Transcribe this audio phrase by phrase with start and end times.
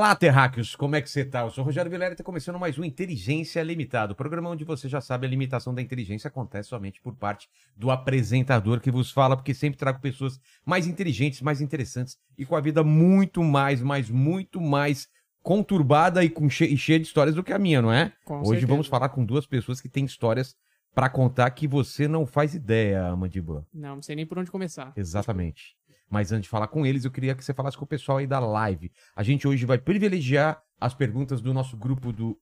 [0.00, 0.74] Olá, terráqueos!
[0.74, 1.42] Como é que você tá?
[1.42, 4.64] Eu sou o Rogério Vilela e está começando mais um Inteligência Limitada, o programa onde
[4.64, 9.10] você já sabe a limitação da inteligência acontece somente por parte do apresentador que vos
[9.10, 13.82] fala, porque sempre trago pessoas mais inteligentes, mais interessantes e com a vida muito mais,
[13.82, 15.06] mas muito mais
[15.42, 18.10] conturbada e, com che e cheia de histórias do que a minha, não é?
[18.24, 18.68] Com Hoje certeza.
[18.68, 20.56] vamos falar com duas pessoas que têm histórias
[20.94, 23.66] para contar que você não faz ideia, Mandíbula.
[23.70, 24.94] Não, não sei nem por onde começar.
[24.96, 25.78] Exatamente.
[26.10, 28.26] Mas antes de falar com eles, eu queria que você falasse com o pessoal aí
[28.26, 28.90] da live.
[29.14, 32.36] A gente hoje vai privilegiar as perguntas do nosso grupo do,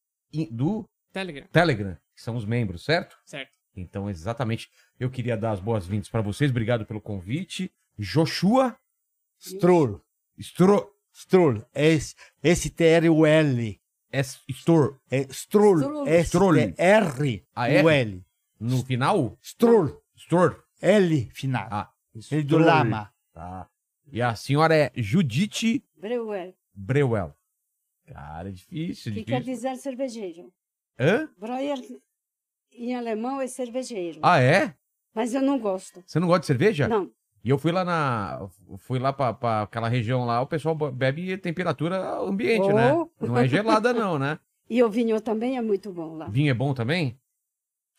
[0.50, 3.16] do Telegram, Telegram, que são os membros, certo?
[3.26, 3.50] certo.
[3.76, 6.50] Então, exatamente, eu queria dar as boas-vindas para vocês.
[6.50, 7.70] Obrigado pelo convite.
[7.98, 8.74] Joshua
[9.40, 10.00] Stroll.
[10.38, 10.90] Stro...
[11.14, 11.62] Stroll.
[11.74, 13.80] S- S-T-R-U-L.
[14.10, 14.96] É Stroll.
[15.30, 16.06] Stroll.
[17.56, 18.24] S-T-R-U-L.
[18.60, 19.38] No final?
[19.42, 20.02] Stroll.
[20.16, 20.64] Stor...
[20.80, 21.66] L final.
[21.70, 21.90] Ah,
[22.30, 22.64] Ele do Stroll.
[22.64, 23.12] Lama.
[23.38, 23.68] Tá.
[24.10, 27.32] E a senhora é Judite Breuer, Breuel.
[28.04, 29.70] Cara, é difícil, que quer difícil.
[29.70, 30.52] dizer cervejeiro.
[30.98, 31.28] Hã?
[31.38, 31.78] Breuer
[32.72, 34.18] em alemão é cervejeiro.
[34.24, 34.74] Ah, é?
[35.14, 36.02] Mas eu não gosto.
[36.04, 36.88] Você não gosta de cerveja?
[36.88, 37.12] Não.
[37.44, 38.48] E eu fui lá na.
[38.78, 42.92] Fui lá pra, pra aquela região lá, o pessoal bebe temperatura ambiente, né?
[42.92, 43.08] Oh.
[43.24, 44.38] Não é gelada, não, né?
[44.70, 46.28] E o vinho também é muito bom lá.
[46.28, 47.18] Vinho é bom também?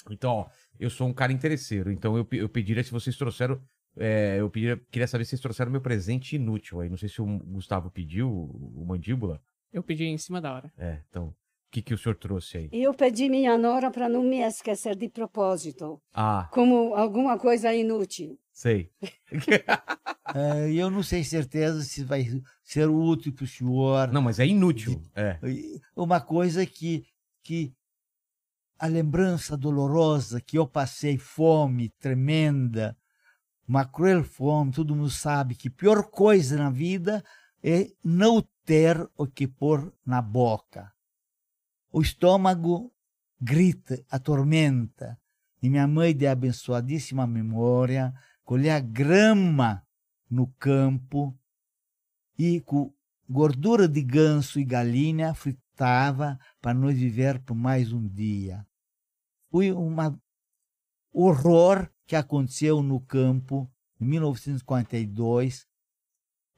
[0.07, 3.59] Então, ó, eu sou um cara interesseiro, então eu, eu pediria se vocês trouxeram.
[3.99, 6.89] É, eu pediria, queria saber se vocês trouxeram meu presente inútil aí.
[6.89, 9.41] Não sei se o Gustavo pediu, o mandíbula.
[9.71, 10.71] Eu pedi em cima da hora.
[10.77, 11.27] É, então.
[11.27, 12.69] O que, que o senhor trouxe aí?
[12.73, 18.39] Eu pedi minha nora para não me esquecer de propósito, Ah, como alguma coisa inútil.
[18.51, 18.89] sei.
[20.35, 22.23] É, eu não sei certeza se vai
[22.63, 24.11] ser útil para o senhor.
[24.11, 25.01] Não, mas é inútil.
[25.15, 25.39] É.
[25.95, 27.03] Uma coisa que,
[27.43, 27.73] que
[28.77, 32.95] a lembrança dolorosa que eu passei fome tremenda,
[33.69, 37.23] uma cruel fome, todo mundo sabe que pior coisa na vida
[37.63, 40.91] é não ter o que pôr na boca.
[41.91, 42.91] O estômago
[43.39, 45.19] grita, atormenta.
[45.61, 48.11] E minha mãe de abençoadíssima memória
[48.43, 49.85] colhia grama
[50.27, 51.37] no campo
[52.39, 52.91] e com
[53.29, 58.65] gordura de ganso e galinha fritava para nós viver por mais um dia.
[59.51, 59.95] Foi um
[61.13, 63.69] horror que aconteceu no campo
[64.01, 65.67] em 1942,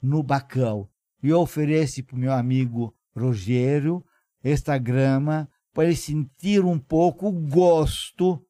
[0.01, 0.87] no Bacão.
[1.21, 4.01] E eu ofereço para o meu amigo Rogério
[4.41, 8.41] esta grama para ele sentir um pouco o gosto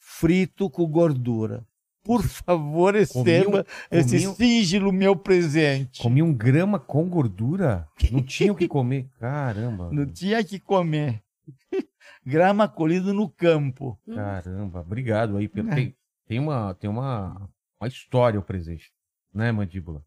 [0.00, 1.64] frito com gordura.
[2.02, 6.02] Por favor, receba esse comi sigilo meu presente.
[6.02, 7.86] Comi um grama com gordura?
[8.10, 9.08] Não tinha o que comer.
[9.20, 9.90] Caramba.
[9.92, 11.22] Não tinha que comer.
[12.26, 13.98] Grama colhido no campo.
[14.12, 15.48] Caramba, obrigado aí.
[15.48, 15.70] Pelo...
[15.70, 15.94] Tem,
[16.28, 17.50] tem, uma, tem uma,
[17.80, 18.92] uma história o presente,
[19.32, 20.04] né, mandíbula?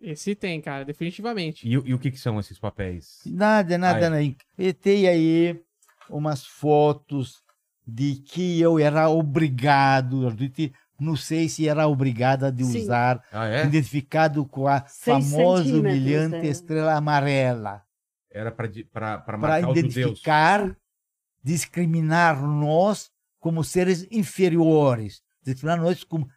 [0.00, 1.68] Esse tem, cara, definitivamente.
[1.68, 3.18] E, o- e o que, que são esses papéis?
[3.26, 4.28] Nada, nada, Aí.
[4.28, 4.36] não.
[4.58, 5.62] E tem aí
[6.08, 7.42] umas fotos
[7.86, 10.34] de que eu era obrigado,
[10.98, 12.80] não sei se era obrigada de Sim.
[12.82, 13.66] usar, Ah, é?
[13.66, 16.46] identificado com a Seis famosa humilhante é.
[16.46, 17.82] estrela amarela,
[18.30, 18.68] Era para
[19.38, 20.20] marcar os judeus.
[20.20, 20.76] identificar,
[21.42, 25.22] discriminar nós como seres inferiores,
[25.64, 26.28] nós como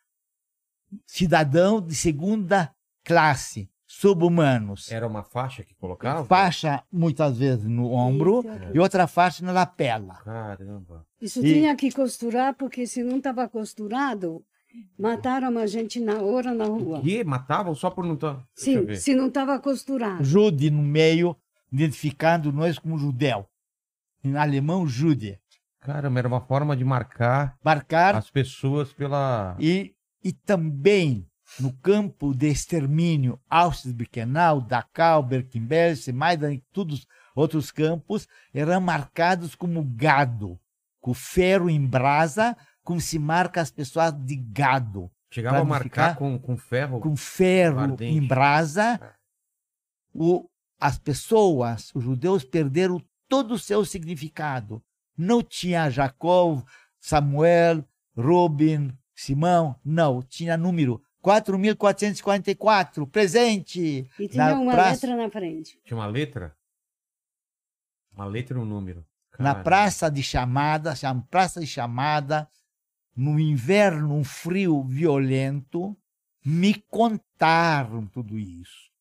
[1.06, 4.92] cidadão de segunda classe, sub-humanos.
[4.92, 6.26] Era uma faixa que colocava?
[6.26, 8.78] Faixa muitas vezes no ombro aqui.
[8.78, 10.16] e outra faixa na lapela.
[10.24, 11.06] Caramba.
[11.22, 14.44] Isso E- tinha que costurar, porque se não estava costurado,
[14.98, 17.02] mataram a gente na hora na rua.
[17.04, 18.44] E matavam só por não estar.
[18.56, 20.24] Deixa eu Sim, se não estava costurado.
[20.24, 21.36] Jude no meio,
[21.72, 23.46] identificando nós como judeu.
[24.24, 25.40] Em alemão, Jude.
[25.84, 29.56] Caramba, era uma forma de marcar Marcar as pessoas pela.
[29.60, 29.94] e,
[30.24, 31.28] e também
[31.60, 39.54] no campo de extermínio Auschwitz-Birkenau, Dachau, Bergen-Belsen, Maidan e todos os outros campos eram marcados
[39.54, 40.60] como gado,
[41.02, 46.38] com ferro em brasa, como se marca as pessoas de gado, Chegava a marcar com,
[46.38, 47.00] com ferro.
[47.00, 48.06] com ferro Ardente.
[48.06, 49.00] em brasa.
[50.14, 50.48] O,
[50.80, 54.84] as pessoas, os judeus, perderam todo o seu significado.
[55.18, 56.64] Não tinha Jacob,
[57.00, 57.84] Samuel,
[58.18, 64.10] Robin, Simão, não, tinha número 4.444, presente.
[64.20, 65.80] E tinha Na uma praça- letra na frente.
[65.84, 66.56] Tinha uma letra?
[68.12, 69.06] Uma letra e um número.
[69.40, 72.48] Na praça de chamada, chama praça de chamada,
[73.16, 75.98] no inverno, um frio violento,
[76.46, 78.92] me contaram tudo isso.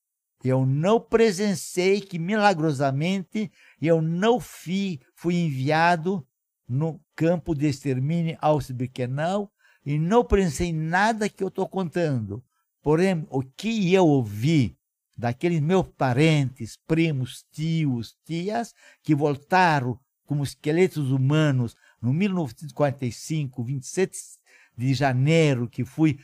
[0.44, 3.50] Eu não presenciei que milagrosamente
[3.80, 6.26] eu não fui, fui enviado
[6.68, 9.52] no campo de extermínio Auschwitz-Birkenau
[9.84, 12.42] e não pensei nada que eu estou contando.
[12.82, 14.76] Porém, o que eu ouvi
[15.16, 24.18] daqueles meus parentes, primos, tios, tias, que voltaram como esqueletos humanos no 1945, 27
[24.76, 26.18] de janeiro, que fui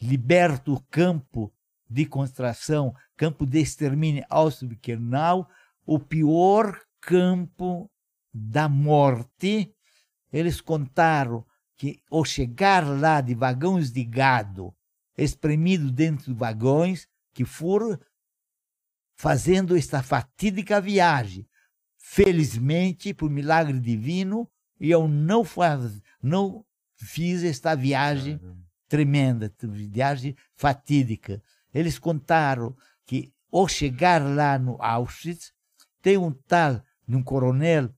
[0.00, 1.52] liberto do campo
[1.92, 5.48] de concentração, campo de extermínio Auschwitz-Birkenau,
[5.84, 7.90] o pior campo
[8.32, 9.74] da morte.
[10.32, 11.44] Eles contaram
[11.76, 14.74] que ao chegar lá de vagões de gado,
[15.16, 17.98] espremido dentro de vagões, que foram
[19.14, 21.46] fazendo esta fatídica viagem.
[21.98, 24.50] Felizmente, por milagre divino,
[24.80, 26.64] eu não, faz, não
[26.96, 28.40] fiz esta viagem
[28.88, 31.42] tremenda, viagem fatídica.
[31.72, 32.76] Eles contaram
[33.06, 35.52] que ao chegar lá no Auschwitz,
[36.00, 37.90] tem um tal, um coronel,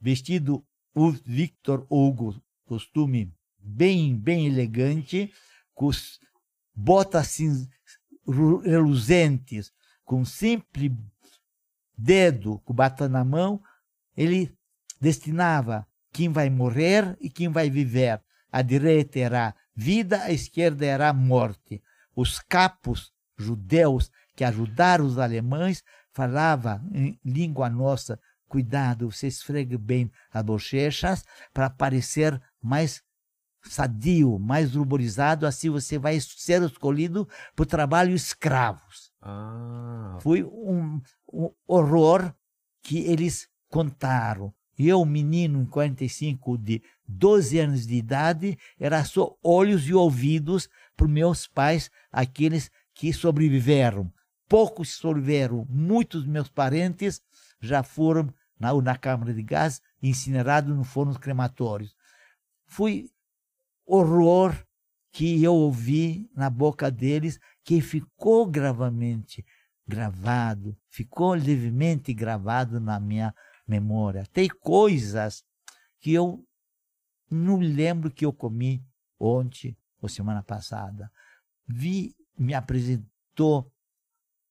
[0.00, 0.64] vestido
[0.94, 5.32] o Victor Hugo, costume bem, bem elegante,
[5.74, 5.90] com
[6.74, 7.68] botas assim,
[8.64, 9.72] reluzentes,
[10.04, 10.92] com simples
[11.96, 13.62] dedo, com bata na mão,
[14.16, 14.54] ele
[15.00, 18.20] destinava quem vai morrer e quem vai viver.
[18.50, 21.82] A direita era vida, a esquerda era morte.
[22.14, 25.82] Os capos judeus que ajudaram os alemães
[26.12, 28.18] falavam em língua nossa,
[28.48, 33.02] cuidado, você esfregue bem as bochechas para parecer mais
[33.62, 39.12] sadio, mais ruborizado, assim você vai ser escolhido para o trabalho escravos.
[39.20, 40.18] Ah.
[40.20, 41.00] Foi um,
[41.32, 42.34] um horror
[42.82, 44.52] que eles contaram.
[44.86, 51.06] Eu, menino, em 45, de 12 anos de idade, era só olhos e ouvidos para
[51.06, 54.12] meus pais, aqueles que sobreviveram.
[54.48, 57.22] Poucos sobreviveram, muitos meus parentes
[57.60, 61.94] já foram na, na câmara de gás, incinerados no forno crematórios.
[62.66, 63.10] Foi
[63.86, 64.54] horror
[65.12, 69.44] que eu ouvi na boca deles, que ficou gravamente
[69.86, 73.34] gravado, ficou levemente gravado na minha
[73.72, 74.26] memória.
[74.32, 75.44] Tem coisas
[75.98, 76.46] que eu
[77.30, 78.84] não lembro que eu comi
[79.18, 81.10] ontem ou semana passada.
[81.66, 83.72] Vi, me apresentou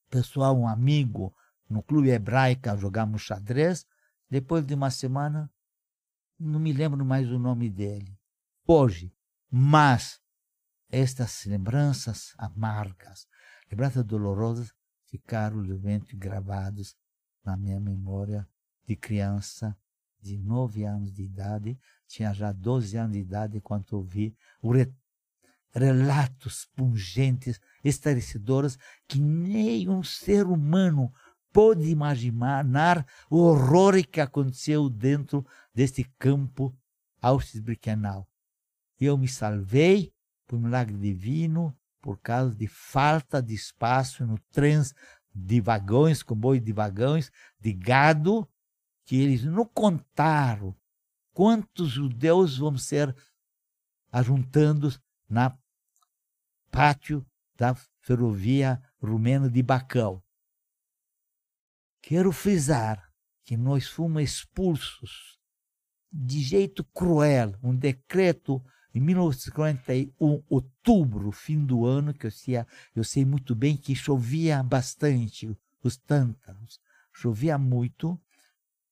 [0.10, 1.34] pessoal, um amigo,
[1.70, 3.86] no clube hebraico, jogamos xadrez.
[4.30, 5.52] Depois de uma semana,
[6.40, 8.18] não me lembro mais o nome dele.
[8.66, 9.14] Hoje,
[9.50, 10.20] mas
[10.90, 13.28] estas lembranças amargas,
[13.70, 14.74] lembranças dolorosas,
[15.06, 16.96] ficaram levemente gravadas
[17.44, 18.48] na minha memória
[18.92, 19.78] de criança
[20.22, 24.92] de nove anos de idade, tinha já 12 anos de idade quando ouvi re
[25.74, 28.78] relatos pungentes, esclarecedores,
[29.08, 31.14] que nem um ser humano
[31.54, 36.75] pôde imaginar o horror que aconteceu dentro deste campo
[37.22, 38.27] Auschwitz-Birkenau.
[39.00, 40.13] Eu me salvei
[40.46, 44.94] por milagre divino, por causa de falta de espaço no trens
[45.34, 48.46] de vagões, comboio de vagões, de gado,
[49.12, 50.74] que eles não contaram
[51.34, 53.13] quantos judeus vão ser
[54.10, 55.60] ajuntados na
[56.72, 57.25] pátio
[57.58, 60.24] da ferrovia rumena de Bacão.
[62.01, 63.12] Quero frisar
[63.44, 65.38] que nós fomos expulsos
[66.10, 68.63] de jeito cruel, um decreto
[68.96, 72.65] em 1941, outubro, fim do ano, que eu sei,
[72.96, 75.53] eu sei muito bem que chovia bastante,
[75.84, 76.80] os tântaros,
[77.12, 78.18] chovia muito,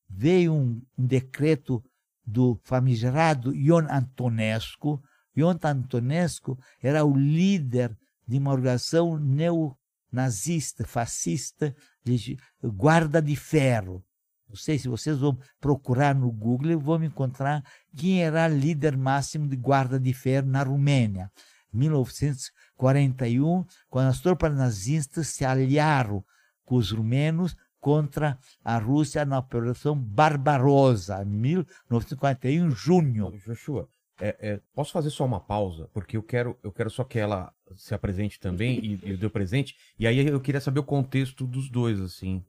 [0.09, 1.83] veio um, um decreto
[2.25, 5.01] do famigerado Ion Antonescu.
[5.35, 7.97] Ion Antonescu era o líder
[8.27, 14.03] de uma organização neonazista, fascista, de guarda de ferro.
[14.47, 17.63] Não sei se vocês vão procurar no Google, vão encontrar
[17.95, 21.31] quem era líder máximo de guarda de ferro na Romênia.
[21.71, 26.25] 1941, quando as tropas nazistas se aliaram
[26.65, 33.31] com os rumenos contra a Rússia na Operação Barbarossa, em 1941, junho.
[33.45, 33.87] Joshua,
[34.19, 35.89] é, é, posso fazer só uma pausa?
[35.93, 39.75] Porque eu quero, eu quero só que ela se apresente também e, e deu presente.
[39.97, 42.43] E aí eu queria saber o contexto dos dois, assim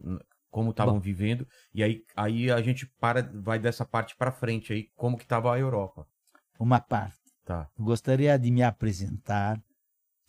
[0.51, 4.89] como estavam vivendo, e aí, aí a gente para, vai dessa parte para frente aí,
[4.97, 6.07] como que estava a Europa.
[6.59, 7.17] Uma parte.
[7.45, 7.69] Tá.
[7.79, 9.61] Gostaria de me apresentar.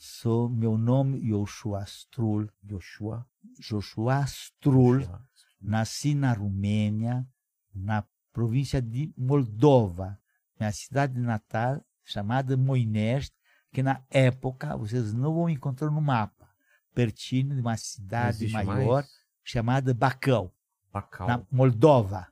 [0.04, 2.50] Sou meu nome Joshua Strul.
[2.64, 3.24] Joshua.
[3.60, 5.02] Joshua Strul.
[5.02, 5.30] Joshua.
[5.62, 7.24] Nasci na Romênia,
[7.72, 8.04] na
[8.34, 10.20] província de Moldova,
[10.60, 13.32] minha cidade natal chamada Moinest,
[13.72, 16.50] que na época vocês não vão encontrar no mapa,
[16.96, 19.10] pertinho de uma cidade maior mais?
[19.44, 20.52] chamada Bacão,
[20.92, 21.28] Bacau.
[21.28, 22.28] na Moldova.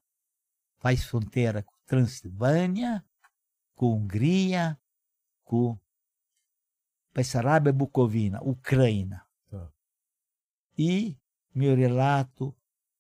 [0.79, 3.05] Faz fronteira com Transilvânia,
[3.75, 4.75] com Hungria,
[5.43, 5.79] com
[7.19, 9.21] Bessarabia Bucovina, Ucrânia.
[9.49, 9.69] Tá.
[10.77, 11.19] E
[11.53, 12.55] meu relato,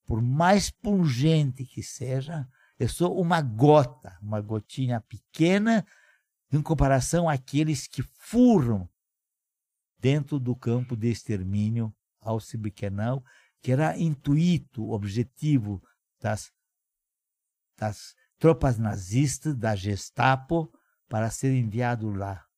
[0.05, 2.45] por mais pungente que seja,
[2.77, 5.85] eu sou uma gota, uma gotinha pequena
[6.51, 8.89] em comparação àqueles que foram
[9.97, 13.23] dentro do campo de extermínio Auschwitz-Birkenau,
[13.61, 15.81] que era intuito, o objetivo
[16.19, 16.51] das,
[17.77, 20.69] das tropas nazistas, da Gestapo,
[21.07, 22.48] para ser enviado lá.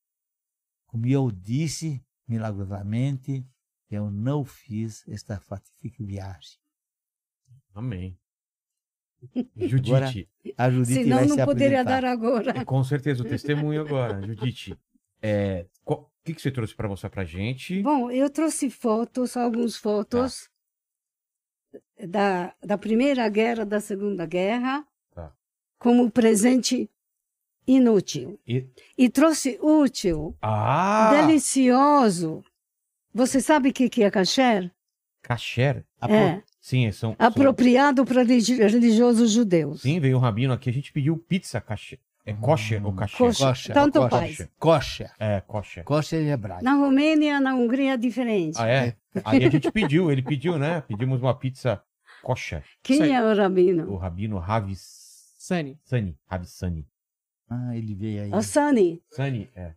[0.91, 3.45] Como eu disse, milagrosamente,
[3.89, 6.57] eu não fiz esta fatídica viagem.
[7.73, 8.17] Amém.
[9.55, 12.01] Judite, A Judite Senão vai não se poderia apresentar.
[12.01, 12.65] dar agora.
[12.65, 14.21] com certeza o testemunho agora.
[14.21, 14.77] Judite,
[15.21, 17.81] é, o que, que você trouxe para mostrar pra gente?
[17.81, 20.49] Bom, eu trouxe fotos, algumas fotos
[22.09, 25.33] da, da Primeira Guerra, da Segunda Guerra, Tá.
[25.79, 26.89] como presente
[27.75, 28.39] inútil.
[28.47, 28.65] E-
[28.97, 31.11] E trouxe útil, Ah!
[31.15, 32.43] delicioso.
[33.13, 34.71] Você sabe o que, que é kasher?
[35.21, 35.83] Kasher.
[36.01, 39.81] É, Sim, são, são- apropriado para religiosos judeus.
[39.81, 41.99] Sim, veio o Rabino aqui, a gente pediu pizza kasher.
[42.23, 43.17] É kosher ou kasher?
[43.17, 43.47] Kosher.
[43.47, 44.09] Kosher, Tanto kosher.
[44.35, 44.49] faz.
[44.59, 45.11] Kosher.
[45.19, 45.83] É, kosher.
[45.83, 46.63] Kosher em hebraico.
[46.63, 48.57] Na Romênia, na Hungria é diferente.
[48.59, 48.95] Ah, é?
[49.25, 50.81] Aí a gente pediu, ele pediu, né?
[50.81, 51.81] Pedimos uma pizza
[52.21, 52.63] kosher.
[52.83, 53.95] Quem é o O rabino?
[53.97, 55.33] Rabino Ravis...
[55.39, 55.79] Sani.
[55.83, 56.85] Sani.
[57.53, 58.31] Ah, ele veio aí.
[58.33, 59.01] O Sani.
[59.09, 59.73] Sani, é.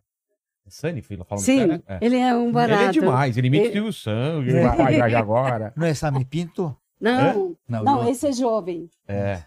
[0.65, 1.83] É Sani, falando Sim, sério?
[1.87, 1.99] É.
[2.01, 2.83] ele é um Ele barato.
[2.83, 5.73] é demais, ele imita o Ele- Santos, ele vai viajar agora.
[5.75, 6.75] Não é Sami Pinto?
[6.99, 8.09] Não, Não, não, não.
[8.09, 8.89] esse é jovem.
[9.07, 9.43] É.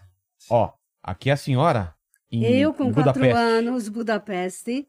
[0.49, 0.71] Ó,
[1.03, 1.93] aqui é a senhora
[2.31, 3.37] em, Eu, com em quatro Budapeste.
[3.37, 4.87] anos, Budapeste.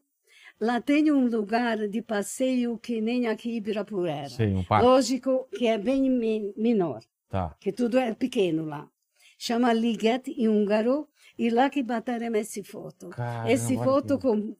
[0.59, 4.29] Lá tem um lugar de passeio que nem aqui em Ibirapuera.
[4.29, 4.85] Sei, um parque.
[4.85, 6.07] Lógico que é bem
[6.55, 7.55] menor, Tá.
[7.59, 8.87] que tudo é pequeno lá.
[9.39, 11.07] Chama Liget em húngaro,
[11.37, 13.09] e lá que bateram esse foto.
[13.09, 14.55] Caramba, esse foto que- com,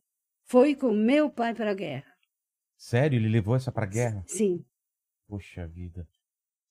[0.46, 2.12] foi com meu pai para a guerra.
[2.78, 4.24] Sério, ele levou essa pra guerra?
[4.28, 4.66] Sim.
[5.28, 6.08] Poxa vida.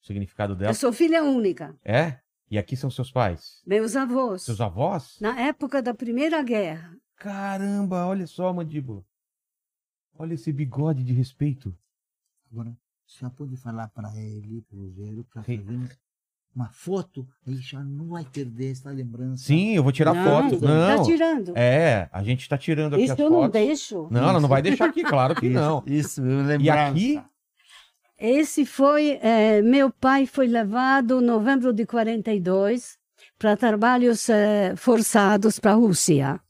[0.02, 0.70] O significado dela.
[0.70, 1.78] Eu sou filha única.
[1.84, 2.18] É?
[2.50, 3.62] E aqui são seus pais?
[3.66, 4.42] Meus avós.
[4.42, 5.18] Seus avós?
[5.20, 6.96] Na época da Primeira Guerra.
[7.16, 9.04] Caramba, olha só, mandíbula.
[10.14, 11.76] Olha esse bigode de respeito.
[12.50, 12.76] Agora,
[13.06, 15.58] já pode falar para ele, para o Rogério, para Sim.
[15.58, 15.98] fazer
[16.54, 19.44] uma foto, aí já não vai perder essa lembrança.
[19.44, 20.64] Sim, eu vou tirar não, foto.
[20.64, 20.96] Não.
[20.96, 21.52] Tá tirando.
[21.56, 24.08] É, a gente tá tirando aqui Isso as eu não deixo.
[24.10, 25.82] Não, ela não vai deixar aqui, claro que não.
[25.86, 26.62] Isso, lembrança.
[26.62, 27.22] E aqui,
[28.18, 32.98] Esse foi, eh, meu pai foi levado em novembro de 42
[33.38, 36.40] para trabalhos eh, forçados para a Rússia.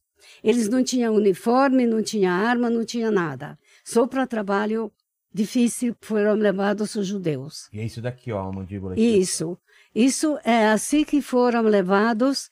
[0.42, 3.58] Eles não tinham uniforme, não tinham arma, não tinha nada.
[3.84, 4.90] Só para trabalho
[5.32, 7.68] difícil foram levados os judeus.
[7.72, 8.94] E é isso daqui, ó, a mandíbula.
[8.94, 9.18] aqui.
[9.18, 9.56] Isso.
[9.94, 12.50] Isso é assim que foram levados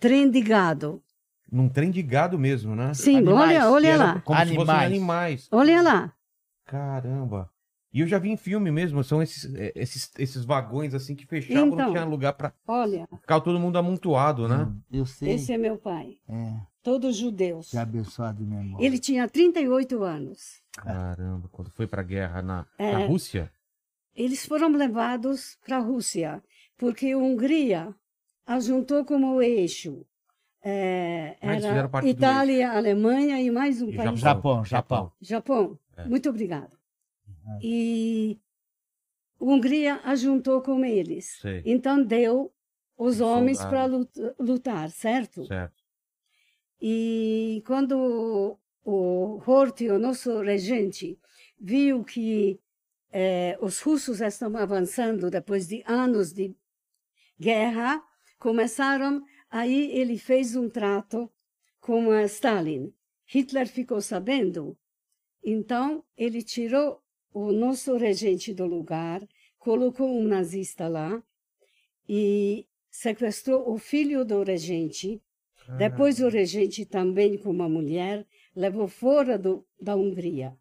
[0.00, 1.02] trem de gado.
[1.50, 2.94] Num trem de gado mesmo, né?
[2.94, 4.20] Sim, Animais, olha, olha lá.
[4.22, 4.86] Como se fossem Animais.
[4.86, 5.48] animais.
[5.52, 6.12] Olha lá.
[6.64, 7.50] Caramba.
[7.92, 11.26] E eu já vi em filme mesmo, são esses, é, esses, esses vagões assim que
[11.26, 11.92] fechavam, não Então.
[11.92, 14.64] tinha lugar pra Olha, ficar todo mundo amontoado, né?
[14.64, 15.32] Hum, Eu sei.
[15.34, 16.16] esse é meu pai.
[16.26, 17.68] É, Todos judeus.
[17.70, 18.82] que abençoado memória.
[18.86, 20.62] Ele tinha 38 anos.
[20.72, 22.92] Caramba, quando foi pra guerra na, É.
[22.92, 23.52] na Rússia?
[24.16, 26.42] Eles foram levados para a Rússia,
[26.76, 27.94] porque a Hungria
[28.46, 30.04] ajuntou como eixo.
[30.64, 34.20] É, Ah, era Itália, Alemanha e mais um E país.
[34.20, 35.12] Japão, Japão.
[35.20, 35.78] Japão.
[35.96, 36.04] É.
[36.06, 36.70] Muito obrigada.
[37.26, 37.58] Uhum.
[37.60, 38.40] E
[39.40, 41.38] a Hungria ajuntou com eles.
[41.40, 42.52] Sei, Então deu
[42.96, 44.34] os homens para soldados.
[44.38, 45.44] lutar, certo?
[45.46, 45.82] certo.
[46.80, 51.18] E quando o Horthy, o nosso regente,
[51.60, 52.60] viu que
[53.12, 56.54] eh, os russos estavam avançando depois de anos de
[57.42, 58.00] guerra,
[58.38, 61.28] começaram, aí ele fez um trato
[61.80, 62.92] com Stalin.
[63.26, 64.78] Hitler ficou sabendo,
[65.44, 69.20] então ele tirou o nosso regente do lugar,
[69.58, 71.22] colocou um nazista lá
[72.08, 75.20] e sequestrou o filho do regente,
[75.78, 80.56] depois o regente também com uma mulher levou fora do, da Hungria.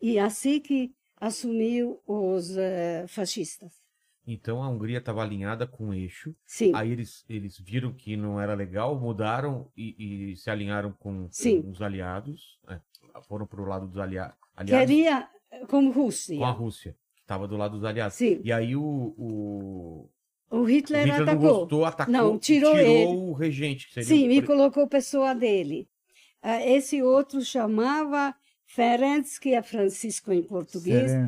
[0.00, 3.81] E assim que assumiu os eh, fascistas.
[4.26, 6.34] Então a Hungria estava alinhada com o eixo.
[6.46, 11.28] Sim, Aí eles, eles viram que não era legal, mudaram e, e se alinharam com,
[11.30, 11.62] Sim.
[11.62, 12.58] com os aliados.
[12.68, 12.78] é,
[13.28, 16.36] foram para o lado dos alia aliados queria eh, como Rússia.
[16.38, 18.14] com a Rússia, que estava do lado dos aliados.
[18.16, 20.10] Sim, E aí o, o,
[20.50, 21.58] o o Hitler, Hitler não atacou.
[21.60, 23.16] gostou, atacou Não, e tirou ele.
[23.16, 23.88] o regente.
[23.88, 25.88] Que seria Sim, me pre- colocou pessoa dele.
[26.40, 28.34] Ah, Esse outro chamava
[28.66, 31.26] Ferenc, que é Francisco em português, Ferenc.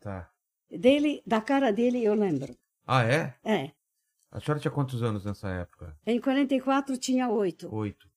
[0.00, 0.28] Tá.
[0.78, 2.56] Dele, da cara dele eu lembro.
[2.86, 3.34] Ah, é?
[3.44, 3.70] É.
[4.30, 5.96] A senhora tinha quantos anos nessa época?
[6.06, 7.72] Em 44 tinha oito.
[7.74, 8.08] Oito.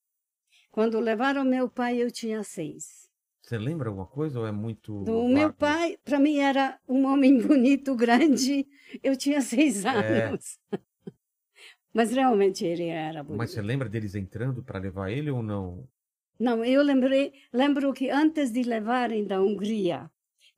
[0.70, 3.08] Quando levaram meu pai, eu tinha seis.
[3.42, 5.04] Você lembra alguma coisa ou é muito.
[5.04, 8.66] Do meu pai, para mim, era um homem bonito, grande.
[9.02, 10.26] Eu tinha seis É.
[10.26, 10.58] anos.
[11.94, 13.38] Mas realmente ele era bonito.
[13.38, 15.88] Mas você lembra deles entrando para levar ele ou não?
[16.38, 20.10] Não, eu lembrei, lembro que antes de levarem da Hungria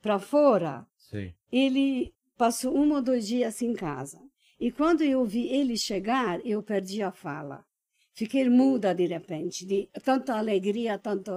[0.03, 1.35] para fora, Sei.
[1.53, 4.19] Ele passou um ou dois dias em casa.
[4.59, 7.65] E quando eu vi ele chegar, eu perdi a fala.
[8.13, 11.31] Fiquei muda de repente, de tanta alegria, tanto,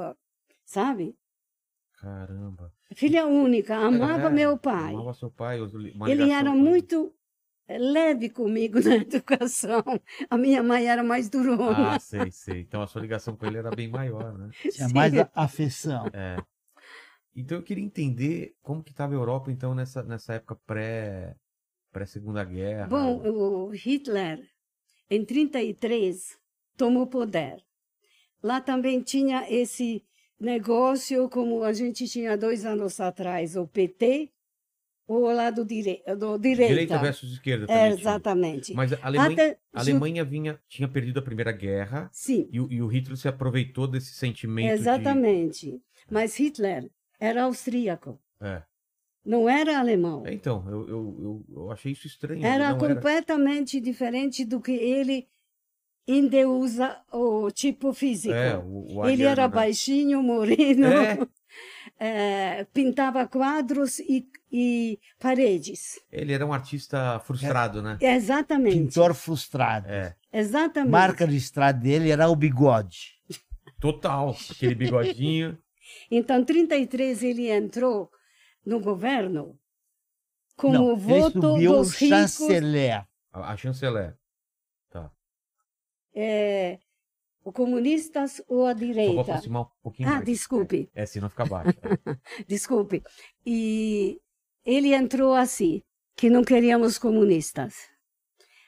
[0.66, 1.16] sabe?
[2.00, 2.72] Caramba.
[2.96, 4.94] Filha única, amava É, meu pai.
[4.94, 5.60] Amava seu pai.
[6.08, 7.14] Ele era com muito
[7.68, 9.82] eh, leve comigo na educação.
[10.30, 11.94] A minha mãe era mais durona.
[11.94, 12.60] Ah, sei, sei.
[12.62, 14.50] Então a sua ligação com ele era bem maior, né?
[14.70, 14.94] Tinha Sim.
[14.94, 16.06] mais a- afeição.
[16.14, 16.38] É.
[17.36, 21.36] Então eu queria entender como que estava a Europa, então, nessa, nessa época pré,
[21.92, 22.88] pré-segunda guerra.
[22.88, 24.48] Bom, o Hitler,
[25.10, 26.38] em 33,
[26.78, 27.64] tomou poder.
[28.42, 30.04] Lá também tinha esse
[30.40, 34.30] negócio, como a gente tinha dois anos atrás, o PT,
[35.08, 36.02] o lado dire...
[36.18, 36.74] do direita.
[36.74, 38.00] Direita versus esquerda também É, tinha.
[38.00, 38.74] exatamente.
[38.74, 42.82] Mas a Alemanha, Até a Alemanha vinha, tinha perdido a Primeira Guerra Sim, e, e
[42.82, 45.82] o Hitler se aproveitou desse sentimento exatamente.
[46.10, 46.90] Mas Hitler
[47.24, 48.20] era austríaco.
[48.42, 48.62] É.
[49.26, 50.26] não era alemão.
[50.28, 52.40] É, Então, eu, eu, eu, eu achei isso estranho.
[52.40, 55.28] ele Era não completamente diferente do que ele
[56.06, 58.34] endeusa o tipo físico.
[58.34, 59.54] É, o, o Ele era né?
[59.54, 61.18] baixinho, moreno, É.
[62.00, 66.02] eh, pintava quadros e, e paredes.
[66.12, 67.98] Ele era um artista frustrado, né?
[68.02, 68.78] Exatamente.
[68.78, 69.88] Pintor frustrado.
[69.88, 70.14] É.
[70.34, 70.92] Exatamente.
[70.92, 73.14] Marca de estrada dele era o bigode.
[73.80, 74.36] Total.
[74.52, 75.58] Aquele bigodinho.
[76.16, 78.10] Então, em 33 ele entrou
[78.66, 79.58] no governo
[80.56, 81.98] como Não, voto dos ricos,
[82.38, 83.06] chanceler.
[83.32, 84.16] A, a chanceler.
[84.90, 85.12] Tá.
[86.16, 86.80] eh,
[87.44, 89.22] o comunistas ou a Só vou direita.
[89.22, 90.26] aproximar um pouquinho Ah, mais.
[90.26, 90.90] desculpe.
[90.94, 91.78] É, senão fica baixo.
[91.82, 92.18] É.
[92.48, 93.02] Desculpe.
[93.46, 94.20] E
[94.64, 95.82] ele entrou assim,
[96.16, 97.74] que não queríamos comunistas.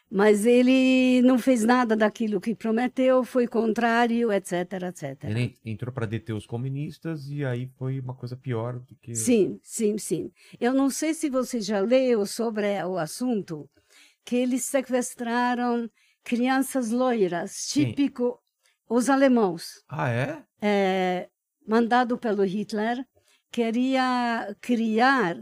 [0.09, 4.53] Mas ele não fez nada daquilo que prometeu, foi contrário, etc,
[4.87, 5.23] etc.
[5.23, 9.15] Ele entrou para deter os comunistas e aí foi uma coisa pior do que.
[9.15, 10.31] Sim, sim, sim.
[10.59, 13.67] Eu não sei se você já leu sobre o assunto,
[14.23, 15.89] que eles sequestraram
[16.23, 17.85] crianças loiras, Sim.
[17.85, 18.39] típico
[18.89, 19.83] os alemãos.
[19.87, 20.43] Ah, é?
[20.61, 21.29] é,
[21.65, 23.05] mandado pelo Hitler,
[23.51, 25.37] queria criar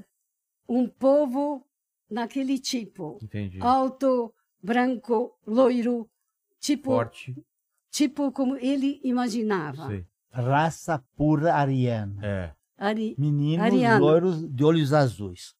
[0.67, 1.65] um povo
[2.09, 3.59] naquele tipo, Entendi.
[3.61, 6.09] alto, branco, loiro,
[6.59, 7.35] tipo, Forte.
[7.91, 9.87] tipo como ele imaginava.
[9.87, 10.05] Sei.
[10.31, 12.25] Raça pura ariana.
[12.25, 12.55] É.
[12.77, 14.03] Ari- Meninos Ariano.
[14.05, 15.53] loiros de olhos azuis.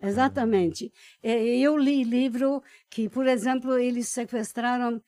[0.00, 0.92] exatamente.
[1.22, 5.02] É, Eu li livro que, por exemplo, eles sequestraram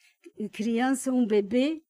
[0.53, 1.83] criança, um bebê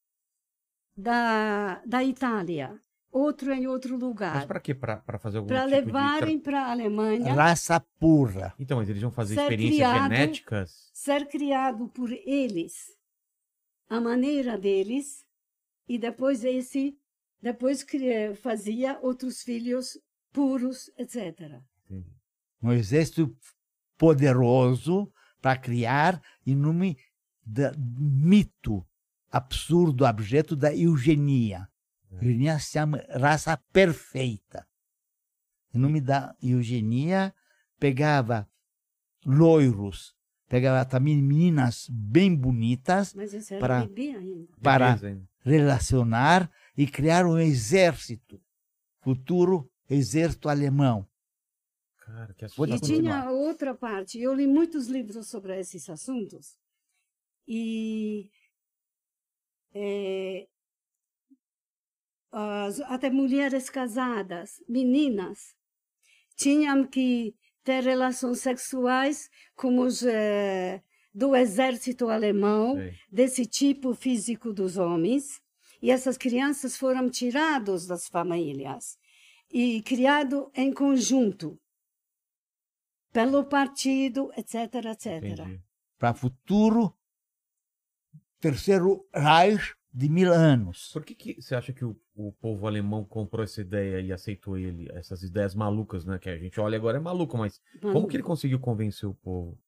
[0.96, 2.78] da, da Itália,
[3.10, 4.74] outro em outro Mas lugar, para quê?
[4.74, 5.86] Para fazer algum para tipo de.
[5.86, 7.32] levarem para a Alemanha.
[7.34, 8.54] Raça pura.
[8.58, 10.90] Então, mas eles vão fazer Ser experiências criado- genéticas?
[10.92, 12.96] ser criado por eles,
[13.88, 15.24] a maneira deles,
[15.88, 16.98] e depois esse,
[17.40, 19.98] depois cri- fazia outros filhos
[20.32, 21.60] puros, etc.
[21.86, 22.12] Entendi.
[22.62, 23.34] Um exército
[23.96, 26.98] poderoso para criar em nome
[27.44, 28.84] do mito
[29.30, 31.67] absurdo, abjeto da eugenia.
[32.12, 34.66] Eugenia se chama raça perfeita.
[35.74, 37.34] Em nome da eugenia,
[37.78, 38.48] pegava
[39.24, 40.16] loiros,
[40.48, 43.14] pegava também meninas bem bonitas
[43.60, 43.86] Para-
[44.62, 44.96] para
[45.44, 48.40] relacionar e criar um exército,
[49.00, 51.06] futuro exército alemão.
[51.98, 54.18] Cara, que E tinha outra parte.
[54.18, 56.56] Eu li muitos livros sobre esses assuntos.
[57.46, 58.30] E
[59.74, 60.48] eh,
[62.32, 65.54] as- até mulheres casadas, meninas,
[66.36, 72.76] tinham que ter relações sexuais como os eh, do exército alemão,
[73.10, 75.40] desse tipo físico dos homens.
[75.82, 78.98] E essas crianças foram tiradas das famílias
[79.50, 81.58] e criado em conjunto
[83.12, 84.54] pelo partido, etc,
[84.92, 85.22] etc.
[85.98, 86.94] Para futuro
[88.40, 90.90] terceiro Reich de mil anos.
[90.92, 94.56] Por que, que você acha que o, o povo alemão comprou essa ideia e aceitou
[94.56, 96.20] ele, essas ideias malucas, né?
[96.20, 99.58] Que a gente olha agora é maluco, mas como que ele conseguiu convencer o povo?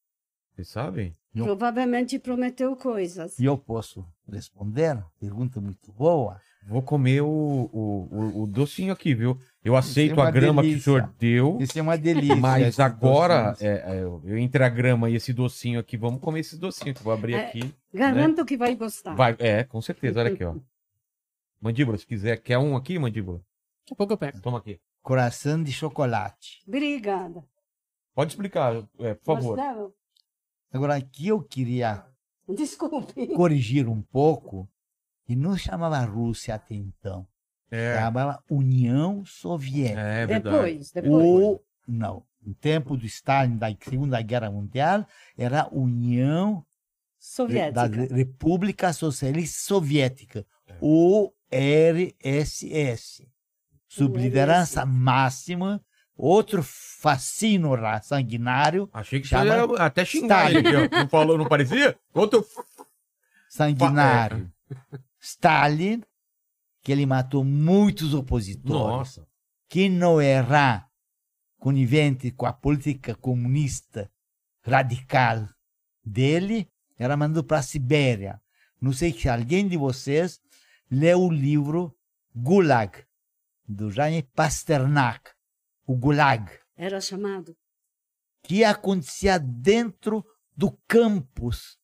[0.61, 1.17] Vocês sabem?
[1.33, 3.39] Provavelmente prometeu coisas.
[3.39, 4.05] E eu posso.
[4.31, 5.03] responder?
[5.19, 6.39] Pergunta muito boa.
[6.69, 7.27] Vou comer o,
[7.73, 9.39] o, o, o docinho aqui, viu?
[9.65, 10.93] Eu aceito é a grama que o delícia.
[10.93, 12.37] senhor deu, Isso é uma delícia.
[12.37, 16.59] mas agora, é, é, eu- entre a grama e esse docinho aqui, vamos comer esse
[16.59, 17.47] docinho que eu vou abrir É.
[17.47, 17.75] aqui.
[17.95, 19.15] Garanto que vai gostar.
[19.15, 20.55] Vai, é, com certeza, olha aqui, ó.
[21.59, 23.39] Mandíbula, se quiser, quer um aqui, mandíbula?
[23.39, 24.41] Daqui a pouco eu pego.
[24.43, 24.79] Toma aqui.
[25.03, 26.63] Coração de chocolate.
[26.69, 27.43] Obrigada.
[28.15, 29.59] Pode explicar, é, por favor.
[30.73, 32.05] Agora, aqui eu queria
[32.49, 33.27] Desculpe.
[33.35, 34.69] corrigir um pouco,
[35.27, 37.27] que não chamava Rússia até então.
[37.71, 40.01] É, Chamava União Soviética.
[40.01, 40.57] é verdade.
[40.57, 41.13] Depois, depois.
[41.25, 45.07] Ou, não, no tempo do Stalin, da Segunda Guerra Mundial,
[45.39, 46.65] era União da
[47.19, 48.15] Soviética.
[48.15, 50.77] República Socialista Soviética, É.
[50.81, 53.29] o RSS.
[53.89, 55.81] Subliderança máxima,
[56.21, 60.69] outro fascínio ra- sanguinário, Achei que Chama ia até xingar Stalin.
[60.69, 60.89] ele.
[60.89, 61.99] Não falou, não parecia?
[62.15, 62.45] Outro...
[63.49, 64.51] sanguinário.
[65.21, 66.03] Stalin,
[66.83, 68.69] que ele matou muitos opositores.
[68.71, 69.27] Nossa.
[69.69, 70.87] que não era
[71.59, 74.11] conivente com a política comunista
[74.63, 75.47] radical
[76.05, 78.41] dele, era mandado para a Sibéria.
[78.81, 80.41] Não sei se alguém de vocês
[80.91, 81.95] leu o livro
[82.35, 83.05] Gulag,
[83.69, 85.31] do Jaime Pasternak,
[85.91, 87.57] o Gulag, Era chamado.
[88.45, 90.25] que acontecia dentro
[90.57, 91.79] do campus,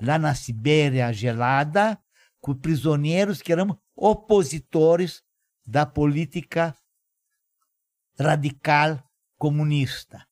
[0.00, 1.98] lá na Sibéria gelada,
[2.40, 5.22] com prisioneiros que eram opositores
[5.66, 6.76] da política
[8.18, 9.02] radical
[9.36, 10.26] comunista.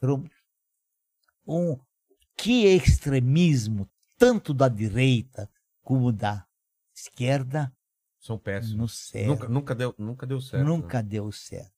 [0.00, 0.14] Era
[1.44, 1.76] Um,
[2.36, 5.50] que extremismo, tanto da direita
[5.82, 6.46] como da
[6.94, 7.72] esquerda,
[8.20, 9.10] São péssimos.
[9.26, 10.62] Nunca, nunca, deu, nunca deu certo.
[10.62, 10.68] né?
[10.68, 11.72] Nunca deu certo.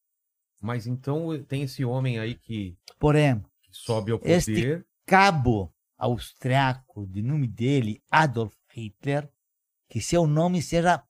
[0.65, 4.33] Mas então tem esse homem aí que, Porém, que sobe ao poder.
[4.33, 9.29] Este- cabo austriaco, de nome dele, Adolf Hitler,
[9.91, 11.03] que seu nome seja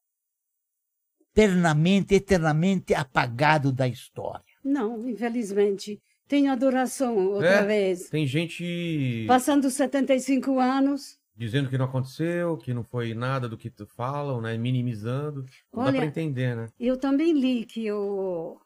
[1.30, 4.42] eternamente, eternamente apagado da história.
[4.64, 6.02] Não, infelizmente.
[6.26, 7.64] Tenho adoração outra É?
[7.64, 8.08] vez.
[8.08, 13.68] Tem gente Passando 75 anos, dizendo que não aconteceu, que não foi nada do que
[13.70, 14.56] tu falam, né?
[14.56, 15.44] Minimizando.
[15.72, 16.68] Não dá Olha- pra entender, né?
[16.80, 18.58] eu também li que o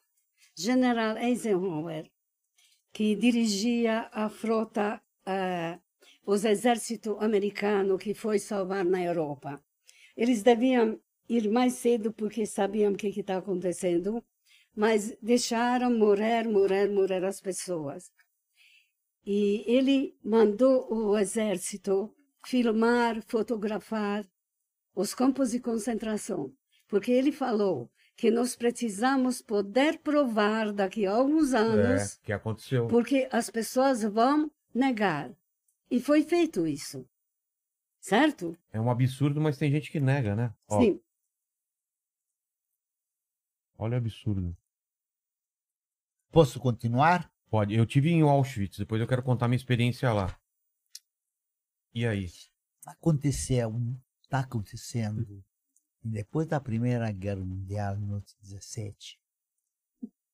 [0.58, 2.10] general Eisenhower,
[2.92, 5.78] que dirigia a frota, eh,
[6.26, 9.62] os exércitos americanos que foi salvar na Europa,
[10.16, 14.24] eles deviam ir mais cedo porque sabiam o que está acontecendo,
[14.74, 18.10] mas deixaram morrer, morrer, morrer as pessoas.
[19.24, 22.12] E ele mandou o exército
[22.44, 24.28] filmar, fotografar
[24.94, 26.52] os campos de concentração,
[26.88, 32.88] porque ele falou que nós precisamos poder provar daqui a alguns anos, É, que aconteceu.
[32.88, 35.30] porque as pessoas vão negar.
[35.88, 37.08] E foi feito isso.
[38.00, 38.58] Certo?
[38.72, 40.52] É um absurdo, mas tem gente que nega, né?
[40.68, 41.00] Ó, Sim.
[43.78, 44.56] olha o absurdo.
[46.32, 47.32] Posso continuar?
[47.48, 47.72] Pode.
[47.72, 50.36] Eu tive em Auschwitz, depois eu quero contar minha experiência lá.
[51.94, 52.26] E aí?
[52.84, 53.72] Aconteceu,
[54.22, 55.42] está acontecendo,
[56.02, 59.18] depois da Primeira Guerra Mundial, em 1917,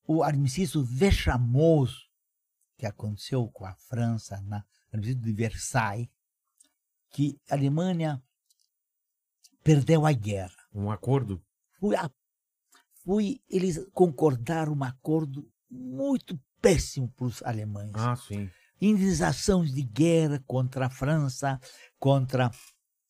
[0.07, 2.09] o armistício vexamoso
[2.77, 6.09] que aconteceu com a França na armistício de Versailles,
[7.11, 8.23] que a Alemanha
[9.63, 10.55] perdeu a guerra.
[10.73, 11.43] Um acordo?
[11.81, 12.11] Foi, a-
[13.05, 17.93] foi eles concordaram um acordo muito péssimo para os alemães.
[17.95, 18.51] Ah, sim.
[18.81, 21.59] indenizações de guerra contra a França,
[21.99, 22.51] contra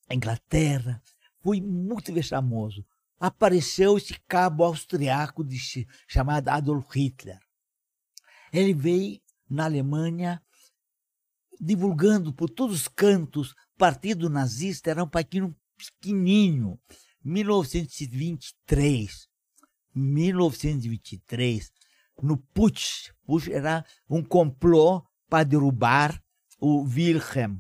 [0.09, 1.03] a Inglaterra.
[1.45, 2.85] Foi muito vexamoso.
[3.21, 5.59] Apareceu esse cabo austriaco de,
[6.09, 7.39] chamado Adolf Hitler.
[8.51, 10.43] Ele veio na Alemanha
[11.61, 13.55] divulgando por todos os cantos.
[13.77, 16.81] Partido nazista era um partido pequenininho.
[17.23, 19.29] 1923.
[19.95, 21.71] 1923,
[22.23, 23.13] no Putsch.
[23.27, 26.19] Putsch era um complô para derrubar
[26.59, 27.59] o Wilhelm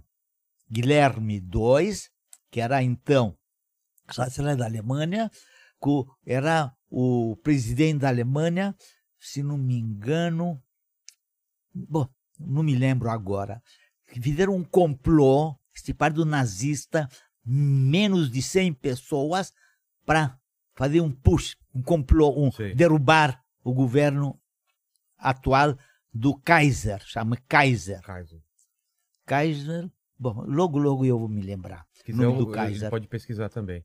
[0.70, 1.92] Guilherme II,
[2.50, 3.36] que era então
[4.10, 5.30] chanceler da Alemanha,
[5.82, 8.74] que era o presidente da Alemanha,
[9.18, 10.62] se não me engano,
[11.74, 13.62] bom, não me lembro agora,
[14.20, 17.08] fizeram um complô, esse partido nazista,
[17.44, 19.52] menos de 100 pessoas,
[20.04, 20.38] para
[20.74, 22.74] fazer um push, um complô, um, Sei.
[22.74, 24.38] derrubar o governo
[25.16, 25.76] atual
[26.12, 28.00] do Kaiser, chama Kaiser.
[28.02, 28.40] Kaiser.
[29.26, 31.86] Kaiser, bom, logo, logo eu vou me lembrar.
[31.92, 32.90] Se O quiser, nome do Kaiser.
[32.90, 33.84] pode pesquisar também.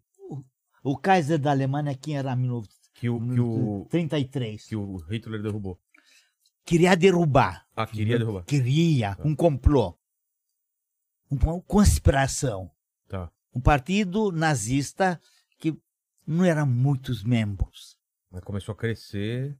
[0.84, 2.62] O Kaiser da Alemanha, quem era em
[2.94, 5.80] Que o, que o, 1933, que o Hitler derrubou.
[6.66, 7.66] queria derrubar.
[7.76, 8.44] Ah, queria derrubar.
[8.44, 9.98] Queria, um complô.
[11.30, 12.72] Uma conspiração.
[13.08, 13.32] Tá.
[13.54, 15.20] um partido nazista
[15.58, 15.76] que
[16.26, 17.98] não eram muitos membros.
[18.32, 19.58] Mas começou a crescer.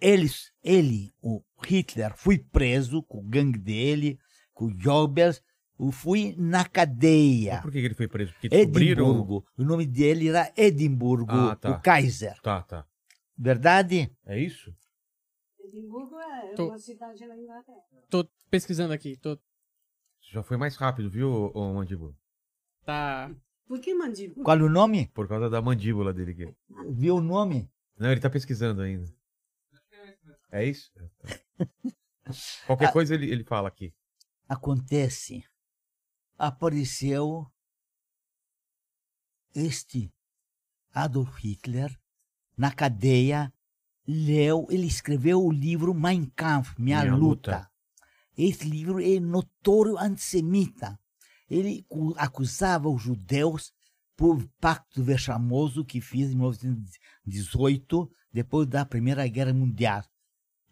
[0.00, 4.18] Eles, ele, o Hitler, foi preso com o gangue dele,
[4.52, 5.42] com o Goebbels,
[5.92, 7.54] fui na cadeia.
[7.54, 8.32] Mas por que ele foi preso?
[8.34, 9.06] Porque descobriram...
[9.08, 9.46] Edimburgo.
[9.56, 11.70] O nome dele era Edimburgo, Ah, tá.
[11.70, 12.38] o Kaiser.
[12.42, 12.86] Tá, tá.
[13.36, 14.14] Verdade?
[14.26, 14.74] É isso?
[15.58, 17.78] Edimburgo é Tô- uma cidade na Inglaterra.
[18.10, 19.16] Tô pesquisando aqui.
[19.16, 19.38] Tô,
[20.30, 22.14] Já foi mais rápido, viu, ô mandíbula?
[22.84, 23.30] tá.
[23.66, 24.44] Por que mandíbula?
[24.44, 25.06] Qual o nome?
[25.14, 26.54] Por causa da mandíbula dele aqui.
[26.90, 27.70] Viu o nome?
[27.96, 29.08] Não, ele tá pesquisando ainda.
[30.50, 30.92] É isso?
[32.66, 33.94] Qualquer coisa ele, ele fala aqui.
[34.48, 35.42] Acontece,
[36.42, 37.46] apareceu
[39.54, 40.12] este
[40.92, 41.96] Adolf Hitler
[42.56, 43.52] na cadeia,
[44.06, 47.50] leu, ele escreveu o livro Mein Kampf, Minha, Minha luta.
[47.56, 47.70] Luta.
[48.36, 50.98] Esse livro é notório antissemita.
[51.48, 53.72] Ele cu- acusava os judeus
[54.16, 60.02] por pacto vexamoso que fez em 1918, depois da Primeira Guerra Mundial.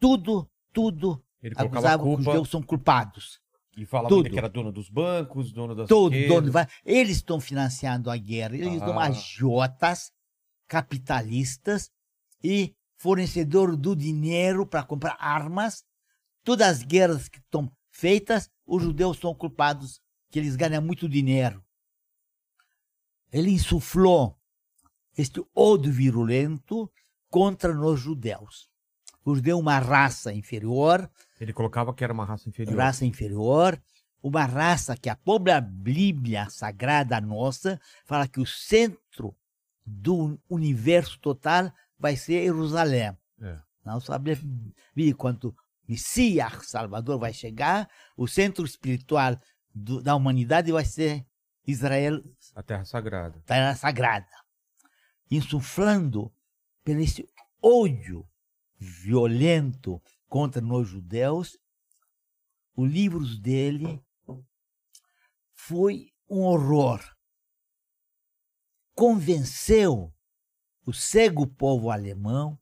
[0.00, 3.40] Tudo, tudo Ele acusava que os judeus são culpados.
[3.82, 4.18] E falava tudo.
[4.24, 6.66] ainda que era dono dos bancos, dono das Todo dono vai.
[6.84, 8.56] Eles estão financiando a guerra.
[8.56, 9.06] Eles são Ah.
[9.06, 10.12] agiotas,
[10.68, 11.90] capitalistas
[12.42, 15.84] e fornecedor do dinheiro para comprar armas.
[16.44, 21.62] Todas as guerras que estão feitas, os judeus são culpados, que eles ganham muito dinheiro.
[23.32, 24.38] Ele insuflou
[25.16, 26.90] este ódio virulento
[27.28, 28.69] contra os judeus.
[29.24, 31.08] Os judeus uma raça inferior,
[31.40, 32.76] Ele colocava que era uma raça inferior.
[32.76, 33.80] raça inferior,
[34.22, 39.34] uma raça que a própria Bíblia sagrada nossa fala que o centro
[39.84, 43.16] do universo total vai ser Jerusalém.
[43.40, 43.58] É.
[43.84, 44.38] Não sabe
[44.94, 45.54] vi quando
[45.88, 49.38] Messias Salvador vai chegar, o centro espiritual
[49.74, 51.26] do- da humanidade vai ser
[51.66, 52.22] Israel,
[52.54, 53.42] A terra sagrada.
[53.46, 54.28] terra sagrada,
[55.30, 56.32] insuflando
[56.84, 57.28] pelo esse
[57.62, 58.26] ódio
[58.80, 61.58] violento contra nós judeus,
[62.74, 64.02] os livros dele
[65.52, 67.00] foi um horror.
[68.94, 70.12] Convenceu
[70.86, 72.58] o cego povo alemão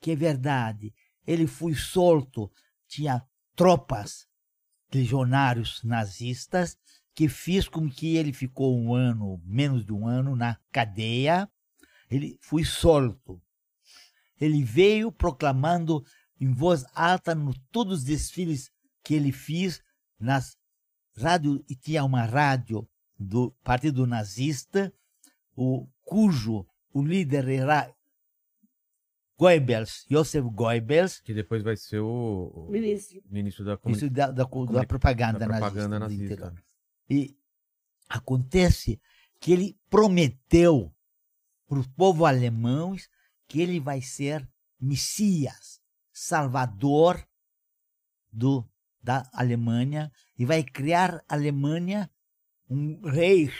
[0.00, 0.94] que é verdade.
[1.26, 2.50] Ele foi solto,
[2.86, 4.28] tinha tropas,
[4.94, 6.78] legionários nazistas,
[7.14, 11.50] que fez com que ele ficou um ano, menos de um ano, na cadeia.
[12.08, 13.42] Ele foi solto.
[14.40, 16.04] Ele veio proclamando
[16.40, 18.70] em voz alta no todos os desfiles
[19.02, 19.82] que ele fez
[20.18, 20.56] nas
[21.16, 24.92] rádio e tinha uma rádio do Partido Nazista,
[25.56, 27.92] o cujo o líder era
[29.38, 33.20] Goebbels, Joseph Goebbels, Que depois vai ser o, o Ministro.
[33.28, 36.36] ministro da isso da, da, da Comuni- propaganda, da propaganda nazista.
[36.36, 36.64] nazista.
[37.08, 37.36] E
[38.08, 39.00] acontece
[39.40, 40.92] que ele prometeu
[41.68, 42.96] para o povo alemão
[43.48, 44.46] que ele vai ser
[44.80, 45.80] Messias,
[46.12, 47.26] Salvador
[48.30, 48.64] do,
[49.02, 52.10] da Alemanha e vai criar a Alemanha
[52.70, 53.50] um rei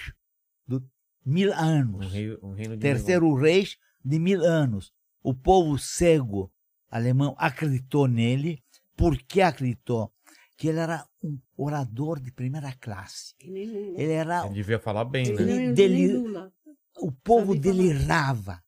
[0.66, 0.81] de
[1.24, 3.66] mil anos Um, rei, um reino de terceiro rei
[4.05, 4.92] de mil anos.
[5.22, 6.53] O povo cego
[6.90, 8.62] alemão acreditou nele.
[8.96, 10.12] Por que acreditou?
[10.57, 13.35] Que ele era um orador de primeira classe.
[13.40, 14.44] Ele era.
[14.46, 15.42] Ele devia falar bem, né?
[15.42, 16.53] ele- dele- Lula.
[17.01, 18.62] O povo delirava.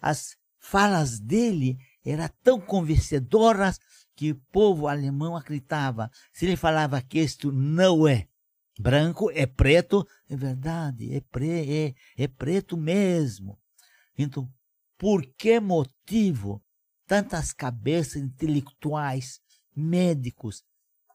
[0.00, 3.78] As falas dele eram tão convencedoras
[4.14, 6.10] que o povo alemão acreditava.
[6.32, 8.26] Se ele falava que isto não é
[8.78, 13.58] branco, é preto, é verdade, é, pre, é, é preto mesmo.
[14.16, 14.48] Então,
[14.96, 16.62] por que motivo
[17.06, 19.40] tantas cabeças intelectuais,
[19.74, 20.64] médicos,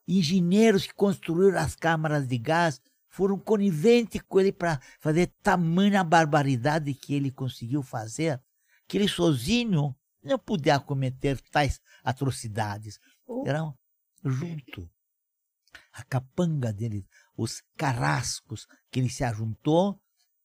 [0.07, 2.81] engenheiros que construíram as câmaras de gás
[3.13, 8.41] foram coniventes com ele para fazer tamanha barbaridade que ele conseguiu fazer,
[8.87, 12.99] que ele sozinho não podia cometer tais atrocidades.
[13.27, 13.43] Oh.
[13.45, 13.77] Eram
[14.25, 14.89] junto.
[15.91, 20.01] A capanga dele, os carrascos que ele se ajuntou,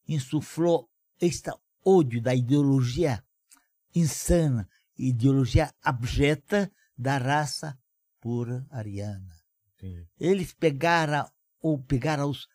[0.06, 1.50] insuflou este
[1.82, 3.24] ódio da ideologia
[3.94, 7.78] insana, ideologia abjeta da raça
[8.20, 9.34] pura ariana.
[9.72, 10.06] Entendi.
[10.20, 11.26] Eles pegaram
[11.62, 12.46] ou pegaram os,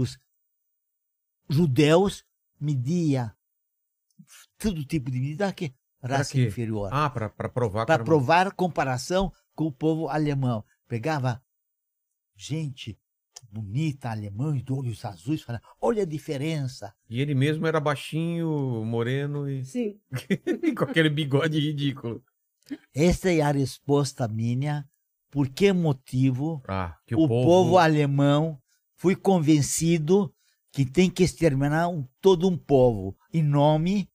[0.00, 0.18] os
[1.48, 2.24] judeus,
[2.60, 3.34] media
[4.58, 6.46] todo tipo de medida que raça quê?
[6.46, 10.64] inferior Ah, pra provar para provar comparação com o povo alemão.
[10.86, 11.42] Pegava
[12.36, 12.98] gente
[13.50, 16.94] bonita, alemães, de olhos azuis, falava, olha a diferença.
[17.08, 19.98] E ele mesmo era baixinho, moreno e Sim.
[20.76, 22.22] com aquele bigode ridículo.
[22.94, 24.86] Essa é a resposta minha,
[25.30, 27.78] por que motivo Ah, que o, o, povo...
[27.78, 28.60] alemão
[28.98, 30.34] foi convencido
[30.70, 34.10] que tem que exterminar um- todo um povo em nome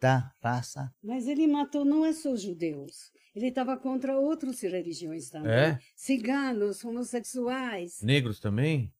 [0.00, 0.92] da raça.
[1.02, 3.12] Mas ele matou não é só judeus.
[3.34, 5.52] Ele estava contra outras religiões também.
[5.52, 5.78] É?
[5.94, 8.00] Ciganos, homossexuais.
[8.02, 8.92] Negros também?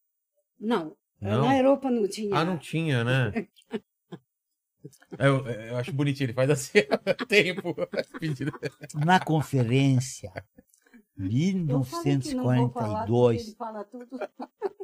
[0.59, 1.43] Não, Não?
[1.47, 2.37] na Europa não tinha.
[2.37, 3.33] Ah, não tinha, né?
[5.19, 6.79] Eu, eu acho bonitinho, ele faz assim
[7.29, 7.75] tempo.
[8.95, 10.33] Na conferência,
[11.29, 14.07] 1942, ele fala tudo.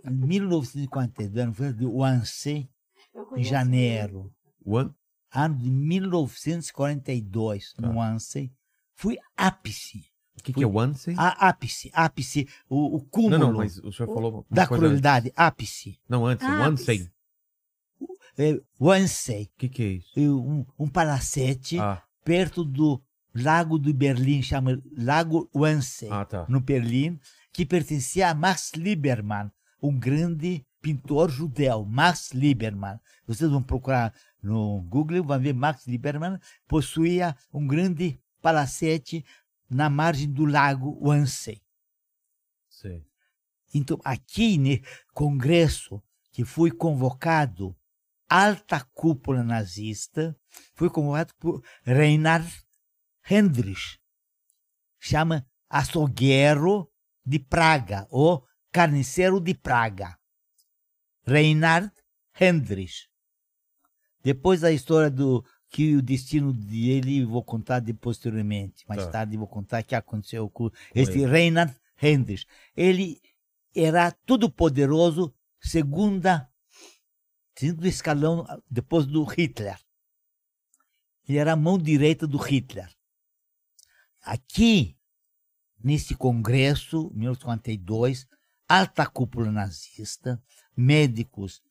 [0.05, 2.69] em 1942, no foi de Wannsee,
[3.15, 4.33] Eu em janeiro,
[4.65, 4.93] One?
[5.35, 7.95] ano de 1942, no Tá.
[7.95, 8.53] Wannsee,
[8.95, 10.05] foi ápice.
[10.39, 10.95] O que, que é One?
[11.17, 14.47] A ápice, ápice, o, o Não, cúmulo não, mas o senhor falou.
[14.51, 15.99] da crueldade, ápice.
[16.09, 17.11] Não, antes, Ah, One ápice.
[18.39, 20.13] É, Wannsee, O que, que é isso?
[20.15, 23.03] é um, um palacete Ah, perto do
[23.43, 26.09] Lago de Berlim, chama Lago Wannsee.
[26.11, 26.47] ah, tá.
[26.49, 27.19] no Berlim,
[27.53, 29.51] que pertencia a Max Liebermann,
[29.83, 32.99] um grande pintor judeu, Max Liebermann.
[33.27, 39.25] Vocês vão procurar no Google, vão ver Max Liebermann possuía um grande palacete
[39.69, 41.61] na margem do lago Wannsee.
[42.69, 43.05] Sei.
[43.75, 44.81] Então, aqui no
[45.13, 47.77] congresso que foi convocado
[48.29, 50.37] alta cúpula nazista,
[50.75, 52.49] foi convocado por Reinhard
[53.29, 53.99] Hendrich.
[54.99, 56.91] Chama açougueiro
[57.25, 60.19] de Praga, ou carniceiro de Praga.
[61.27, 61.93] Reinhard
[62.41, 63.09] Hendrich.
[64.23, 68.85] Depois a história do que o destino dele vou contar de posteriormente.
[68.89, 69.11] Mais Tá.
[69.11, 71.25] tarde vou contar o que aconteceu com este.
[71.27, 72.47] Reinhard Hendrich.
[72.75, 73.21] Ele
[73.75, 76.51] era todo poderoso, segunda,
[77.55, 79.79] segundo escalão depois do Hitler.
[81.29, 82.89] Ele era a mão direita do Hitler.
[84.29, 84.95] Aqui,
[85.83, 88.29] nesse congresso, 1942,
[88.69, 90.39] alta cúpula nazista,
[90.77, 91.63] médicos,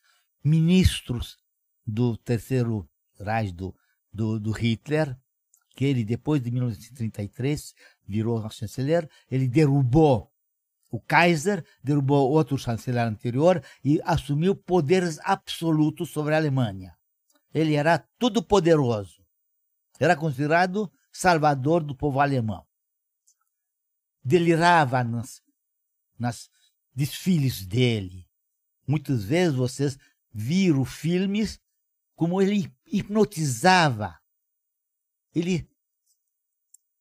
[0.44, 1.38] ministros
[1.86, 2.90] do terceiro
[3.20, 3.76] Reich do,
[4.12, 5.16] do, do Hitler,
[5.76, 7.76] que ele, depois de 1933,
[8.08, 10.34] virou chanceler, ele derrubou
[10.90, 16.98] o Kaiser, derrubou outro chanceler anterior e assumiu poderes absolutos sobre a Alemanha.
[17.54, 19.24] Ele era todo poderoso.
[20.00, 22.64] Era considerado salvador do povo alemão.
[24.24, 25.42] Delirava nas,
[26.18, 26.48] nas
[26.94, 28.30] desfiles dele.
[28.88, 29.98] Muitas vezes vocês
[30.32, 31.60] viram filmes
[32.16, 34.20] como ele hipnotizava.
[35.34, 35.68] Ele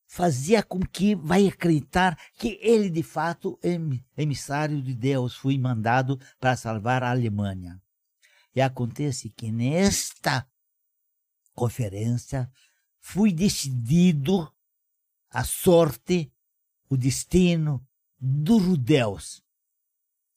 [0.06, 5.58] fazia com que vai acreditar que ele de fato é em- emissário de Deus, foi
[5.58, 7.82] mandado para salvar a Alemanha.
[8.54, 10.48] E acontece que nesta
[11.52, 12.50] conferência
[13.08, 14.52] foi decidido
[15.30, 16.32] a sorte,
[16.88, 17.86] o destino
[18.18, 19.44] dos judeus.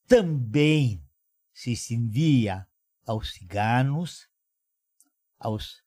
[0.08, 1.04] Também
[1.52, 2.68] se estendia
[3.08, 4.30] aos ciganos,
[5.40, 5.84] aos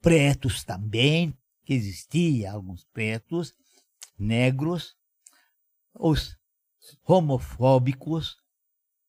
[0.00, 3.54] pretos também, que existia alguns pretos,
[4.18, 4.96] negros,
[5.92, 6.38] os
[7.04, 8.42] homofóbicos,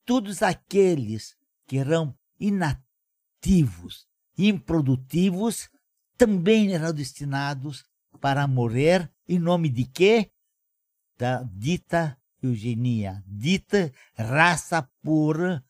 [0.03, 5.69] todos aqueles que eram inativos, improdutivos,
[6.19, 7.85] também eram destinados
[8.19, 10.29] para morrer em nome de quê?
[11.17, 15.63] Da dita eugenia, dita raça pura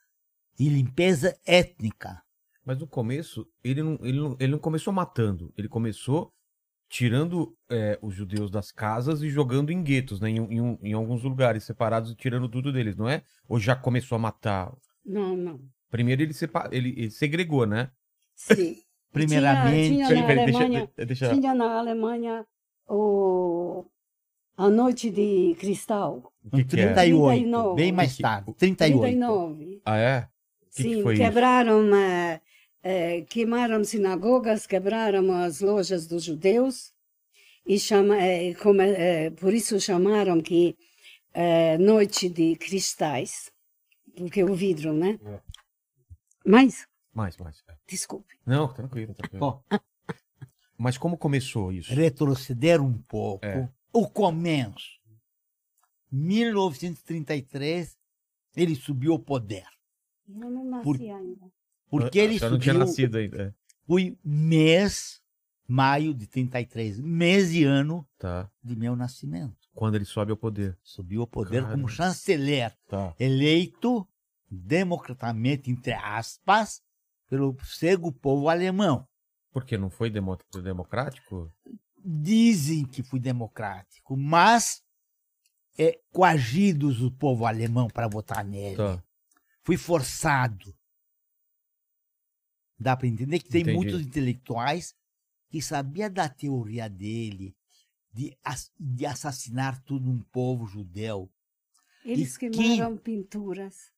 [0.59, 2.21] e limpeza étnica.
[2.65, 5.53] Mas no começo, ele não, ele não, ele não começou matando.
[5.55, 6.33] Ele começou
[6.89, 10.29] tirando é, os judeus das casas e jogando em guetos, né?
[10.31, 13.23] Em, em um- em alguns lugares separados e tirando tudo deles, não é?
[13.47, 14.75] Ou já começou a matar?
[15.05, 15.61] Não, não.
[15.91, 17.91] Primeiro ele, sepa, ele, ele segregou, né?
[18.35, 18.77] Sim.
[19.11, 21.33] Primeiramente, Tinha, Peraí, na peraí, deixa, Alemanha, de- deixa...
[21.33, 22.45] tinha na Alemanha
[22.87, 23.85] o,
[24.57, 26.31] a Noite de Cristal.
[26.45, 26.93] O que, que é?
[26.93, 27.75] 38, 39.
[27.75, 29.01] bem mais Que- tarde, 38.
[29.01, 29.81] 39.
[29.85, 30.27] Ah, é?
[30.75, 31.23] Que, que Sim, foi isso?
[31.23, 32.41] quebraram, eh,
[32.83, 36.93] eh, queimaram sinagogas, quebraram as lojas dos judeus
[37.65, 38.79] e chama, eh, como,
[39.39, 40.75] por isso chamaram que
[41.79, 43.51] Noite de Cristais,
[44.17, 45.17] porque o vidro, né?
[45.25, 45.39] É.
[46.45, 47.63] Mas, Mais, mais.
[47.67, 47.75] é.
[47.87, 48.35] desculpe.
[48.45, 49.45] Não, tranquilo, tranquilo.
[49.45, 49.61] Ó,
[50.77, 51.93] Mas como começou isso?
[51.93, 53.69] retroceder um pouco, É.
[53.91, 54.97] o começo.
[56.11, 57.97] 1933,
[58.55, 59.65] ele subiu ao poder.
[60.27, 61.51] Eu não nasci Por- ainda.
[61.89, 63.43] Porque Ah, ele já não tinha subiu, nascido ainda.
[63.43, 63.53] é.
[63.87, 65.19] foi mês,
[65.67, 68.49] maio de 33, mês e ano Tá.
[68.63, 69.57] de meu nascimento.
[69.73, 70.77] Quando ele sobe ao poder.
[70.83, 71.73] Subiu ao poder Cara.
[71.75, 73.15] como chanceler, Tá.
[73.19, 74.07] eleito
[74.49, 76.81] democraticamente, entre aspas,
[77.29, 79.07] pelo cego povo alemão.
[79.51, 81.51] Porque não foi demo- democrático?
[82.03, 84.81] Dizem que foi democrático, mas
[85.77, 88.75] é, coagidos o povo alemão para votar nele.
[88.77, 89.03] Tá.
[89.63, 90.75] Foi forçado.
[92.77, 93.77] Dá para entender que tem Entendi.
[93.77, 94.93] muitos intelectuais
[95.49, 97.55] que sabia da teoria dele
[98.13, 98.37] de,
[98.79, 101.29] de assassinar todo um povo judeu.
[102.05, 103.91] Eles que- queimaram pinturas,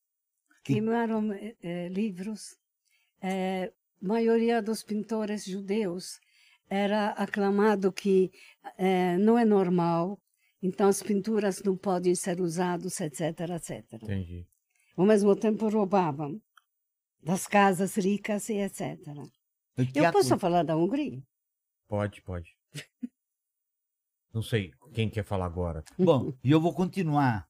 [0.64, 2.58] que- queimaram eh, eh, livros.
[3.22, 6.20] Eh, maioria dos pintores judeus
[6.70, 8.32] era aclamado que
[8.78, 10.20] eh, não é normal,
[10.62, 13.22] então as pinturas não podem ser usadas, etc,
[13.56, 13.94] etc.
[13.94, 14.48] Entendi.
[14.98, 16.42] Ao mesmo tempo roubavam
[17.24, 18.98] das casas ricas e etc.
[19.96, 21.22] Eu posso acon- falar da Hungria?
[21.88, 22.56] Pode, pode.
[24.34, 25.84] Não sei quem quer falar agora.
[26.00, 27.48] Bom, e eu vou continuar.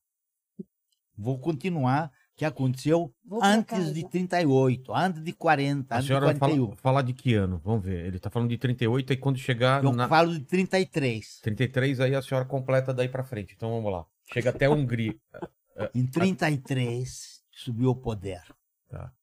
[1.15, 2.11] Vou continuar
[2.41, 3.93] que aconteceu Vou antes casa.
[3.93, 6.65] de 38, antes de 40, A antes de senhora vai 41.
[6.65, 7.61] falar, falar de que ano?
[7.63, 8.03] Vamos ver.
[8.07, 11.39] Ele tá falando de 38 e quando chegar Eu na falo de 33.
[11.41, 13.53] 33, aí a senhora completa daí pra frente.
[13.55, 14.07] Então vamos lá.
[14.33, 15.15] Chega até a Hungria.
[15.93, 18.41] Em 33, subiu ao poder.
[18.89, 19.13] Tá.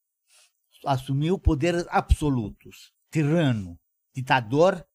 [0.87, 2.93] Assumiu poderes absolutos.
[3.11, 3.77] Tirano,
[4.15, 4.87] ditador,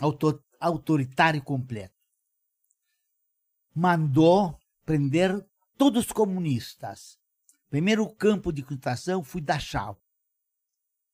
[0.00, 1.94] auto- autoritário completo.
[3.74, 5.44] Mandou prender
[5.78, 7.18] todos os comunistas.
[7.70, 9.98] Primeiro campo de concentração foi Dachau.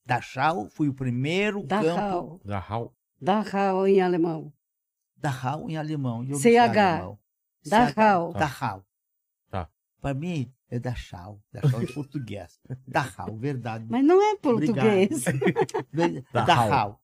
[0.07, 1.85] Dachau foi o primeiro campo.
[1.85, 2.41] Dachau.
[2.45, 2.95] Dachau.
[3.21, 4.53] Dachau em alemão.
[5.17, 6.25] Dachau em alemão.
[6.25, 6.73] eu CH.
[6.75, 7.21] Dachau.
[8.33, 8.39] CH.
[8.39, 8.87] Dachau.
[9.51, 9.71] Tá.
[10.01, 11.41] Para mim é Dachau.
[11.53, 12.61] Dachau em português.
[12.87, 13.87] Dachau, verdade.
[13.89, 15.25] Mas não é português.
[16.33, 16.47] Dachau.
[16.47, 17.01] Dachau.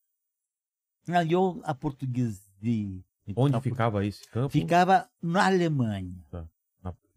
[1.06, 3.02] Não, eu, a português de...
[3.34, 4.50] Onde a- ficava esse campo?
[4.50, 6.14] Ficava na Alemanha.
[6.30, 6.46] Na-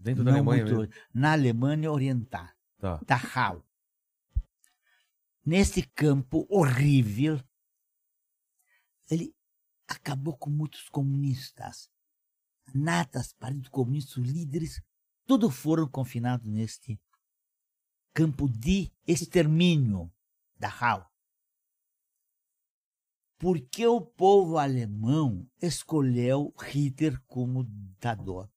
[0.04, 0.93] Dentro da Não Alemanha muito- mesmo.
[1.14, 2.49] Na Alemanha Oriental.
[2.78, 2.99] Tá.
[3.08, 3.66] Dachau.
[5.45, 7.41] Nesse campo horrível,
[9.10, 9.34] ele
[9.88, 11.89] acabou com muitos comunistas.
[12.74, 14.82] Natas, Partido Comunista, os líderes,
[15.26, 16.99] todos foram confinados neste
[18.14, 20.12] campo de extermínio,
[20.58, 21.10] Dachau.
[23.38, 28.49] Porque o povo alemão escolheu Hitler como ditador.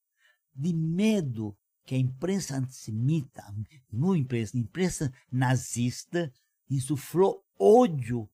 [0.57, 1.55] De medo
[1.85, 3.43] que a imprensa antissemita,
[3.91, 6.33] não imprensa, imprensa nazista,
[6.67, 8.27] insuflou ódio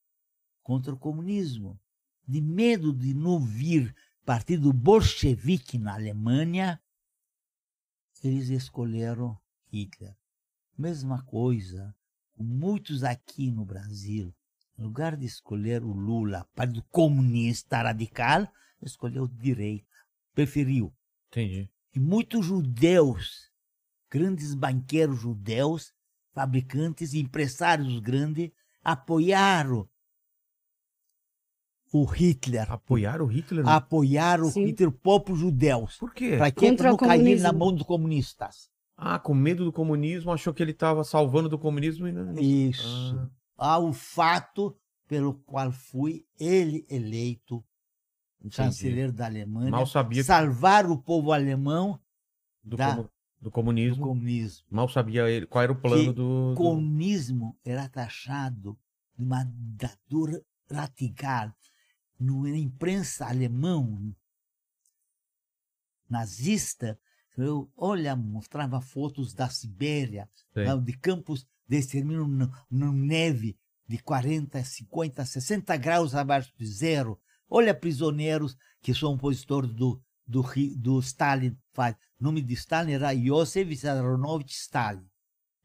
[0.63, 1.77] contra o comunismo.
[2.25, 3.93] De medo de não vir
[4.25, 6.81] partido bolchevique na Alemanha,
[8.23, 9.37] eles escolheram
[9.69, 10.15] Hitler.
[10.77, 11.93] Mesma coisa,
[12.37, 14.33] muitos aqui no Brasil,
[14.79, 18.47] em lugar de escolher o Lula, partido comunista radical,
[18.81, 19.85] escolheu direita,
[20.33, 20.93] preferiu.
[21.27, 21.69] Entendi.
[21.95, 23.51] E muitos judeus,
[24.09, 25.93] grandes banqueiros judeus,
[26.33, 28.51] fabricantes e empresários grandes,
[28.83, 29.87] apoiaram
[31.93, 32.71] o Hitler.
[32.71, 33.67] Apoiaram o Hitler?
[33.67, 34.63] Apoiaram Sim.
[34.63, 35.97] o Hitler, o povo judeus.
[35.97, 36.37] Por quê?
[36.37, 38.71] Para que não cair na mão dos comunistas.
[38.97, 42.33] Ah, com medo do comunismo, achou que ele estava salvando do comunismo e não.
[42.39, 43.15] Isso.
[43.57, 44.75] Ah, Há o fato
[45.07, 47.63] pelo qual foi ele eleito
[48.47, 48.55] entendi.
[48.55, 49.71] chanceler da Alemanha.
[49.71, 51.99] Mal sabia que- salvar o povo alemão
[52.63, 54.03] do, da- comu- do do comunismo.
[54.07, 54.65] comunismo.
[54.71, 58.77] Mal sabia ele qual era o plano Que do, O comunismo era taxado
[59.17, 60.41] de uma ditadura
[60.71, 61.53] radical.
[62.19, 64.13] No- Na imprensa alemão
[66.09, 66.99] nazista,
[67.37, 73.97] eu, olha, mostrava fotos da Sibéria, lá de campos de extermínio no, no neve de
[73.97, 77.19] 40, 50, 60 graus abaixo de zero.
[77.55, 80.43] Olha prisioneiros que são opositores do, do,
[80.77, 81.55] do Stalin.
[81.71, 81.95] Faz.
[82.19, 85.07] O nome de Stalin era Iosif Vissarionovich Stalin.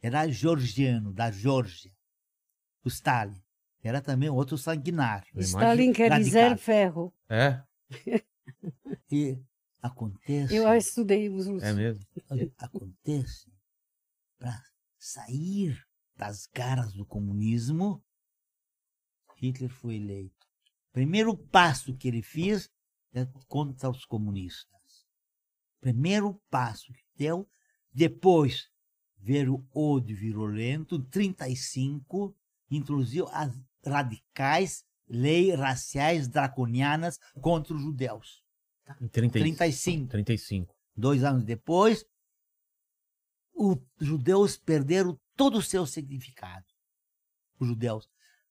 [0.03, 1.91] Era georgiano, da Geórgia.
[2.85, 3.43] O Stalin.
[3.83, 5.27] Era também outro sanguinário.
[5.37, 6.25] Stalin quer Radical.
[6.25, 7.15] dizer ferro.
[7.27, 7.63] É,
[9.11, 9.39] E
[9.81, 11.63] acontece, Eu estudei os russos.
[11.63, 12.03] é mesmo.
[12.59, 13.51] acontece
[14.39, 14.63] para
[14.99, 15.83] sair
[16.17, 18.05] das garras do comunismo,
[19.37, 20.38] Hitler foi eleito.
[20.99, 22.69] Primeiro passo que ele fez
[23.15, 25.07] é contra os comunistas.
[25.81, 27.49] Primeiro passo que deu.
[27.93, 28.69] Depois
[29.17, 30.97] veio o ódio virulento.
[30.97, 32.37] Em 35,
[32.69, 38.43] introduziu as radicais leis raciais draconianas contra os judeus.
[39.01, 40.09] Em 30, 35.
[40.09, 40.75] 35.
[40.97, 42.05] Dois anos depois,
[43.55, 46.67] os judeus perderam todo o seu significado.
[47.57, 48.11] Os judeus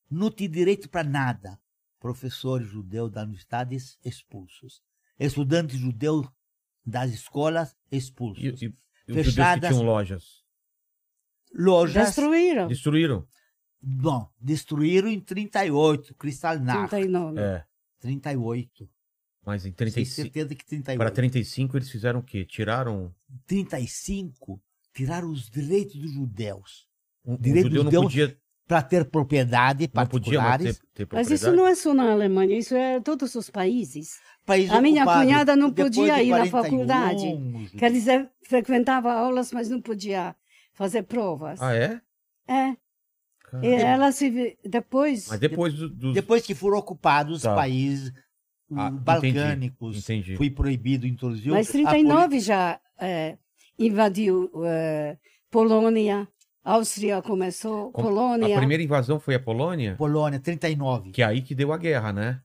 [0.09, 1.59] não têm direito para nada.
[2.07, 4.81] Professores judeus da universidade expulsos.
[5.19, 6.25] Estudantes judeus
[6.85, 8.41] das escolas expulsos.
[8.43, 8.75] E, e, e os judeus
[9.07, 9.69] que Fechadas.
[9.69, 10.43] tinham lojas?
[11.53, 12.67] Lojas, Destruíram.
[12.69, 13.27] Destruíram?
[13.81, 16.89] bom, destruíram em 38, Kristallnacht.
[16.89, 17.39] 39.
[17.41, 17.65] É.
[17.99, 18.89] 38.
[19.45, 20.15] Mas em Tenho 35.
[20.15, 20.97] certeza que 38.
[20.97, 22.45] Para 35 eles fizeram o quê?
[22.45, 23.13] Tiraram.
[23.45, 24.61] 35,
[24.93, 26.87] tiraram os direitos dos judeus.
[27.25, 30.78] Um, o Direito judeu dos não judeus- podia para ter propriedade particulares.
[30.93, 31.55] ter, ter Mas isso propriedade?
[31.55, 34.20] não é só na Alemanha, isso é todos os países.
[34.45, 37.39] País A minha cunhada não podia de ir na 41, faculdade.
[37.78, 40.36] Quer dizer, frequentava aulas, mas não podia
[40.74, 41.61] fazer provas.
[41.61, 42.01] Ah, é?
[42.47, 42.76] É.
[43.63, 46.13] E ela se depois Mas depois do, dos...
[46.13, 47.55] Depois que foram ocupados os Tá.
[47.55, 48.11] países
[48.76, 50.36] Ah, uh, entendi, balcânicos, Entendi.
[50.36, 51.51] foi proibido introduzir.
[51.51, 53.38] Mas a 39 já é,
[53.80, 55.18] invadiu é,
[55.49, 56.28] Polônia,
[56.72, 58.55] Áustria começou, Com- Polônia.
[58.55, 59.95] A primeira invasão foi a Polônia?
[59.95, 61.11] Polônia, 39.
[61.11, 62.41] Que é aí que deu a guerra, né?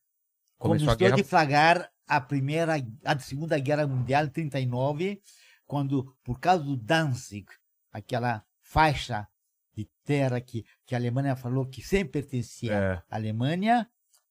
[0.59, 1.13] Começou Começou a guerra.
[1.15, 5.21] a deflagrar a primeira, a segunda guerra mundial, em 39,
[5.67, 7.47] quando por causa do Danzig,
[7.91, 9.27] aquela faixa
[9.75, 13.91] de terra que, que a Alemanha falou que sempre pertencia É, à Alemanha,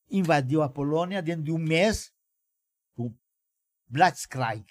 [0.10, 2.14] invadiu a Polônia dentro de um mês,
[2.96, 3.12] o
[3.89, 4.64] Blitzkrieg,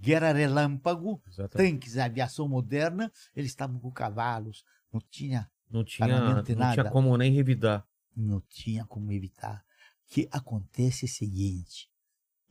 [0.00, 1.72] guerra relâmpago, exatamente.
[1.72, 7.32] tanques, aviação moderna, eles estavam com cavalos, não tinha Não tinha, não tinha como nem
[7.32, 7.86] revidar.
[8.16, 9.64] não tinha como evitar.
[10.06, 11.90] Que acontece o seguinte,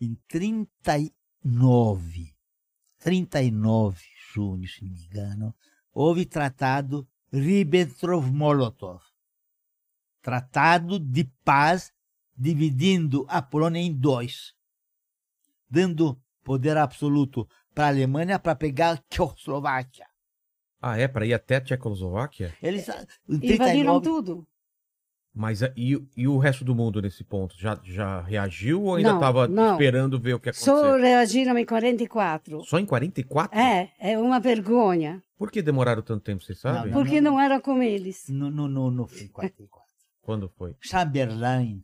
[0.02, 2.36] em 39,
[3.00, 5.56] 39 de junho, se não me engano,
[5.94, 9.02] houve tratado Ribbentrop-Molotov.
[10.22, 11.94] Tratado de paz
[12.36, 14.56] dividindo a Polônia em dois,
[15.70, 20.06] dando poder absoluto para a Alemanha para pegar a Tchecoslováquia.
[20.82, 21.08] Ah, é?
[21.08, 22.54] Pra ir até a Tchecoslováquia?
[22.62, 22.94] Eles em
[23.36, 24.48] Invadiram 39, tudo.
[25.36, 27.56] Mas a- e, e o resto do mundo nesse ponto?
[27.58, 29.72] Já, já reagiu ou ainda Não, estava não.
[29.74, 30.66] esperando ver o que ia acontecer?
[30.70, 32.62] Só reagiram em 44.
[32.66, 33.58] Só em 44?
[33.58, 36.92] É, é uma vergonha, Por que demoraram tanto tempo, você sabe?
[36.92, 38.26] Não, porque não era com eles.
[38.30, 39.84] no, no, no, no, foi 44.
[40.22, 40.76] Quando foi?
[40.80, 41.84] Chamberlain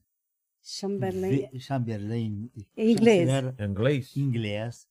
[0.71, 3.27] Chamberlain, Chamberlain, Em inglês.
[3.27, 4.15] chanceler É inglês?
[4.15, 4.87] inglês,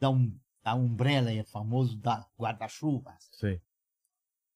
[0.00, 3.16] da, um, da Umbrella, é famoso da guarda-chuva.
[3.30, 3.62] Sei.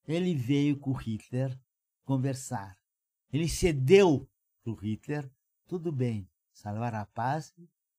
[0.06, 1.56] Ele veio com o Hitler
[2.04, 2.76] conversar.
[3.32, 4.28] Ele cedeu
[4.62, 5.30] para o Hitler,
[5.66, 7.54] tudo bem, salvar a paz,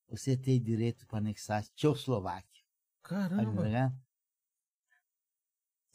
[0.09, 2.63] você tem direito para anexar a Tchecoslováquia.
[3.03, 3.93] Tá Caramba.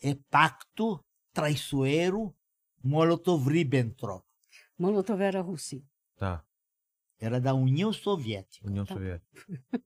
[0.00, 2.34] É pacto traiçoeiro
[2.82, 4.24] Molotov-Ribbentrop.
[4.78, 5.82] Molotov era Rússia.
[6.22, 6.44] Tá.
[7.18, 8.64] Era da União Soviética.
[8.68, 8.94] União Tá.
[8.94, 9.28] Soviética.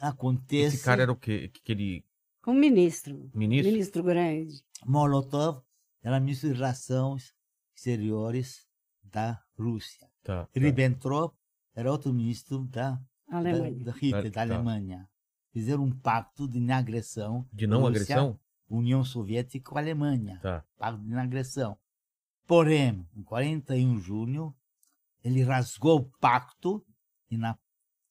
[0.00, 0.74] Acontece.
[0.78, 1.48] Esse cara era o quê?
[1.54, 2.04] Aquele
[2.42, 3.30] Como ministro.
[3.32, 3.70] ministro?
[3.72, 4.64] Ministro grande.
[4.84, 5.62] Molotov
[6.02, 7.32] era ministro de Relações
[7.72, 8.66] Exteriores
[9.00, 10.10] da Rússia.
[10.24, 10.46] Tá.
[10.46, 10.50] tá.
[10.60, 11.32] Ribbentrop
[11.72, 13.84] era outro ministro da, da, Alemanha.
[13.84, 14.54] da Hitler, Tá, da tá.
[14.54, 15.08] Alemanha.
[15.52, 17.48] Fizeram um pacto de não agressão.
[17.52, 18.40] De não Rússia, agressão?
[18.68, 20.40] União Soviética com a Alemanha.
[20.42, 20.64] Tá.
[20.76, 21.78] Pacto de não agressão.
[22.46, 24.54] Porém, em 41 de junho,
[25.22, 26.84] ele rasgou o pacto
[27.30, 27.56] e na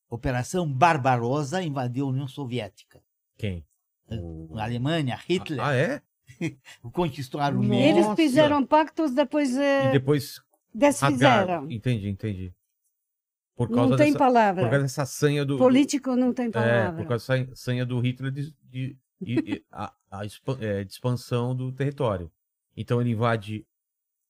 [0.09, 3.01] Operação Barbarossa invadiu a União Soviética.
[3.37, 3.65] Quem?
[4.09, 6.01] É, O- A Alemanha, Hitler, Ah, é?
[6.91, 7.57] conquistou a Nossa.
[7.57, 7.89] Romênia.
[7.89, 10.41] Eles fizeram pactos, depois eh, E depois
[10.73, 11.69] desfizeram.
[11.71, 12.53] Entendi, entendi.
[13.55, 14.63] Por Não causa tem dessa, palavra.
[14.63, 15.57] por causa dessa sanha do.
[15.59, 17.01] Político não tem é, palavra.
[17.03, 20.21] por causa dessa sanha do Hitler de, de- e- e- a, a
[20.59, 22.31] é, de expansão do território.
[22.75, 23.65] Então ele invade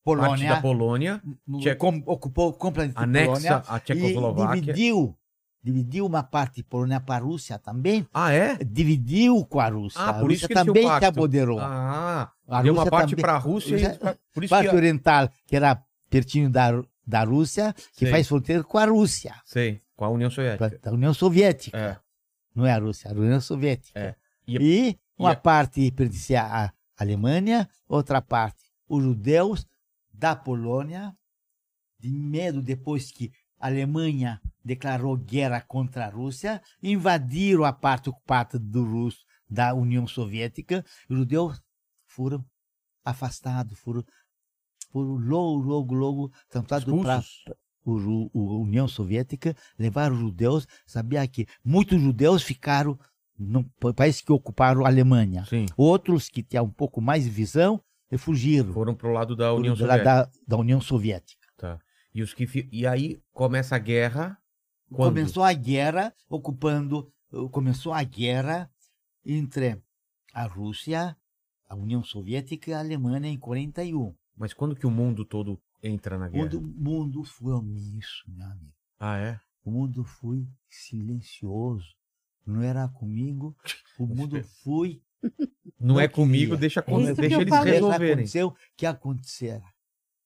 [0.04, 4.62] parte Polônia, da Polônia, no- Tcheco- com- ocupou completamente Polônia a e Tchecoslováquia.
[4.62, 5.18] dividiu,
[5.64, 8.06] dividiu uma parte de Polônia para a Rússia também.
[8.14, 8.58] Ah, é?
[8.64, 10.02] Dividiu com a Rússia.
[10.02, 11.60] Ah, a por isso Rússia que eles tinham também se apoderou.
[11.60, 14.76] Ah, a deu uma parte para a Rússia e Rússia- por isso parte que...
[14.76, 18.10] oriental, que era pertinho da, da Rússia, que Sei.
[18.12, 20.80] faz fronteira com a Rússia, Sei, com a União Soviética.
[20.84, 21.78] da União Soviética.
[21.78, 21.98] É.
[22.54, 23.98] Não é a Rússia, a União Soviética.
[24.00, 24.16] É.
[24.46, 29.66] E E, a- uma e a- parte pertencia à Alemanha, outra parte os judeus
[30.24, 31.14] da Polônia,
[32.00, 38.58] de medo depois que a Alemanha declarou guerra contra a Rússia, invadiram a parte ocupada
[38.58, 41.62] do russo da União Soviética, os judeus
[42.08, 42.42] foram
[43.04, 44.02] afastados, foram,
[44.94, 47.22] foram logo, logo, logo tentados para
[47.84, 52.98] o União Soviética, levaram os judeus, sabia que muitos judeus ficaram
[53.38, 55.44] no país que ocuparam a Alemanha.
[55.44, 59.54] Sim, Outros que tinham um pouco mais de visão e fugiram foram pro lado da
[59.54, 60.04] União Soviética.
[60.04, 61.48] da, da União Soviética.
[61.58, 61.80] Tá.
[62.14, 64.38] E, os que e aí começa a guerra.
[64.90, 65.10] Quando?
[65.10, 68.70] Começou a guerra ocupando, eh, começou a guerra
[69.26, 69.82] entre
[70.34, 71.18] a Rússia,
[71.68, 74.14] a União Soviética e a Alemanha em 41.
[74.36, 76.44] Mas quando que o mundo todo entra na O guerra?
[76.44, 78.74] mundo, o mundo foi omisso, meu amigo.
[79.00, 79.40] Ah, é?
[79.66, 81.96] O mundo foi silencioso.
[82.46, 83.56] Não era comigo.
[83.98, 85.02] O mundo foi.
[85.80, 86.58] Não, Não é comigo, queria.
[86.58, 87.66] deixa, É isso deixa eu eles falo.
[87.66, 88.14] resolverem.
[88.14, 89.62] Aconteceu o que aconteceu.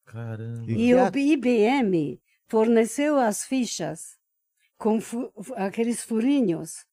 [0.05, 0.71] Caramba.
[0.71, 4.17] E o IBM forneceu as fichas
[4.77, 6.85] com fu- aqueles furinhos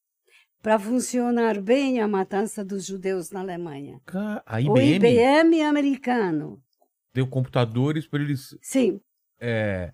[0.62, 4.00] para funcionar bem a matança dos judeus na Alemanha.
[4.46, 6.60] A O IBM, IBM americano.
[7.12, 8.98] deu computadores para eles Sim.
[9.38, 9.92] é,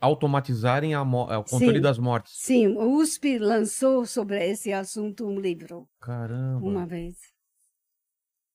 [0.00, 1.80] Automatizarem a mo- é, o controle Sim.
[1.82, 2.32] das mortes.
[2.36, 6.66] Sim, o USP lançou sobre esse assunto um livro Caramba.
[6.66, 7.16] uma vez.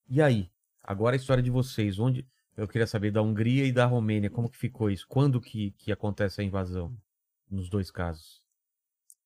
[0.10, 0.50] E aí?
[0.84, 2.00] Agora a história de vocês.
[2.00, 2.28] Onde
[2.58, 5.06] eu queria saber da Hungria e da Romênia, como que ficou isso?
[5.08, 6.96] Quando que, que acontece a invasão?
[7.50, 8.42] Nos dois casos.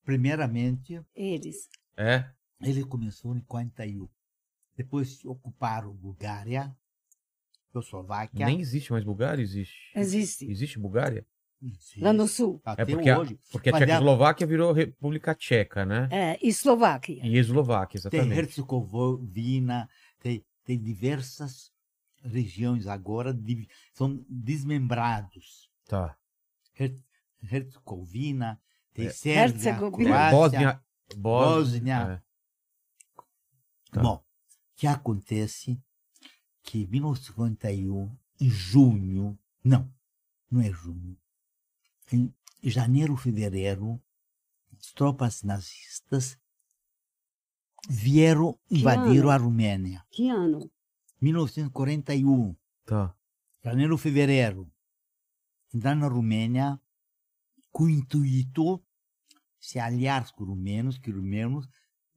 [0.04, 1.68] Primeiramente, Eles.
[1.98, 2.30] É?
[2.62, 4.08] ele começou em 41.
[4.76, 6.76] Depois ocuparam Bulgária,
[7.80, 8.46] Eslováquia.
[8.46, 9.42] Nem existe mais Bulgária?
[9.42, 9.76] Existe.
[9.96, 10.46] Existe.
[10.50, 11.26] Existe Bulgária?
[11.62, 12.00] Existe.
[12.02, 12.62] Lá no sul.
[12.66, 13.40] Até É porque a- hoje.
[13.52, 16.08] Porque a Mas é- Tchecoslováquia virou República Tcheca, né?
[16.12, 17.26] É, Eslováquia.
[17.26, 18.40] E Eslováquia, Tem exatamente.
[18.40, 21.72] Herzegovina, tem, tem diversas
[22.24, 25.70] regiões agora, div- são desmembrados.
[25.88, 26.16] Tá.
[26.78, 27.00] Her-
[27.52, 28.60] Herzegovina,
[28.94, 29.10] tem É.
[29.10, 30.10] Sérvia, Herzegovina.
[30.10, 30.30] Croácia.
[30.40, 30.82] Bósnia.
[31.18, 32.22] Bósnia.
[32.22, 32.26] é.
[33.92, 34.02] Tá.
[34.02, 34.24] Bom, o
[34.76, 35.80] que acontece
[36.66, 39.90] que em 1951, em junho, não,
[40.52, 41.18] não é junho,
[42.12, 44.02] em janeiro, fevereiro,
[44.78, 46.38] as tropas nazistas
[47.88, 50.04] vieram invadir a Romênia.
[50.12, 50.70] Que ano?
[51.22, 52.56] 1941,
[52.86, 53.16] Tá.
[53.64, 54.70] janeiro, fevereiro,
[55.74, 56.80] entrar na Romênia
[57.72, 58.84] com o intuito
[59.60, 61.68] se aliar com os rumenos, que os rumenos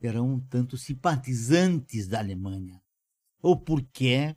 [0.03, 2.81] eram um tanto simpatizantes da Alemanha.
[3.41, 4.35] Ou porque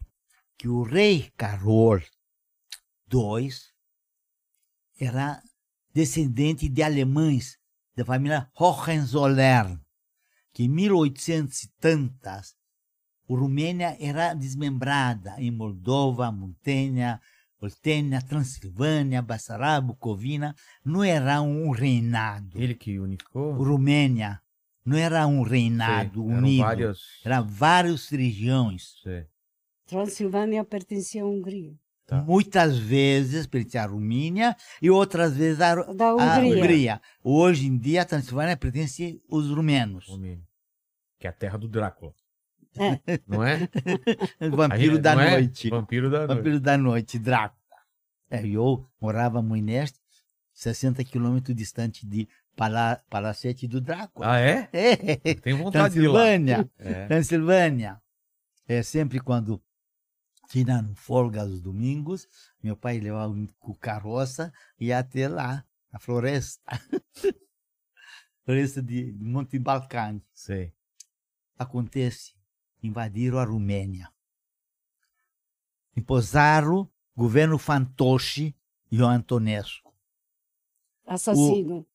[0.57, 1.99] que o rei Carol
[3.11, 3.49] II
[4.99, 5.41] era
[5.93, 7.57] descendente de alemães
[7.95, 9.79] da família Hohenzollern,
[10.53, 12.55] que em 1800 e tantas
[13.29, 17.19] a Romênia era desmembrada em Moldova, Montanha,
[17.61, 20.55] Oltênia, Transilvânia, Bassará, Bucovina.
[20.83, 22.61] Não era um reinado.
[22.61, 23.53] Ele que unificou?
[23.53, 24.41] Romênia
[24.85, 26.63] não era um reinado eram unido.
[26.63, 26.99] várias.
[27.23, 28.99] Eram várias regiões.
[29.03, 29.25] Sei.
[29.85, 31.73] Transilvânia pertencia à Hungria.
[32.07, 32.21] Tá.
[32.23, 36.55] Muitas vezes pertencia à Romênia e outras vezes à, Da à Hungria.
[36.57, 37.01] Hungria.
[37.23, 40.07] Hoje em dia, a Transilvânia pertence aos rumenos.
[40.07, 40.43] Romênia.
[41.19, 42.13] Que é a terra do Drácula.
[42.77, 43.19] É.
[43.27, 43.69] Não é?
[44.49, 45.31] Vampiro Aí, da não é?
[45.31, 45.69] noite.
[45.69, 46.35] Vampiro da noite.
[46.35, 47.61] Vampiro da noite, Drácula.
[48.29, 49.99] É, eu morava muito neste,
[50.53, 52.27] 60 quilômetros distante de
[52.61, 54.33] Pala Palacete do Drácula.
[54.33, 54.69] Ah, é?
[54.71, 56.19] É, Tem vontade de ir lá.
[56.19, 56.71] Transilvânia.
[56.77, 57.07] É.
[57.07, 58.01] Transilvânia.
[58.67, 59.59] É sempre quando
[60.47, 62.27] tiraram folga aos domingos,
[62.61, 66.61] meu pai levava com carroça e ia até lá, na floresta.
[68.45, 70.21] floresta de Monte Balcãs.
[70.31, 70.71] Sei.
[71.57, 72.35] Acontece,
[72.83, 74.07] invadiram a Romênia.
[75.97, 78.55] Imposaram o governo fantoche
[78.91, 79.91] e o Antonescu.
[81.07, 81.87] Assassino.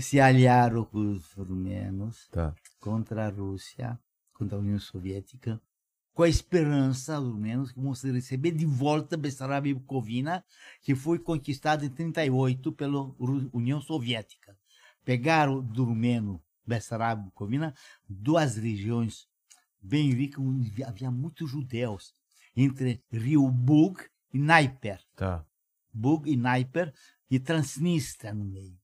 [0.00, 2.28] Se aliaram com os rumenos.
[2.28, 2.54] Tá.
[2.80, 3.98] contra a Rússia,
[4.32, 5.60] contra a União Soviética,
[6.16, 10.42] com a esperança, ao menos, que vão receber de volta Bessarabia e Bucovina,
[10.80, 13.14] que foi conquistada em 38 pela
[13.52, 14.56] União Soviética.
[15.04, 17.74] Pegaram do rumeno Bessarabia e Bucovina,
[18.08, 19.28] duas regiões
[19.78, 22.14] bem ricas, onde havia muitos judeus,
[22.56, 24.00] entre Rio Bug
[24.32, 25.00] e Dnieper.
[25.14, 25.44] Tá.
[25.92, 26.94] Bug e Dnieper
[27.30, 28.78] e Transnistria no meio.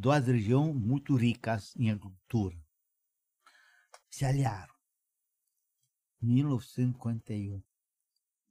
[0.00, 2.56] Duas regiões muito ricas em agricultura.
[4.08, 4.74] Se aliaram.
[6.22, 7.62] Em 1951,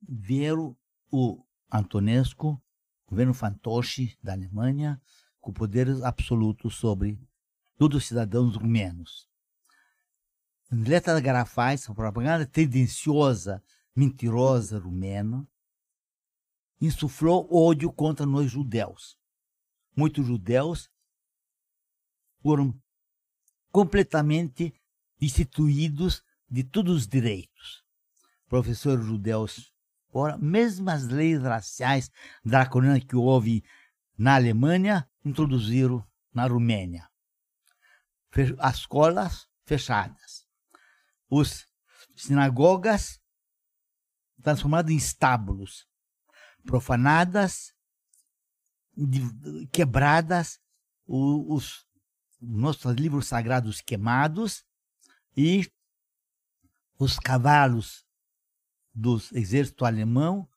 [0.07, 0.77] vieram
[1.11, 1.43] o
[1.73, 2.61] Antonescu,
[3.07, 5.01] governo fantoche da Alemanha,
[5.41, 7.19] com poderes absolutos sobre
[7.79, 9.27] todos os cidadãos rumenos.
[10.71, 13.63] Em letras garrafais, a propaganda tendenciosa,
[13.95, 15.49] mentirosa rumena,
[16.79, 19.17] insuflou ódio contra nós judeus.
[19.95, 20.91] Muitos judeus
[22.41, 22.79] foram
[23.71, 24.73] completamente
[25.19, 27.83] destituídos de todos os direitos.
[28.47, 29.73] Professores judeus,
[30.11, 32.11] ora, mesmo as leis raciais
[32.43, 33.63] draconianas que houve
[34.17, 37.07] na Alemanha, introduziram na Romênia.
[38.57, 40.47] As escolas fechadas.
[41.29, 41.67] Os
[42.15, 43.21] sinagogas
[44.41, 45.89] transformadas em estábulos
[46.69, 47.73] profanadas,
[49.71, 50.59] quebradas,
[51.07, 51.87] os
[52.41, 54.63] nossos livros sagrados queimados
[55.35, 55.69] e
[56.97, 58.05] os cavalos
[58.93, 60.47] dos exército alemão,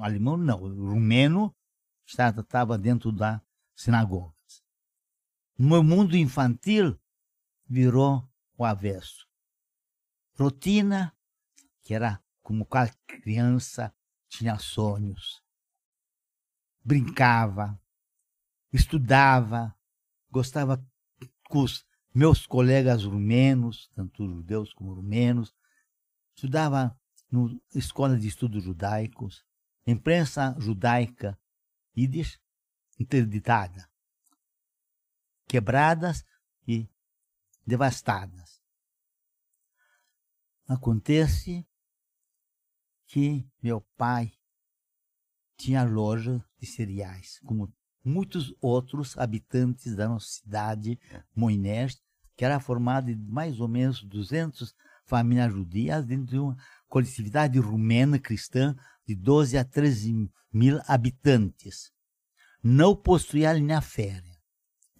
[0.00, 1.54] alemão não, rumeno,
[2.06, 3.42] estava dentro da
[3.74, 4.34] sinagoga.
[5.56, 6.98] No mundo infantil
[7.66, 9.28] virou o avesso.
[10.36, 11.14] Rotina,
[11.82, 13.94] que era como qualquer criança
[14.28, 15.42] tinha sonhos.
[16.84, 17.80] Brincava,
[18.72, 19.74] estudava,
[20.34, 20.84] gostava
[21.48, 25.54] com os meus colegas rumenos, tanto judeus como rumenos,
[26.34, 26.98] estudava
[27.30, 29.46] na escola de estudos judaicos,
[29.86, 31.38] imprensa judaica,
[31.96, 32.40] Yiddish,
[32.98, 33.88] interditada,
[35.46, 36.24] quebradas
[36.66, 36.88] e
[37.64, 38.60] devastadas.
[40.66, 41.64] Acontece
[43.06, 44.32] que meu pai
[45.56, 47.72] tinha loja de cereais, como
[48.04, 50.98] muitos outros habitantes da nossa cidade,
[51.34, 52.00] Moinés,
[52.36, 54.74] que era formada de mais ou menos 200
[55.06, 56.56] famílias judias dentro de uma
[56.88, 58.76] coletividade rumena cristã
[59.06, 61.92] de 12 a 13 mil habitantes.
[62.62, 64.34] Não possuía linha férrea.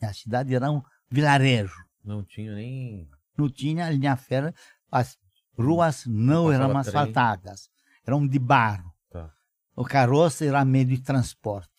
[0.02, 1.84] A cidade era um vilarejo.
[2.04, 3.08] Não tinha nem.
[3.36, 4.54] Não tinha linha férrea.
[4.90, 5.18] As
[5.58, 7.70] ruas não passava eram asfaltadas.
[8.06, 8.92] Eram de barro.
[9.10, 9.32] Tá.
[9.74, 11.73] O carroça era meio de transporte.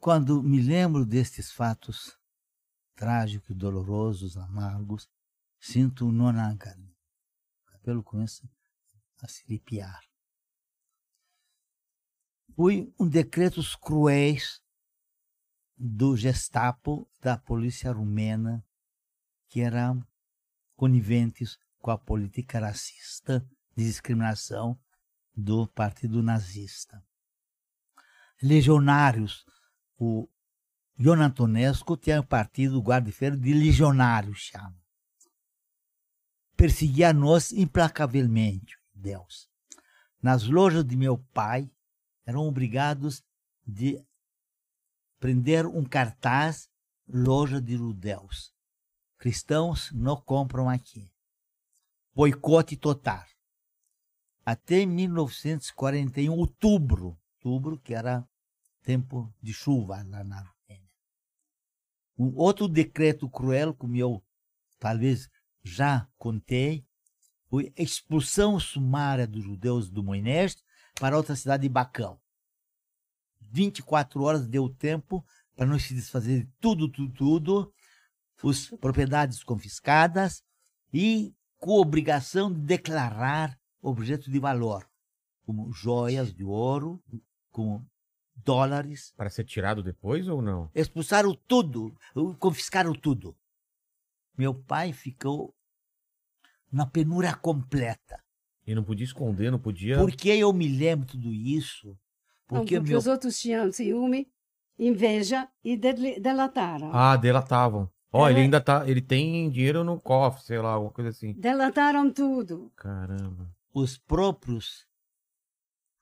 [0.00, 2.18] Quando me lembro destes fatos
[2.94, 5.10] trágicos, dolorosos, amargos,
[5.60, 6.96] sinto um garganta.
[7.60, 8.50] O cabelo começa
[9.22, 10.00] a se arrepiar.
[12.56, 14.62] Foi um decretos cruéis
[15.76, 18.66] do Gestapo, da polícia rumena,
[19.50, 20.02] que eram
[20.76, 23.46] coniventes com a política racista
[23.76, 24.80] de discriminação
[25.36, 27.04] do partido nazista.
[28.42, 29.44] Legionários,
[30.00, 30.28] o
[30.98, 34.76] Ion Antonescu tinha partido guarda-feira de legionários, chama.
[36.56, 39.48] Perseguia nós implacavelmente, Deus.
[40.22, 41.70] Nas lojas de meu pai,
[42.26, 43.22] eram obrigados
[43.66, 44.02] de
[45.18, 46.68] prender um cartaz,
[47.06, 48.52] loja de judeus.
[49.18, 51.12] Cristãos não compram aqui.
[52.14, 53.24] Boicote total
[54.44, 58.26] até 1941, outubro, outubro que era
[58.82, 60.90] tempo de chuva lá na Romênia.
[62.18, 64.22] Um outro decreto cruel, como eu
[64.78, 65.28] talvez
[65.62, 66.86] já contei,
[67.48, 70.62] foi a expulsão sumária dos judeus do Moinés
[70.94, 72.20] para outra cidade de Bacão.
[73.40, 75.24] 24 horas deu tempo
[75.56, 77.74] para nós se desfazer de tudo, tudo, tudo,
[78.48, 80.42] as propriedades confiscadas
[80.92, 84.88] e com obrigação de declarar objetos de valor,
[85.44, 87.02] como joias de ouro,
[87.50, 87.86] como
[88.44, 89.12] dólares.
[89.16, 90.70] Para ser tirado depois ou não?
[90.74, 91.94] Expulsaram tudo,
[92.38, 93.36] confiscaram tudo.
[94.36, 95.54] Meu pai ficou
[96.72, 98.22] na penúria completa.
[98.66, 99.96] E não podia esconder, não podia.
[99.98, 101.88] Por que eu me lembro tudo isso?
[102.50, 104.30] Não, Porque, porque meu os outros tinham ciúme,
[104.78, 106.90] inveja e del- delataram.
[106.92, 107.90] Ah, delatavam.
[108.12, 108.32] Ó, É.
[108.32, 108.88] ele ainda tá.
[108.88, 111.32] Ele tem dinheiro no cofre, sei lá, alguma coisa assim.
[111.34, 112.72] Delataram tudo.
[112.76, 113.48] Caramba.
[113.72, 114.84] os próprios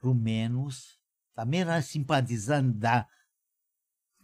[0.00, 0.97] rumenos
[1.38, 3.06] também eram simpatizantes da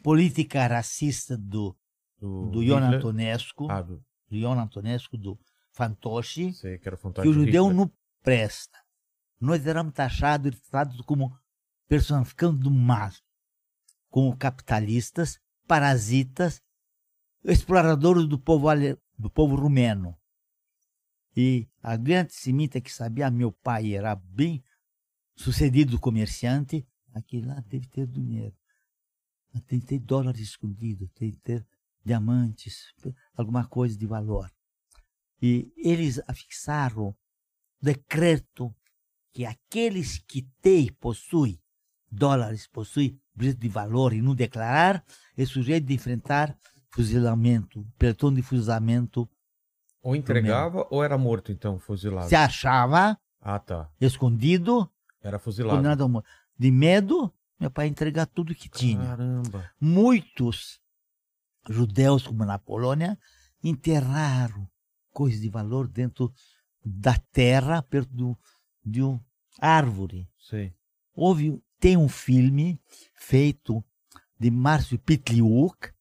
[0.02, 1.76] política racista do,
[2.18, 2.98] Do, do Ion Hitler.
[2.98, 5.38] Antonescu, Ah, do, do Ion Antonescu, do
[5.70, 7.88] Fantoche, sei que era que o judeu não
[8.20, 8.76] presta.
[9.40, 11.38] Nós éramos taxados e tratados como
[11.86, 13.12] personificantes do mal,
[14.10, 15.38] como capitalistas,
[15.68, 16.60] parasitas,
[17.44, 20.18] exploradores do povo, ale- do povo rumeno.
[21.36, 24.64] E a grande antissemita que sabia, meu pai era bem
[25.36, 26.84] sucedido comerciante,
[27.14, 28.54] aquele lá deve ter dinheiro.
[29.66, 31.66] Tem que ter dólares escondidos, tem que ter
[32.04, 32.92] diamantes,
[33.34, 34.50] alguma coisa de valor.
[35.40, 37.16] E eles afixaram
[37.80, 38.74] decreto
[39.32, 41.60] que aqueles que têm, possuem
[42.10, 45.04] dólares, possuem objeto de valor e não declarar,
[45.36, 46.56] é sujeito de enfrentar
[46.90, 49.28] fuzilamento, pelotão de fuzilamento.
[50.02, 52.28] Ou entregava ou era morto, então, fuzilado.
[52.28, 53.90] Se achava Ah, tá.
[54.00, 54.88] escondido,
[55.20, 55.78] Era fuzilado.
[56.59, 59.05] De medo, meu pai entregar tudo que tinha.
[59.05, 59.70] Caramba.
[59.80, 60.80] Muitos
[61.68, 63.18] judeus, como na Polônia,
[63.62, 64.68] enterraram
[65.12, 66.32] coisas de valor dentro
[66.84, 68.38] da terra, perto do,
[68.84, 69.24] de uma
[69.59, 70.28] árvore.
[70.38, 70.74] Sei.
[71.14, 72.80] Houve, tem um filme
[73.14, 73.82] feito
[74.38, 75.92] de Márcio Pitliuk,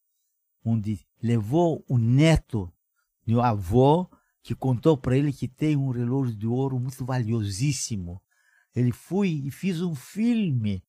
[0.65, 2.71] onde levou o neto
[3.25, 4.09] de um avô
[4.41, 8.21] que contou para ele que tem um relógio de ouro muito valiosíssimo.
[8.75, 10.83] Ele foi e fez um filme,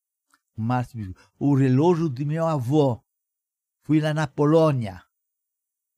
[1.37, 2.99] o relógio de meu avô.
[3.83, 5.03] Fui lá na Polônia,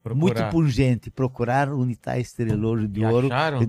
[0.05, 0.51] muito Procurar.
[0.51, 3.27] pungente, procurar onde está esse relógio de E ouro.
[3.27, 3.59] acharam?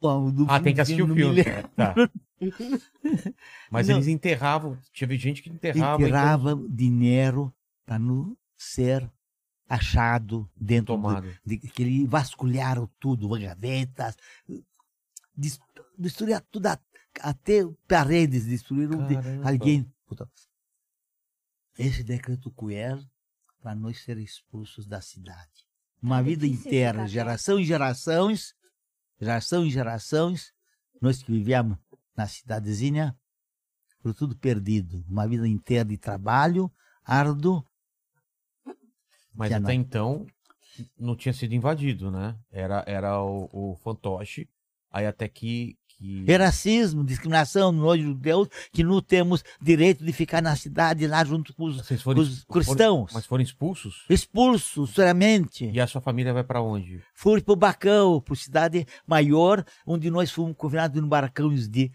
[0.00, 1.42] Bom, do Ah, tem que assistir o filme.
[1.42, 1.68] lembro.
[1.76, 1.94] Tá.
[3.70, 3.96] Mas Não.
[3.96, 4.76] eles enterravam.
[4.92, 5.94] Tinha gente que enterrava.
[6.02, 7.54] então, enterrava dinheiro
[7.86, 9.10] para não ser
[9.68, 11.28] achado dentro do, tomado.
[11.46, 14.16] de, que eles vasculharam tudo, gavetas,
[15.34, 15.58] des-
[15.96, 16.78] destruíram tudo, a-
[17.20, 19.90] até paredes, destruíram de alguém.
[21.78, 23.00] Esse decreto cruel
[23.60, 25.66] para nós ser expulsos da cidade.
[26.02, 28.54] Uma Ah, vida inteira, geração em gerações,
[29.20, 30.52] geração em gerações,
[31.00, 31.78] nós que vivíamos
[32.16, 33.16] na cidadezinha,
[34.02, 35.04] por tudo perdido.
[35.08, 36.70] Uma vida inteira de trabalho
[37.04, 37.64] árduo.
[39.32, 39.72] Mas é até não.
[39.72, 40.26] então
[40.98, 42.36] não tinha sido invadido, né?
[42.50, 44.48] Era, era o, o fantoche.
[44.90, 45.78] Aí até que.
[46.02, 46.36] Que...
[46.36, 51.64] Racismo, discriminação, nós judeus, que não temos direito de ficar na cidade lá junto com
[51.64, 52.76] os foram, os ex- cristãos.
[52.76, 54.04] Foram, mas foram expulsos?
[54.10, 55.70] expulsos, seriamente.
[55.70, 57.02] E a sua família vai pra onde?
[57.14, 61.90] Fui para o Bacão, para cidade maior, onde nós fomos confinados em barracões de,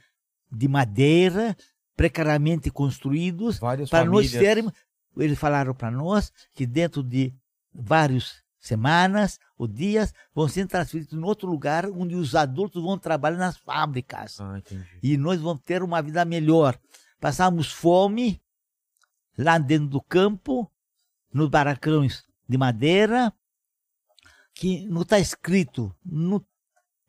[0.51, 1.55] de madeira,
[1.95, 4.41] precariamente construídos, Várias para nós famílias.
[4.43, 4.73] sermos.
[5.17, 7.33] Eles falaram para nós que dentro de
[7.73, 13.37] várias semanas ou dias vão ser transferidos em outro lugar onde os adultos vão trabalhar
[13.37, 14.61] nas fábricas Ah,
[15.01, 16.77] e nós vamos ter uma vida melhor.
[17.19, 18.41] Passamos fome
[19.37, 20.71] lá dentro do campo,
[21.31, 23.31] nos barracões de madeira,
[24.53, 26.43] que não está escrito, não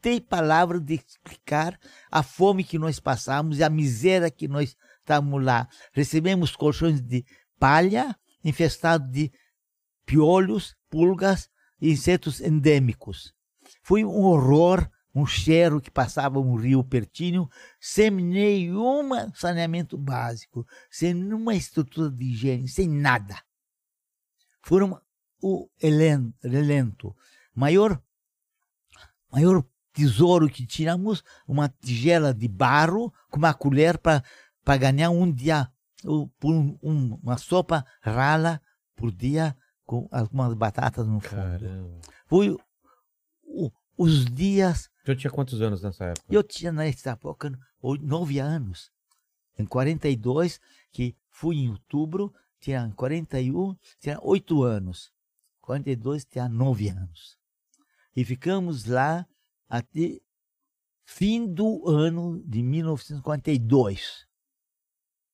[0.01, 1.79] tem palavra de explicar
[2.11, 5.69] a fome que nós passamos e a miséria que nós estamos lá.
[5.93, 7.25] Recebemos colchões de
[7.59, 9.33] palha infestados de
[10.07, 11.49] piolhos, pulgas
[11.81, 13.35] e insetos endêmicos.
[13.83, 17.49] Foi um horror, um cheiro que passava um rio pertinho,
[17.81, 23.43] sem nenhum saneamento básico, sem nenhuma estrutura de higiene, sem nada.
[24.63, 25.01] Foram
[25.43, 27.15] o elen- relento.
[27.55, 28.01] Maior,
[29.33, 35.71] maior tesouro que tínhamos, uma tigela de barro com uma colher para ganhar um dia,
[36.39, 38.61] por um- uma sopa rala
[38.95, 39.57] por dia
[39.89, 41.41] com algumas batatas no fundo.
[41.41, 41.99] Caramba.
[42.27, 42.55] Foi
[43.45, 46.27] o- os dias Então tinha quantos anos nessa época?
[46.29, 47.59] eu tinha nessa época
[48.03, 48.93] nove anos.
[49.59, 50.61] Em 42,
[50.93, 55.11] que fui em outubro, tinha 41, tinha oito anos.
[55.63, 57.39] 42 tinha nove anos.
[58.15, 59.27] E ficamos lá
[59.71, 60.21] até
[61.07, 64.27] fim do ano de 1942.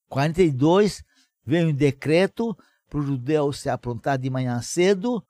[0.08, 1.02] 42
[1.44, 2.56] veio um decreto
[2.94, 5.20] para os judeus se aprontar de manhã cedo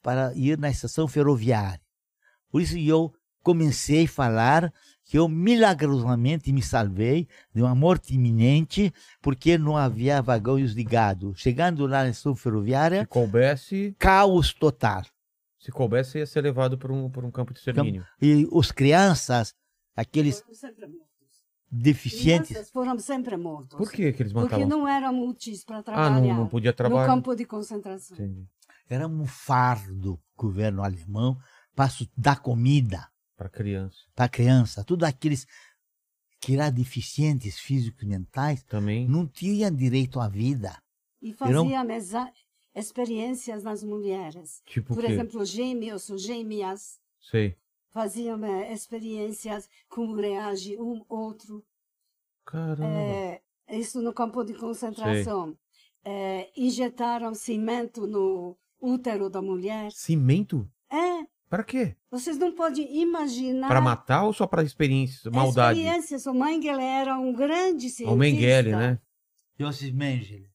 [0.00, 1.80] para ir na estação ferroviária.
[2.48, 3.12] Por isso eu
[3.42, 4.72] comecei a falar
[5.04, 11.34] que eu milagrosamente me salvei de uma morte iminente porque não havia vagões de gado.
[11.34, 15.02] Chegando lá na estação Se ferroviária, coubesse, caos total.
[15.58, 18.06] se coubesse, ia ser levado para um, por um campo de extermínio.
[18.22, 19.52] E os crianças,
[19.96, 20.44] aqueles.
[21.70, 23.76] Deficientes, Crianças foram sempre mortos.
[23.78, 26.76] Por que, que eles Porque não eram úteis para ah, trabalhar não, não podia no
[26.76, 27.06] trabalhar.
[27.06, 28.16] campo de concentração.
[28.16, 28.46] Entendi.
[28.88, 31.38] era um fardo do governo alemão
[31.74, 33.98] para dar comida Para criança.
[34.14, 34.82] para criança.
[34.84, 35.46] Todos aqueles
[36.40, 39.06] que eram deficientes físicos e mentais Também.
[39.08, 40.76] não tinham direito à vida.
[41.22, 42.32] E Eram- fazia mesa-
[42.74, 44.62] experiências nas mulheres.
[44.66, 45.12] Tipo Por quê?
[45.12, 47.56] exemplo, gêmeos ou gêmeas Sei.
[47.90, 48.38] Faziam
[48.72, 51.64] experiências como reage um outro.
[52.44, 52.86] Caramba.
[52.86, 55.56] É, isso no campo de concentração.
[56.04, 59.92] É, injetaram cimento no útero da mulher.
[59.92, 60.66] Cimento?
[60.90, 61.94] É, Para quê?
[62.10, 63.68] vocês não podem imaginar.
[63.68, 65.30] Para matar ou só para experiência?
[65.30, 65.78] Maldade?
[65.80, 66.26] Experiências.
[66.26, 68.10] O Mengele era um grande cientista.
[68.12, 68.98] O Mengele, né?
[69.58, 70.48] Josef Mengele.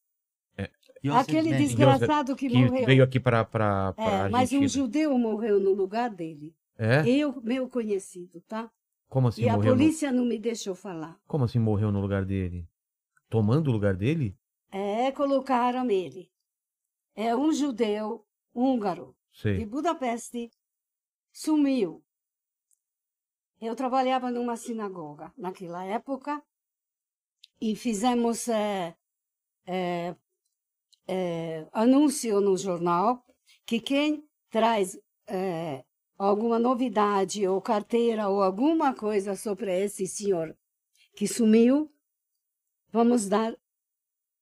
[0.58, 0.70] É.
[1.12, 1.64] Aquele Mengele.
[1.68, 2.86] desgraçado que, Que morreu.
[2.86, 6.56] veio aqui para para É, mas um judeu morreu no lugar dele.
[6.78, 7.08] É?
[7.08, 8.72] Eu, meu conhecido, tá?
[9.10, 9.72] Como assim e a morreu?
[9.74, 11.20] no- polícia não me deixou falar.
[11.28, 12.68] Como assim morreu no lugar dele?
[13.30, 14.38] Tomando o lugar dele?
[14.72, 16.30] É, colocaram ele.
[17.16, 19.66] É um judeu húngaro de Sei.
[19.66, 20.52] Budapeste,
[21.32, 22.04] sumiu.
[23.62, 26.44] Eu trabalhava numa sinagoga naquela época
[27.60, 28.96] e fizemos é,
[29.66, 30.16] é,
[31.08, 33.24] é, anúncio no jornal
[33.66, 35.84] que quem traz é,
[36.18, 40.56] alguma novidade ou carteira ou alguma coisa sobre esse senhor
[41.16, 41.92] que sumiu,
[42.92, 43.56] vamos dar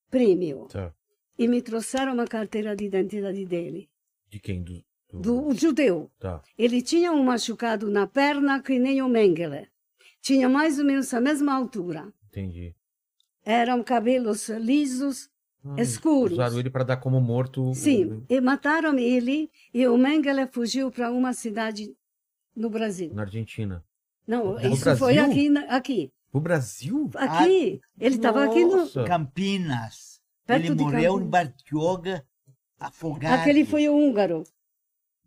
[0.09, 0.67] prêmio.
[0.67, 0.93] Tá.
[1.37, 3.89] E me trouxeram uma carteira de identidade dele,
[4.29, 4.63] De quem?
[4.63, 6.11] Do, do- do judeu.
[6.19, 6.41] Tá.
[6.57, 9.67] Ele tinha um machucado na perna que nem o Mengele.
[10.21, 12.11] Tinha mais ou menos a mesma altura.
[12.27, 12.75] Entendi.
[13.43, 15.29] Eram cabelos lisos,
[15.77, 16.33] escuros.
[16.33, 17.69] Usaram ele para dar como morto.
[17.69, 21.93] o- Sim, e mataram ele e o Mengele fugiu para uma cidade
[22.55, 23.13] no Brasil.
[23.13, 23.83] Na Argentina.
[24.27, 25.31] Não, No isso foi Brasil?
[25.31, 26.11] aqui, na- aqui.
[26.31, 27.09] O Brasil?
[27.15, 28.77] Aqui, ele estava aqui no...
[28.77, 29.03] Nossa.
[29.03, 30.21] Campinas.
[30.45, 31.27] Perto ele morreu Campinas.
[31.27, 32.25] em Bartioga,
[32.79, 33.41] afogado.
[33.41, 34.43] Aquele foi o húngaro.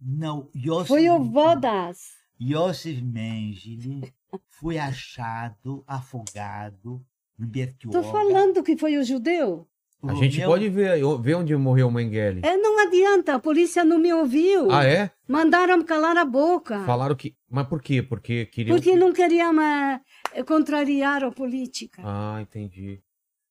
[0.00, 2.16] Não, Josef, Foi o Vodas.
[2.38, 4.12] Josef Mengele
[4.48, 7.02] foi achado afogado
[7.38, 7.98] em Bertioga.
[7.98, 9.66] Estou falando que foi o judeu.
[10.02, 12.40] A gente Romeu- pode ver, ver onde morreu o Mengele.
[12.44, 14.70] É, não adianta, a polícia não me ouviu.
[14.70, 15.10] Ah, é?
[15.26, 16.84] Mandaram calar a boca.
[16.84, 17.34] Falaram que.
[17.50, 18.02] Mas por quê?
[18.02, 18.76] Porque queriam.
[18.76, 20.00] Porque que- não queriam eh,
[20.46, 22.02] contrariar a política.
[22.04, 23.00] Ah, entendi.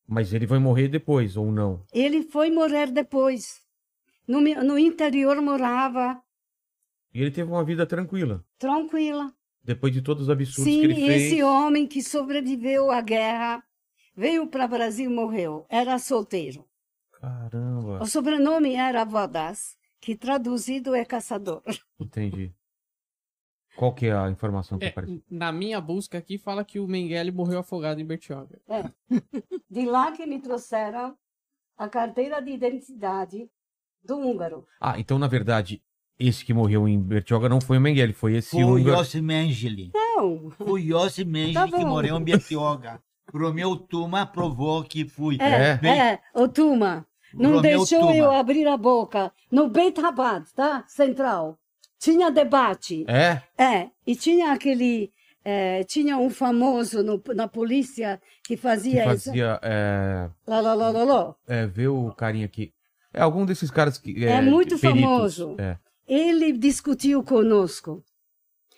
[0.07, 1.83] Mas ele vai morrer depois, ou não?
[1.91, 3.59] Ele foi morrer depois.
[4.27, 6.21] No, no interior morava
[7.13, 8.43] E ele teve uma vida tranquila.
[8.59, 9.31] tranquila.
[9.63, 11.23] Depois de todos os absurdos Sim, que ele fez.
[11.23, 13.63] esse homem que sobreviveu à guerra
[14.15, 15.65] veio para o Brasil e morreu.
[15.69, 16.65] Era solteiro.
[17.13, 21.61] Caramba, O sobrenome era Vodas, que traduzido é caçador.
[21.99, 22.53] entendi.
[23.75, 25.21] Qual que é a informação que É, apareceu?
[25.29, 28.61] na minha busca aqui fala que o Mengele morreu afogado em Bertioga.
[29.69, 31.17] De lá que me trouxeram
[31.77, 33.49] a carteira de identidade
[34.01, 34.65] do húngaro.
[34.79, 35.81] Ah, então na verdade,
[36.17, 38.99] esse que morreu em Bertioga não foi o Mengele, foi esse Foi o húngaro.
[38.99, 39.91] Yossi Mengele.
[39.93, 43.03] Não, Foi o Yossi Mengele Tá que morreu em Bertioga.
[43.33, 45.37] O Romeu Tuma provou que foi.
[45.39, 45.77] é, É?
[45.77, 47.05] Bem, é, o Tuma.
[47.33, 48.15] Não Romeu deixou Tuma.
[48.15, 49.31] eu abrir a boca.
[49.51, 50.83] No Beit Rabad, tá?
[50.87, 51.57] Central.
[51.99, 53.03] Tinha debate.
[53.07, 53.41] É?
[53.57, 55.11] É, e tinha aquele.
[55.43, 59.25] eh, tinha um famoso no- na polícia que Que fazia, isso.
[59.25, 59.59] fazia.
[59.61, 61.35] É, Lá, lá, lá, lá, lá.
[61.47, 62.73] é, vê o carinha aqui.
[63.13, 64.25] É algum desses caras que.
[64.25, 65.01] É muito peritos.
[65.05, 65.55] famoso.
[65.59, 68.03] É, Ele discutiu conosco.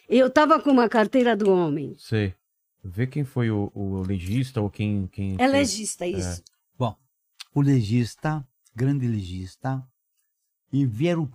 [0.09, 1.95] Eu estava com uma carteira do homem.
[1.97, 2.33] sei.
[2.89, 5.07] Vê quem foi o, o legista ou quem.
[5.07, 5.51] quem É fez.
[5.51, 6.41] legista, isso.
[6.77, 6.95] Bom,
[7.53, 9.83] o legista, grande legista,
[10.71, 11.29] e vieram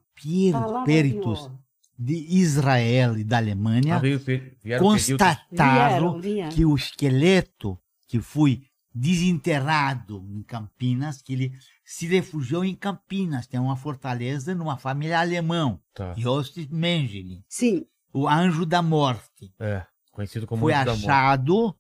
[0.52, 1.50] Falava peritos
[1.98, 6.50] de Israel e da Ah, Alemanha veio, per- vieram constataram Vieram, vieram.
[6.50, 8.62] que o esqueleto que foi
[8.94, 11.52] desenterrado em Campinas, que ele
[11.84, 16.14] se refugiou em Campinas, tem uma fortaleza numa família alemã, Tá.
[16.14, 19.52] Josef Mengele, Sim, o anjo da morte.
[19.58, 21.74] É, conhecido como foi achado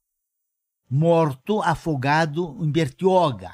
[0.90, 3.50] morto, afogado em Bertioga.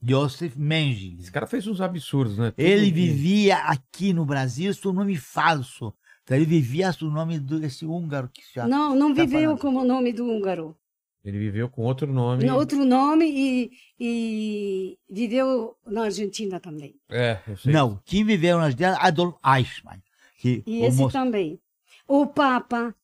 [0.00, 1.20] Josef Mengele.
[1.20, 2.50] Esse cara fez uns absurdos, né?
[2.52, 5.92] Tudo- Ele vivia aqui no Brasil sob nome falso.
[6.22, 8.66] Então, ele vivia sob o nome desse húngaro que já.
[8.68, 9.58] não, não tá viveu falando.
[9.60, 10.76] como nome do húngaro.
[11.24, 12.44] Ele viveu com outro nome.
[12.44, 16.94] No outro nome e, e viveu na Argentina também.
[17.10, 17.72] É, eu sei.
[17.72, 20.00] Não, quem viveu na Argentina Adolf Eichmann.
[20.38, 21.60] Que E o esse moço- também.
[22.06, 22.94] O Papa,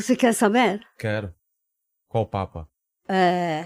[0.00, 0.86] você quer saber?
[0.98, 1.34] Quero.
[2.08, 2.68] Qual Papa?
[3.08, 3.64] É,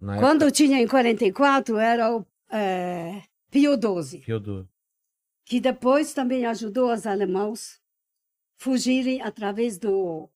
[0.00, 4.66] Na época, quando tinha em 44, era o é, Pio XII, Fiodor.
[5.44, 7.80] que depois também ajudou os alemãos
[8.56, 10.28] fugirem através do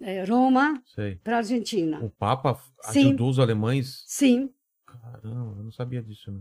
[0.00, 0.82] é, Roma
[1.22, 2.02] para a Argentina.
[2.04, 3.08] O Papa Sim.
[3.08, 4.04] ajudou os alemães.
[4.06, 4.52] Sim,
[4.86, 6.40] Caramba, eu não sabia disso, né?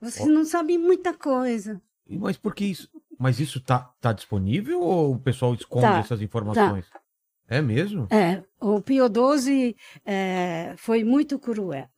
[0.00, 1.80] você não sabe muita coisa.
[2.08, 2.88] Mas por que isso?
[3.18, 6.86] Mas isso tá, tá disponível ou o pessoal esconde Tá, essas informações?
[7.48, 8.06] É mesmo?
[8.10, 11.88] É, o Pio XII é, foi muito cruel.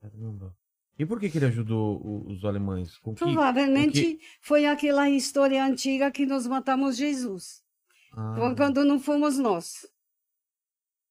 [0.00, 0.54] Caramba.
[0.98, 2.98] E por que, que ele ajudou os alemães?
[2.98, 3.14] Que...
[3.14, 7.62] Provavelmente foi aquela história antiga que nós matamos Jesus,
[8.12, 9.86] Ah, quando não fomos nós.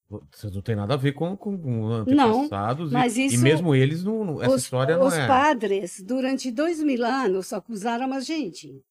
[0.09, 2.91] Vocês não tem nada a ver com, com, com antepassados.
[2.91, 5.27] e- mas e, isso- não eles, não, não- essa os história não os é.
[5.27, 8.81] padres, durante dois mil anos, acusaram a gente.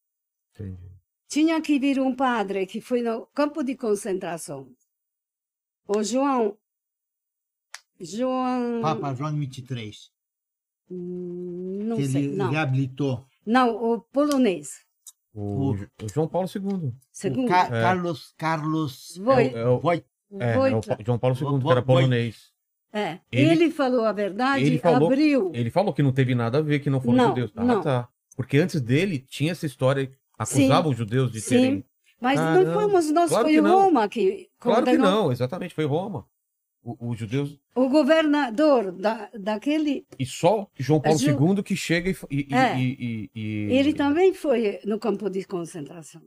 [0.55, 0.79] Entendi.
[1.29, 4.69] Tinha que vir um padre que foi no campo de concentração.
[5.89, 6.57] O João.
[7.99, 8.81] João.
[8.83, 10.11] Papa João 23.
[10.91, 12.51] Hum, Não que sei, ele não.
[12.51, 13.27] reabilitou.
[13.45, 14.85] Não, o polonês.
[15.35, 16.93] O, O- João Paulo II.
[17.11, 17.47] Segundo.
[17.47, 17.83] O Ca- É.
[17.83, 18.35] Carlos.
[18.37, 19.17] Carlos.
[19.23, 19.49] Foi.
[19.49, 20.05] É o- Voit-
[20.39, 22.53] É, Foi- é o Pa- João Paulo II, que era polonês.
[22.93, 25.51] É, Ele- ele, falou a verdade, ele falou- abriu.
[25.55, 27.53] Ele falou que não teve nada a ver, que não foram Não, judeus.
[27.55, 27.81] Ah, não.
[27.83, 28.09] tá.
[28.37, 31.49] Porque antes dele tinha essa história, acusavam os judeus de Sim.
[31.57, 31.85] terem.
[32.21, 33.61] Mas Caramba, não fomos nós, claro foi que.
[33.61, 36.27] Roma que Claro que não, exatamente, foi Roma.
[36.83, 37.59] O- Os judeus.
[37.75, 42.17] O governador da, daquele, E só João Paulo Ju- II que chega e.
[42.31, 42.79] e, e- É.
[42.79, 46.23] e- e- e- ele também foi no campo de concentração.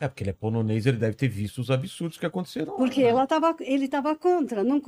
[0.00, 2.76] É, porque ele é polonês, ele deve ter visto os absurdos que aconteceram.
[2.76, 3.08] Porque né?
[3.08, 4.80] ela tava, ele estava contra, não,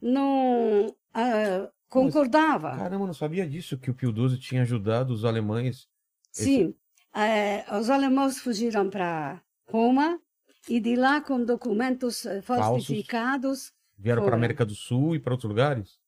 [0.00, 2.70] não ah, concordava.
[2.76, 5.88] Caramba, eu não sabia disso, que o Pio XII tinha ajudado os alemães.
[6.30, 6.74] Sim,
[7.14, 10.20] eh, os alemães fugiram para Roma
[10.68, 13.72] e de lá com documentos eh, falsificados.
[13.98, 14.38] Vieram para Foram.
[14.38, 15.98] América do Sul e para outros lugares.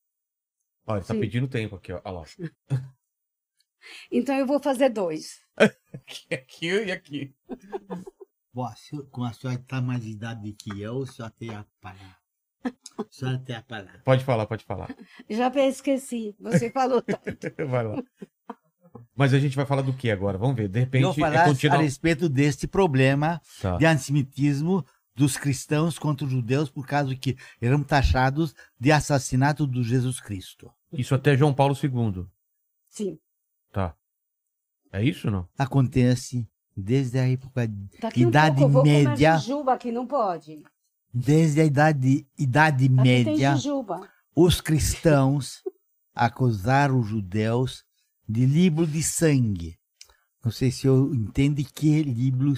[0.87, 1.21] Olha, ele tá Sim.
[1.21, 2.01] pedindo tempo aqui, ó.
[2.05, 2.25] Olha lá.
[4.13, 5.42] Então eu vou fazer dois.
[5.57, 7.35] Aqui, aqui e aqui.
[8.53, 11.51] Bom, a senhora- como a senhora está mais de idade que eu, a senhora tem
[11.51, 12.17] a palavra.
[12.65, 14.01] A senhora tem a palavra.
[14.05, 14.95] Pode falar, pode falar.
[15.29, 16.37] Já esqueci.
[16.39, 17.23] Você falou tanto.
[17.69, 18.03] Vai lá.
[19.17, 20.37] Mas a gente vai falar do que agora?
[20.39, 20.69] Vamos ver.
[20.69, 21.79] De repente Eu vou é falar a continuar.
[21.81, 23.77] respeito deste problema Tá.
[23.79, 24.85] de antissemitismo
[25.15, 30.71] dos cristãos contra os judeus por causa que eram taxados de assassinato de Jesus Cristo.
[30.93, 32.27] Isso até João Paulo II.
[32.89, 33.19] Sim.
[33.71, 33.95] Tá.
[34.93, 35.49] É isso ou não?
[35.59, 37.69] Acontece desde a época,
[38.01, 39.37] Daqui um Idade pouco eu vou comer média.
[39.39, 40.63] jujuba que não pode.
[41.13, 44.09] desde a idade, idade Aqui tem média, jujuba.
[44.35, 45.63] os cristãos
[46.15, 47.85] acusaram os judeus
[48.29, 49.79] de livro de sangue.
[50.45, 52.53] Não sei se eu entende que é livro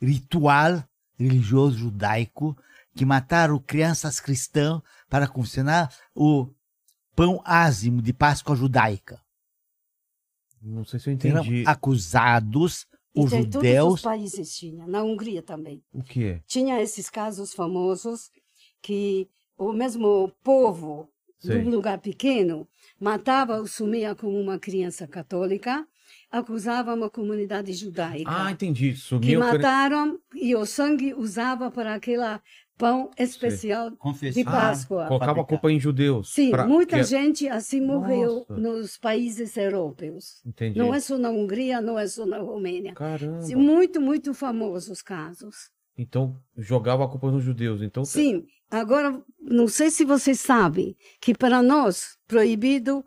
[0.00, 0.82] ritual
[1.18, 2.56] religioso judaico
[2.94, 6.48] que mataram crianças cristãs para confeccionar o
[7.16, 9.20] pão ázimo de Páscoa judaica.
[10.64, 11.64] Não sei se eu Eram entendi.
[11.66, 14.86] acusados os Isso em todos os judeus países tinha.
[14.86, 15.82] Na Hungria também.
[15.92, 16.40] O que é?
[16.46, 18.30] Tinha esses casos famosos
[18.82, 21.08] que o mesmo povo
[21.38, 21.60] Sei.
[21.60, 22.66] de um lugar pequeno
[22.98, 25.86] matava ou sumia como uma criança católica,
[26.30, 28.30] acusava uma comunidade judaica.
[28.30, 28.92] Ah, entendi.
[28.92, 29.40] que Sumiu.
[29.40, 32.40] mataram e o sangue usava para aquele
[32.76, 34.44] pão especial de confessaram.
[34.50, 35.06] Páscoa.
[35.06, 36.32] Colocava a culpa em judeus.
[36.32, 38.56] Sim, pra- muita que- gente assim morreu Nossa.
[38.60, 40.42] nos países europeus.
[40.44, 40.78] Entendi.
[40.78, 42.94] Não é só na Hungria, não é só na Romênia.
[42.94, 43.42] Caramba.
[43.42, 45.70] Sim, muito, muito famosos os casos.
[45.96, 47.80] Então jogava a culpa nos judeus.
[47.80, 53.04] Então Sim, agora, não sei se vocês sabem que para nós proibido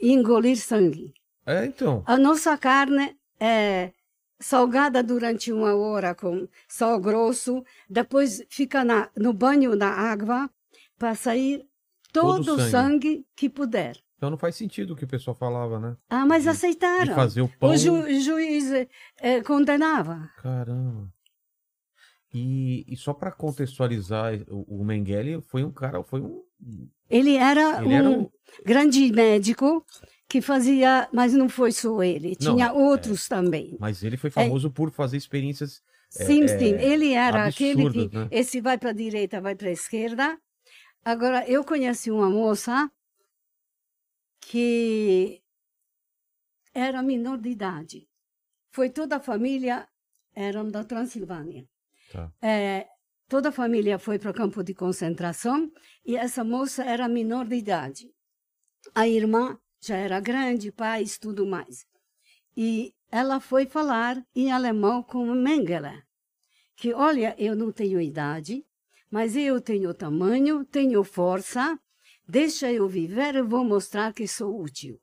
[0.00, 1.14] engolir sangue.
[1.46, 2.02] É, então.
[2.06, 3.92] A nossa carne é
[4.40, 10.50] salgada durante uma hora com sal grosso, depois fica na, no banho da água
[10.98, 11.64] para sair
[12.12, 13.96] todo, Todo o o sangue que puder.
[14.16, 15.96] Então não faz sentido o que o pessoal falava, né?
[16.08, 17.14] Ah, mas De- De aceitaram.
[17.14, 17.70] fazer o pão.
[17.70, 18.70] O ju- juiz
[19.20, 20.30] eh, condenava.
[20.40, 21.12] Caramba.
[22.32, 26.42] E, e só para contextualizar, o, o Mengele foi um cara, foi um.
[27.08, 28.30] Ele era Ele era um um.
[28.64, 29.84] grande médico
[30.28, 32.72] que fazia, mas não foi só ele, Não, tinha é.
[32.72, 33.76] outros também.
[33.78, 35.82] Mas ele foi famoso por fazer experiências.
[36.16, 38.28] É, Sim, é, sim, ele era aquele que né?
[38.30, 40.38] esse vai para a direita, vai para a esquerda.
[41.04, 42.90] Agora, eu conheci uma moça
[44.40, 45.42] que
[46.72, 48.08] era menor de idade.
[48.72, 49.86] Foi toda a família,
[50.34, 51.64] eram da Transilvânia.
[52.12, 52.32] Tá.
[52.40, 52.86] É,
[53.28, 55.70] toda a família foi para o campo de concentração
[56.04, 58.10] e essa moça era menor de idade.
[58.94, 61.86] A irmã já era grande, pais, tudo mais.
[62.56, 66.02] E ela foi falar em alemão com Mengele,
[66.76, 68.64] que olha, eu não tenho idade,
[69.10, 71.78] mas eu tenho tamanho, tenho força,
[72.26, 75.00] deixa eu viver, eu vou mostrar que sou útil.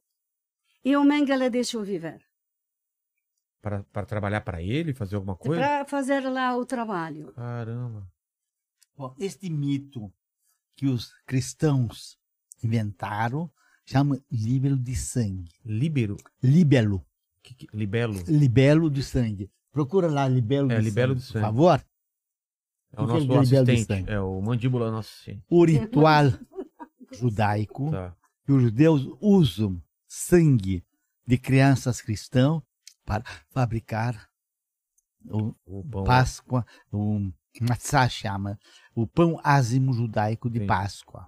[0.83, 2.19] E o Mengele deixou viver,
[3.61, 5.61] Para trabalhar para ele, fazer alguma coisa?
[5.61, 7.31] para fazer lá o trabalho.
[7.33, 8.11] Caramba.
[8.97, 10.11] Bom, este mito
[10.75, 12.17] que os cristãos
[12.63, 13.51] inventaram
[13.85, 15.51] chama líbelo de sangue.
[15.63, 16.17] Líbero.
[16.41, 17.05] Líbelo.
[17.43, 18.13] Que, que- libelo.
[18.27, 19.51] Libelo de sangue.
[19.71, 21.45] Procura lá libelo É, de libelo sangue, de por sangue.
[21.45, 21.85] favor.
[22.93, 24.09] É o O nosso é libelo de assistente.
[24.11, 25.43] É o mandíbula nosso assistente.
[25.49, 26.25] O ritual
[27.11, 28.15] judaico Tá.
[28.45, 30.83] que os judeus usam sangue
[31.25, 32.61] de crianças cristãs
[33.19, 34.29] para fabricar
[35.25, 36.03] o O pão.
[36.03, 37.29] Páscoa, o
[37.61, 38.57] matzá chama,
[38.95, 40.67] o pão ázimo judaico de Sim.
[40.67, 41.27] Páscoa.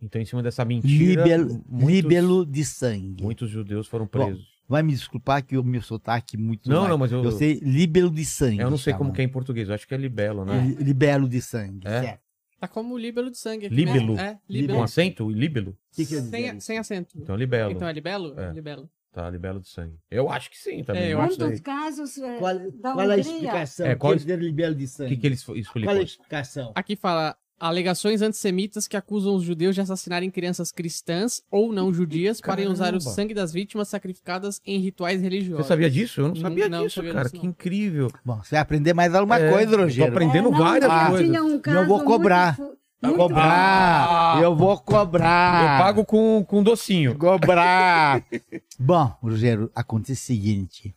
[0.00, 3.22] Então, em cima dessa mentira, Líbelo, muitos, líbelo de sangue.
[3.22, 4.50] muitos judeus foram presos.
[4.68, 7.60] Vai me desculpar que o meu sotaque muito não, mais- não, mas eu, Eu sei
[7.62, 8.58] líbelo de sangue.
[8.60, 9.14] eu não sei como chama.
[9.14, 9.68] que é em português.
[9.68, 10.60] Eu acho que é libelo, né?
[10.60, 11.86] Li- Libelo de sangue.
[11.86, 12.00] É?
[12.02, 12.22] certo.
[12.58, 13.74] Tá como líbelo de sangue aqui.
[13.74, 14.14] Líbelo?
[14.14, 14.28] Né?
[14.28, 14.82] É, Com líbelo.
[14.82, 15.30] acento?
[15.30, 15.70] Líbelo?
[15.72, 17.18] O que dizer Sem, sem acento.
[17.18, 17.72] Então, libelo.
[17.72, 18.38] Então é libelo?
[18.38, 18.52] É.
[18.52, 18.88] Libelo.
[19.12, 19.98] Tá, libelo de sangue.
[20.10, 21.02] Eu acho que sim também.
[21.02, 21.38] É, eu não acho.
[21.38, 23.86] Muitos casos eh, Qual, da qual a explicação?
[23.86, 25.14] É, qual Quer dizer libelo de O sangue?
[25.14, 25.94] que, que eles Qual explicam?
[25.94, 26.72] a explicação?
[26.74, 32.40] Aqui fala alegações antissemitas que acusam os judeus de assassinarem crianças cristãs ou não judias
[32.40, 35.66] para usar o sangue das vítimas sacrificadas em rituais religiosos.
[35.66, 36.20] Você sabia disso?
[36.22, 37.24] Eu não Não- sabia não disso, sabia cara.
[37.28, 37.50] disso, que não.
[37.50, 38.10] incrível.
[38.24, 40.12] Bom, você vai aprender mais alguma É, coisa, eu tô Rogério.
[40.12, 41.26] aprendendo não, várias tinha- coisas.
[41.28, 42.58] Tinha um caso vou cobrar.
[42.58, 42.78] muito
[43.08, 44.42] muito- cobrar!
[44.42, 45.78] Eu vou cobrar!
[45.78, 47.16] Eu pago com, com docinho.
[47.18, 48.24] Cobrar!
[48.78, 50.94] Bom, Rogério, acontece o seguinte,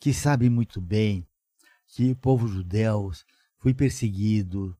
[0.00, 1.26] que sabe muito bem
[1.88, 3.10] que o povo judeu
[3.58, 4.76] foi perseguido,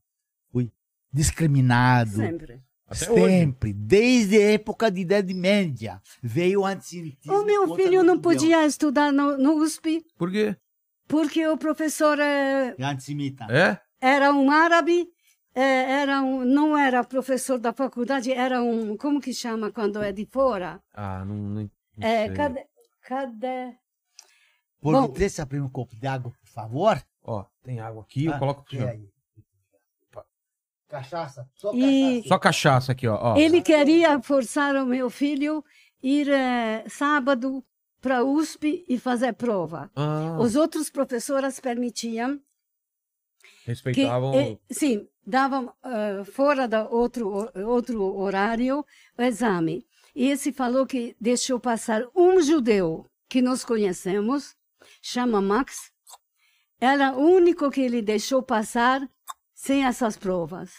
[0.52, 0.70] foi
[1.12, 2.60] discriminado, Sempre.
[2.86, 3.24] Até hoje.
[3.24, 7.38] sempre, desde a época da Idade Média, veio o antissemitismo.
[7.38, 10.54] O meu filho não podia estudar no, no USP Por quê?
[11.08, 13.46] porque o professor eh, É antissemita.
[13.48, 13.78] É?
[14.00, 15.06] era um árabe,
[15.62, 20.26] era um, não era professor da faculdade, era um, como que chama quando é de
[20.26, 20.82] fora?
[20.92, 21.70] Ah, não, não, não
[22.08, 22.34] É, sei.
[22.36, 22.66] cadê,
[23.02, 23.72] cadê?
[24.80, 25.14] Por Bom.
[25.40, 27.02] abrir um copo de água, por favor?
[27.22, 28.98] Ó, tem água aqui, eu Ah, coloco pro senhor.
[30.88, 32.28] Cachaça, só E- cachaça.
[32.28, 33.18] Só cachaça aqui, ó.
[33.20, 33.36] ó.
[33.36, 35.64] Ele queria forçar o meu filho
[36.02, 37.64] ir eh, sábado
[38.00, 39.90] para a USP e fazer prova.
[39.96, 42.38] Ah, Os outros professores permitiam.
[43.64, 44.34] Que Respeitavam.
[44.34, 48.84] eh, sim, davam eh, fora do outro, outro horário
[49.18, 49.86] o exame.
[50.14, 54.54] E esse falou que deixou passar um judeu que nós conhecemos,
[55.02, 55.90] chama Max,
[56.80, 59.08] era o único que ele deixou passar
[59.54, 60.70] sem essas provas.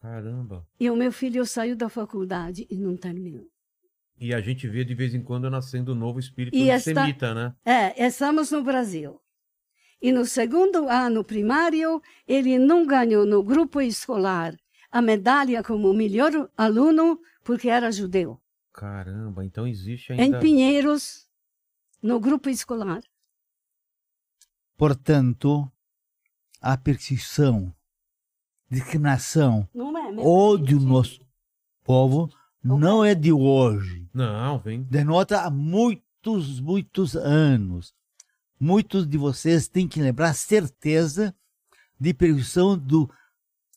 [0.00, 0.66] Caramba.
[0.78, 3.46] E o meu filho saiu da faculdade e não terminou.
[4.20, 7.54] E a gente vê de vez em quando nascendo um novo espírito E antissemita, né?
[7.64, 9.20] É, estamos no Brasil.
[10.00, 14.54] E no segundo ano primário, ele não ganhou no grupo escolar
[14.90, 18.40] a medalha como melhor aluno porque era judeu.
[18.72, 20.38] Caramba, então existe Em ainda.
[20.38, 21.28] Pinheiros,
[22.02, 23.02] no grupo escolar.
[24.76, 25.70] Portanto,
[26.60, 27.74] a perseguição,
[28.70, 30.20] discriminação, é?
[30.20, 31.20] ódio no nosso
[31.82, 32.30] povo
[32.62, 34.08] não é de hoje.
[34.14, 34.82] Não, vem.
[34.84, 37.94] Denota há muitos, muitos anos.
[38.60, 41.34] Muitos de vocês têm que lembrar certeza
[41.98, 43.08] de perseguição do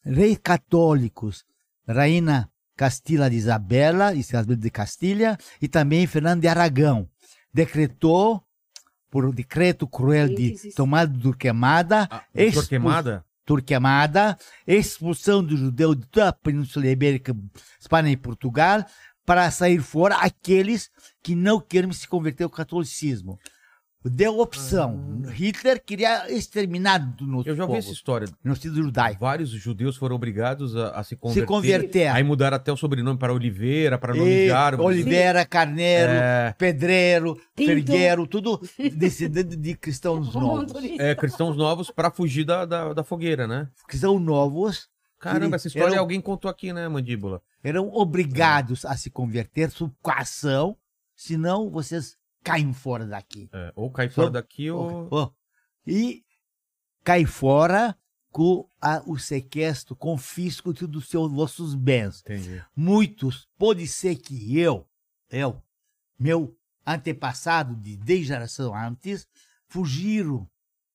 [0.03, 1.45] rei católicos,
[1.87, 7.07] Rainha Castila de Isabela, Isabel de Castilha, e também Fernando de Aragão.
[7.53, 8.43] Decretou,
[9.09, 13.25] por decreto cruel de tomada de Turquemada, A expul- Torquemada?
[13.45, 17.35] Turquemada, expulsão do judeu de toda a Península Ibérica,
[17.79, 18.85] Espanha e Portugal,
[19.25, 20.89] para sair fora aqueles
[21.21, 23.37] que não querem se converter ao catolicismo.
[24.03, 25.21] Deu opção.
[25.31, 28.27] Hitler queria exterminar do nosso Eu já ouvi povo, essa história.
[28.43, 29.19] no sentido judaico.
[29.19, 31.41] Vários judeus foram obrigados a, a se converter.
[31.41, 32.07] Se converter.
[32.07, 34.87] Aí mudaram até o sobrenome para Oliveira, para nome de árvore.
[34.87, 37.69] Oliveira, Carneiro, É, Pedreiro, Pinto.
[37.69, 38.59] Fergueiro, tudo
[38.95, 40.73] descendente de cristãos novos.
[40.99, 43.67] é, cristãos novos para fugir da, da, da fogueira, né?
[43.87, 47.43] Cristãos novos Caramba, essa história Eram- alguém contou aqui, né, Mandíbula?
[47.63, 50.75] eram obrigados a se converter sob coação,
[51.15, 53.49] senão vocês caem fora daqui.
[53.53, 55.33] É, ou cai fora daqui ou.
[55.85, 56.23] E
[57.03, 57.97] cai fora
[58.29, 62.21] com a- o sequestro, confisco de dos seus vossos bens.
[62.21, 62.63] Entendi.
[62.75, 64.87] Muitos, pode ser que eu,
[65.29, 65.61] eu,
[66.17, 66.55] meu
[66.85, 69.27] antepassado de 10 gerações antes,
[69.67, 70.49] fugiram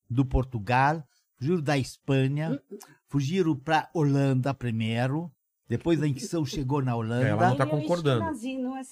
[0.08, 1.06] do Portugal,
[1.36, 2.60] fugiram da Espanha,
[3.08, 5.30] fugiram para Holanda primeiro,
[5.68, 7.26] depois a Inquisição chegou na Holanda.
[7.28, 8.24] Ela não tá é concordando.
[8.24, 8.82] é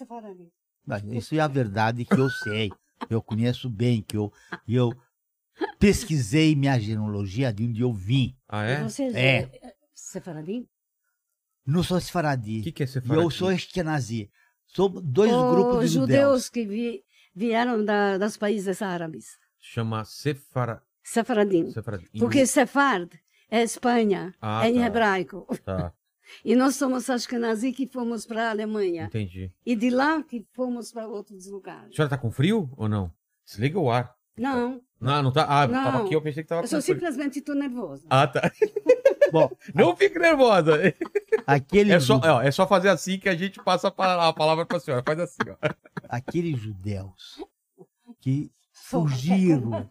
[1.12, 2.70] Isso é a verdade que eu sei.
[3.10, 4.32] Eu conheço bem, que eu,
[4.68, 4.92] eu
[5.78, 8.36] pesquisei minha genealogia de onde eu vim.
[8.48, 8.82] Ah, é?
[8.82, 9.36] Você É.
[9.62, 10.66] é sefaradi?
[11.66, 12.62] Não sou O esfaradi.
[12.62, 13.24] que, que é E sefaradi?
[13.24, 14.30] eu sou Ashkenazi.
[14.66, 16.18] Somos dois Os grupos de judeus.
[16.18, 17.04] judeus que vi-
[17.34, 19.38] vieram da, dos países árabes.
[19.60, 20.82] Chama sefara...
[21.02, 21.70] Sefaradim.
[21.70, 22.08] sefaradi.
[22.18, 23.10] Porque Sefard
[23.50, 24.86] é Espanha, Ah, é em tá.
[24.86, 25.46] hebraico.
[25.64, 25.92] Tá,
[26.44, 29.04] E nós somos Ashkenazi que fomos para a Alemanha.
[29.04, 29.52] entendi.
[29.64, 31.94] E de lá que fomos para outros A lugares.
[31.94, 33.12] senhora tá com frio ou não?
[33.44, 34.14] Desliga o ar.
[34.36, 35.46] Não, Não, não tá.
[35.48, 35.84] Ah, Não.
[35.84, 36.94] tava aqui, eu pensei que tava eu com sou frio.
[36.94, 38.04] simplesmente tô nervosa.
[38.10, 38.50] Ah, tá.
[39.30, 40.72] Bom, Não fique nervosa.
[41.46, 44.32] aquele, É só, ó, é só fazer assim que a gente passa a pa- a
[44.32, 45.02] palavra pra senhora.
[45.06, 45.56] Faz assim, ó.
[46.08, 47.40] aqueles judeus
[48.20, 49.88] que fugiram,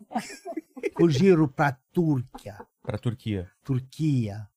[0.98, 3.50] fugiram para a Turquia, Pra Turquia.
[3.64, 4.48] Turquia,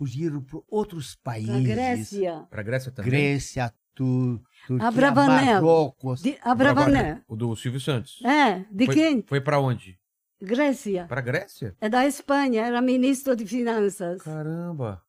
[0.00, 1.50] fugiram para outros países.
[1.50, 2.46] Na Grécia.
[2.48, 3.10] Pra Grécia também?
[3.10, 4.90] Grécia, tu, Turquia.
[5.12, 6.22] Marrocos.
[6.22, 7.20] De Abravanel.
[7.28, 8.18] O do Silvio Santos.
[8.24, 9.22] É, de foi, quem?
[9.28, 10.00] Foi pra onde?
[10.40, 11.04] Grécia.
[11.06, 11.76] Pra Grécia?
[11.78, 14.22] É da Espanha, era ministro de Finanças.
[14.22, 15.04] Caramba.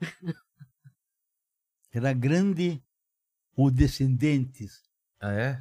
[1.92, 2.82] Era grande
[3.56, 4.82] os descendentes,
[5.18, 5.58] Ah, é?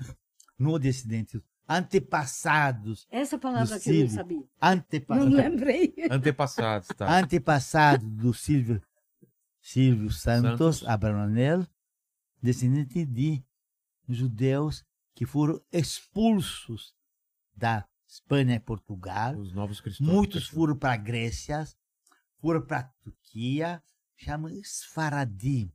[0.60, 4.37] não descendentes, antepassados, Essa palavra Do que eu não sabia.
[4.37, 5.95] Não antepassados, lembrei.
[6.11, 7.17] Antepassados, tá.
[7.17, 8.81] antepassados do Silvio,
[9.61, 10.87] Silvio Santos, Santos.
[10.87, 11.65] Abravanel,
[12.41, 13.43] descendente de
[14.07, 14.83] judeus
[15.15, 16.93] que foram expulsos
[17.55, 19.35] da Espanha e Portugal.
[19.35, 20.07] Os novos cristãos.
[20.07, 21.65] Muitos foram para a Grécia,
[22.39, 23.81] foram para a Turquia,
[24.15, 25.71] chamam Sfaradi,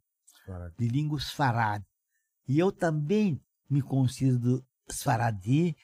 [0.78, 1.82] de língua Sfarad.
[2.46, 5.76] E eu também me considero Sfaradi,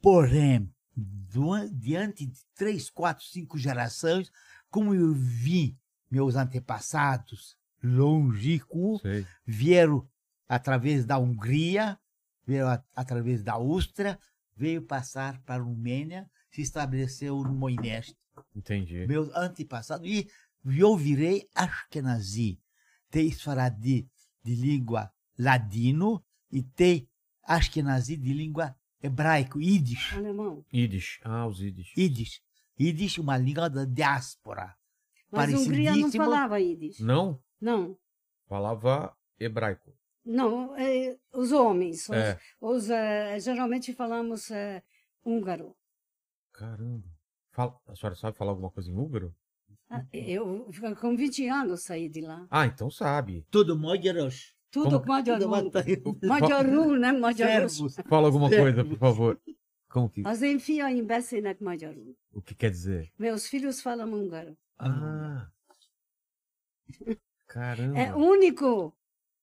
[0.00, 0.72] porém,
[1.72, 4.30] diante de três, quatro, cinco gerações,
[4.70, 5.76] como eu vi
[6.10, 9.02] meus antepassados longínquos
[9.46, 10.06] vieram
[10.48, 11.98] através da Hungria,
[12.46, 14.18] veio a- através da Áustria,
[14.54, 18.16] veio passar para a Romênia, se estabeleceu no Moineste.
[18.54, 19.06] Entendi.
[19.06, 20.06] Meus antepassados.
[20.06, 20.28] E
[20.64, 22.60] eu virei Ashkenazi.
[23.10, 24.08] Tem Sfaradi
[24.44, 27.08] de língua ladino e tem
[27.44, 30.14] Ashkenazi de língua hebraico, Yiddish.
[30.14, 30.64] Alemão.
[30.72, 31.20] Yiddish.
[31.24, 31.96] Ah, os Yiddish.
[31.96, 32.42] Yiddish.
[32.78, 34.74] Yiddish é uma língua da diáspora.
[35.30, 37.00] Mas a Hungria não falava Yiddish.
[37.00, 37.42] Não?
[37.60, 37.96] Não.
[38.48, 39.92] Falava hebraico.
[40.24, 42.08] Não, é, os homens.
[42.08, 42.38] Os, É.
[42.60, 44.82] os, eh, geralmente falamos eh,
[45.24, 45.74] húngaro.
[46.52, 47.08] Caramba.
[47.50, 47.76] Fala...
[47.88, 49.34] A senhora sabe falar alguma coisa em húngaro?
[49.90, 50.70] Ah, Eu
[51.00, 52.46] com 20 anos saí de lá.
[52.50, 53.44] Ah, então sabe.
[53.50, 54.54] Tudo magyaros.
[54.72, 55.70] Tudo Como- Magyarul.
[56.02, 57.12] Tudo Magyarul, né?
[57.12, 57.68] Magyarul.
[57.68, 57.94] Servos.
[58.08, 59.32] Fala alguma coisa, por favor.
[59.92, 62.16] Como que, Az én fiaim beszélnek magyarul.
[62.32, 63.12] o que quer dizer?
[63.18, 64.56] Meus filhos falam húngaro.
[64.78, 65.50] Ah.
[67.46, 67.98] Caramba.
[67.98, 68.94] É único.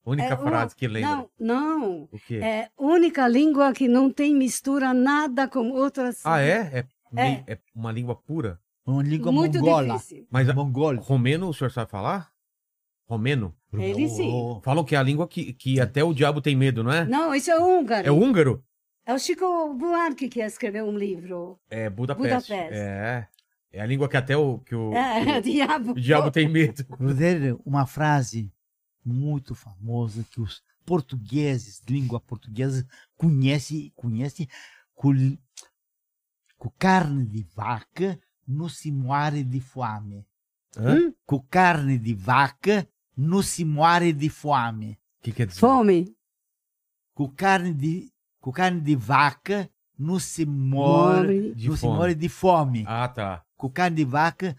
[0.06, 1.10] Única é uma- frase que lembra.
[1.10, 2.04] Não, não.
[2.12, 2.38] O quê?
[2.42, 6.26] É única língua que não tem mistura nada com outras.
[6.26, 6.80] Ah, é?
[6.80, 8.60] É, mei- é uma língua pura?
[8.86, 9.94] Uma língua Muito mongola.
[9.94, 10.26] difícil.
[10.32, 10.96] Mas a- Mongol.
[10.98, 12.32] romeno o senhor sabe falar?
[13.10, 13.56] Romeno?
[13.74, 14.32] Ele sim.
[14.64, 17.06] Falam que é a língua que, que até o diabo tem medo, não é?
[17.06, 18.08] Não, isso é húngaro.
[18.08, 18.64] É o húngaro?
[19.04, 21.60] É o Chico Buarque que escreveu um livro.
[21.70, 22.52] É Budapeste.
[22.52, 22.80] Budapeste.
[22.80, 23.28] É.
[23.72, 25.92] É a língua que até o, que o, É, diabo.
[25.92, 26.84] o diabo tem medo.
[26.98, 28.52] Brother, uma frase
[29.04, 34.48] muito famosa que os portugueses, língua portuguesa, conhecem, conhecem
[34.94, 35.14] com,
[36.58, 40.26] com carne de vaca não se morre de fome.
[40.78, 41.10] Hã?
[41.10, 42.88] O Com carne de vaca
[43.20, 44.98] não se morre de fome.
[45.22, 45.60] que quer dizer?
[45.60, 46.16] Fome.
[47.14, 48.10] Com carne de,
[48.40, 51.54] com carne de vaca não se morre, Morre.
[51.56, 51.98] De não se fome.
[51.98, 52.86] morre de fome.
[52.88, 53.44] Ah, tá.
[53.58, 54.56] Com carne de vaca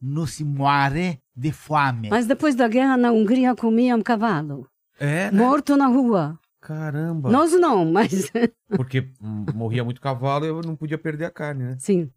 [0.00, 2.08] não se morre de fome.
[2.08, 4.68] Mas depois da guerra na Hungria comiam cavalo.
[5.00, 5.38] É, né?
[5.38, 6.38] Morto na rua.
[6.60, 7.30] Caramba.
[7.30, 8.30] Nós não, mas
[8.76, 9.08] Porque
[9.54, 11.76] morria muito cavalo e eu não podia perder a carne, né?
[11.80, 12.10] sim.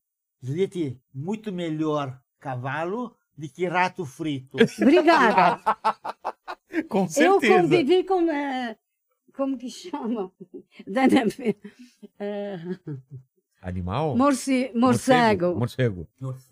[0.43, 4.57] Gente, muito melhor cavalo do que rato frito.
[4.81, 5.59] Obrigada.
[6.89, 8.29] Com Eu convivi com.
[8.31, 8.77] eh,
[9.33, 10.31] como que chama?
[12.19, 12.57] Eh,
[13.61, 14.15] Animal?
[14.17, 15.55] morci, morcego.
[15.55, 16.07] Morcego.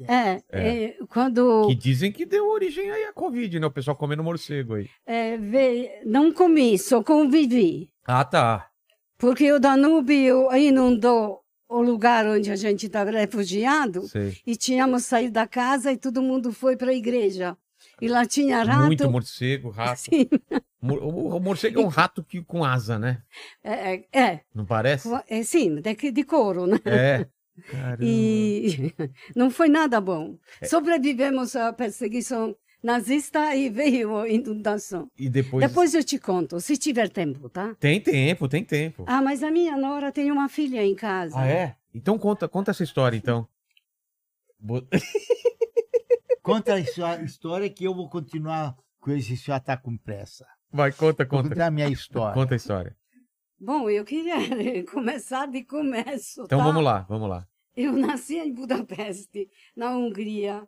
[0.08, 3.66] É, eh, quando Que dizem que deu origem aí à Covid, né?
[3.66, 4.88] O pessoal comendo morcego aí.
[5.08, 7.90] eh, veio- não comi, só convivi.
[8.06, 8.70] Ah, tá.
[9.18, 14.36] Porque o Danúbio inundou o lugar onde a gente está refugiado Sei.
[14.46, 17.56] e tínhamos saído da casa e todo mundo foi para a igreja.
[18.02, 18.88] E lá tinha rato.
[18.88, 20.00] Muito morcego, rato.
[20.10, 20.28] Sim,
[20.82, 23.22] O, morcego é um rato que, com asa, né?
[23.64, 25.08] é, é, é, Não parece?
[25.30, 26.80] é, sim, de, de couro, né?
[26.86, 27.28] É.
[27.70, 27.98] Caramba.
[28.02, 28.94] E
[29.36, 30.38] não foi nada bom.
[30.64, 35.10] Sobrevivemos à perseguição nazista e veio a inundação.
[35.18, 35.66] E depois...
[35.68, 37.76] Depois eu te conto, se tiver tempo, tá?
[37.80, 39.04] Tem tempo, tem tempo.
[39.08, 41.40] Ah, mas a minha nora tem uma filha em casa.
[41.40, 41.76] Ah, é?
[41.94, 43.48] Então conta, conta essa história, então.
[46.42, 50.48] Conta a sua história que eu vou continuar com esse senhor está com pressa.
[50.72, 51.50] Vai, conta, Vou conta.
[51.50, 52.34] contar a minha história.
[52.34, 52.98] Conta a história.
[53.60, 54.36] Bom, eu queria
[54.92, 56.64] começar de começo, Então tá?
[56.66, 57.48] vamos lá, vamos lá.
[57.76, 60.68] Eu nasci em Budapeste, na Hungria.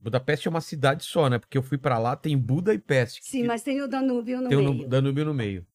[0.00, 1.38] Budapeste é uma cidade só, né?
[1.38, 3.20] Porque eu fui pra lá, tem Buda e Peste.
[3.22, 4.74] Sim, mas tem o Danúbio no tem o meio.
[4.74, 5.66] Nu- Danúbio no meio.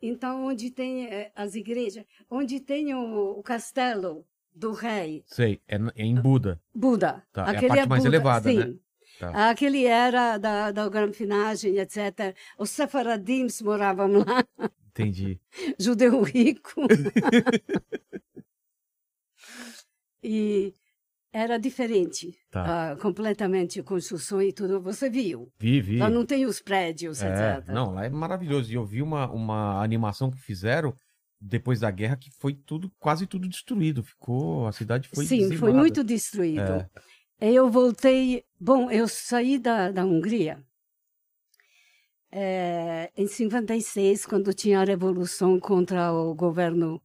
[0.00, 4.24] Então, onde tem eh, as igrejas, onde tem o, o castelo
[4.54, 6.60] do rei Sei, é, é em Buda.
[6.74, 7.24] Buda.
[7.32, 8.58] Tá, é a parte mais elevada, sim.
[8.58, 8.74] né?
[9.18, 9.50] Tá.
[9.50, 12.36] Aquele era da, da granfinagem, etc.
[12.56, 14.44] Os sefaradims moravam lá,
[14.90, 15.40] Entendi.
[15.78, 16.82] judeu rico.
[20.22, 20.74] e
[21.38, 22.92] era diferente, Tá.
[22.92, 24.80] ah, completamente construção e tudo.
[24.80, 25.50] Você viu.
[25.58, 25.98] Vi, vi.
[25.98, 27.68] Lá não tem os prédios, É, etc.
[27.72, 28.70] não, lá é maravilhoso.
[28.70, 30.94] E eu vi uma, uma animação que fizeram
[31.40, 34.02] depois da guerra que foi tudo, quase tudo destruído.
[34.02, 36.60] Ficou, a cidade foi Sim, foi muito destruído.
[36.60, 36.88] É.
[37.40, 38.42] Eu voltei.
[38.60, 40.58] Bom, eu saí da, da Hungria
[42.32, 47.00] eh, em 56, quando tinha a revolução contra o governo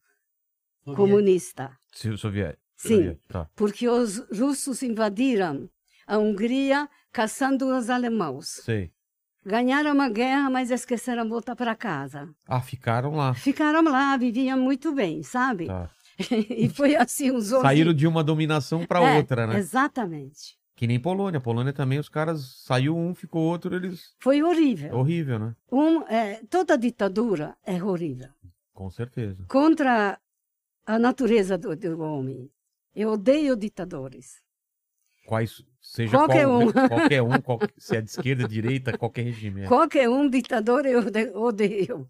[0.96, 1.72] comunista.
[1.94, 2.63] Se- Soviético.
[2.88, 3.18] Sim.
[3.28, 3.50] Tá.
[3.56, 5.70] Porque os russos invadiram
[6.06, 8.48] a Hungria caçando os alemãos.
[8.64, 8.92] Sei.
[9.46, 12.30] Ganharam a guerra, mas esqueceram voltar para casa.
[12.48, 13.34] Ah, ficaram lá.
[13.34, 15.68] Ficaram lá, viviam muito bem, sabe?
[15.68, 15.90] Tá.
[16.50, 17.70] e foi assim os outros.
[17.70, 19.58] Saíram de uma dominação pra É, outra, né?
[19.58, 20.58] Exatamente.
[20.76, 21.40] Que nem Polônia.
[21.40, 24.16] Polônia também, os caras saiu um, ficou outro, eles.
[24.20, 24.96] Foi horrível.
[24.96, 25.56] Horrível, né?
[25.72, 28.30] Um, é, toda ditadura é horrível.
[28.74, 29.46] Com certeza.
[29.48, 30.18] Contra
[30.86, 32.50] a natureza do, do homem.
[32.96, 34.42] Eu odeio ditadores.
[35.26, 36.72] Quais, seja Qualquer qual, um.
[36.72, 39.62] qualquer um, qual- se é de esquerda, direita, qualquer regime.
[39.64, 39.68] é.
[39.68, 42.08] Qualquer um ditador eu ode- odeio.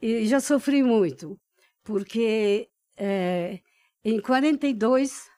[0.00, 1.38] E já sofri muito,
[1.84, 3.60] porque é,
[4.04, 5.28] em 42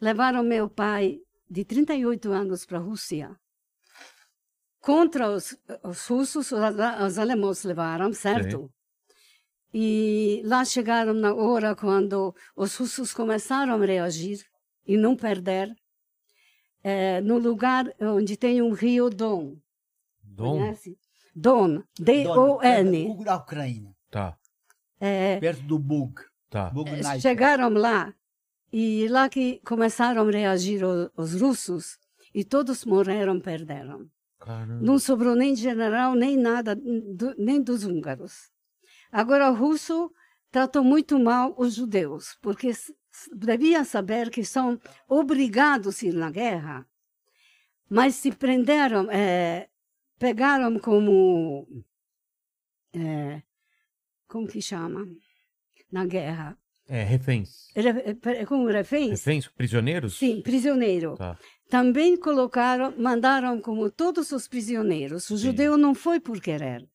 [0.00, 1.18] levaram meu pai
[1.50, 3.34] de 38 anos para a Rússia.
[4.80, 6.60] Contra os, os russos, os,
[7.06, 8.70] os alemães levaram, certo?
[9.72, 14.42] E lá chegaram na hora quando os russos começaram a reagir
[14.86, 15.74] e não perder,
[16.82, 19.56] é, no lugar onde tem um rio Don.
[20.22, 20.58] Dom?
[20.58, 20.96] Conhece?
[21.34, 23.24] Don, D-O-N.
[23.24, 24.36] Da Ucrânia, Tá,
[24.98, 26.14] É, perto do Bug.
[26.48, 26.70] tá.
[26.70, 26.90] Bug
[27.20, 28.12] chegaram lá
[28.72, 31.98] e lá que começaram a reagir o- os russos
[32.34, 34.06] E todos morreram, perderam.
[34.38, 34.80] Caramba.
[34.84, 38.50] Não sobrou nem general, nem nada, do- nem dos húngaros.
[39.12, 40.12] Agora, o russo
[40.50, 44.78] tratou muito mal os judeus, porque s- s- devia saber que são
[45.08, 46.86] obrigados a ir na guerra,
[47.88, 49.68] mas se prenderam, eh,
[50.18, 51.66] pegaram como.
[52.94, 53.42] eh,
[54.26, 55.06] como que chama?
[55.90, 56.56] Na guerra.
[56.86, 57.68] É, reféns.
[57.74, 59.10] Re- pre- Como reféns?
[59.10, 59.46] Reféns?
[59.48, 60.18] Prisioneiros?
[60.18, 61.16] Sim, prisioneiro.
[61.16, 61.38] Tá.
[61.68, 65.28] Também colocaram, mandaram como todos os prisioneiros.
[65.30, 65.44] O Sim.
[65.44, 66.88] judeu não foi por querer.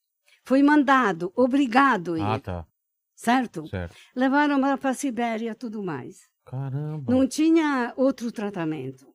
[0.44, 2.68] Foi mandado, obrigado ir, Ah, tá.
[3.16, 3.68] certo?
[3.68, 3.96] Certo.
[4.16, 6.30] Levaram para a Sibéria tudo mais.
[6.46, 7.12] Caramba.
[7.12, 9.08] Não tinha outro tratamento.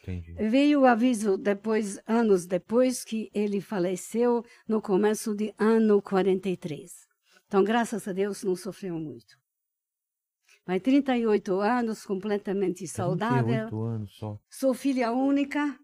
[0.00, 0.32] Entendi.
[0.34, 6.90] Veio o aviso depois, anos depois, que ele faleceu no começo de ano 43.
[7.46, 9.36] Então, graças a Deus, não sofreu muito.
[10.66, 13.44] Mas 38 anos, completamente saudável.
[13.68, 14.38] 38 anos só.
[14.48, 15.78] Sou filha única.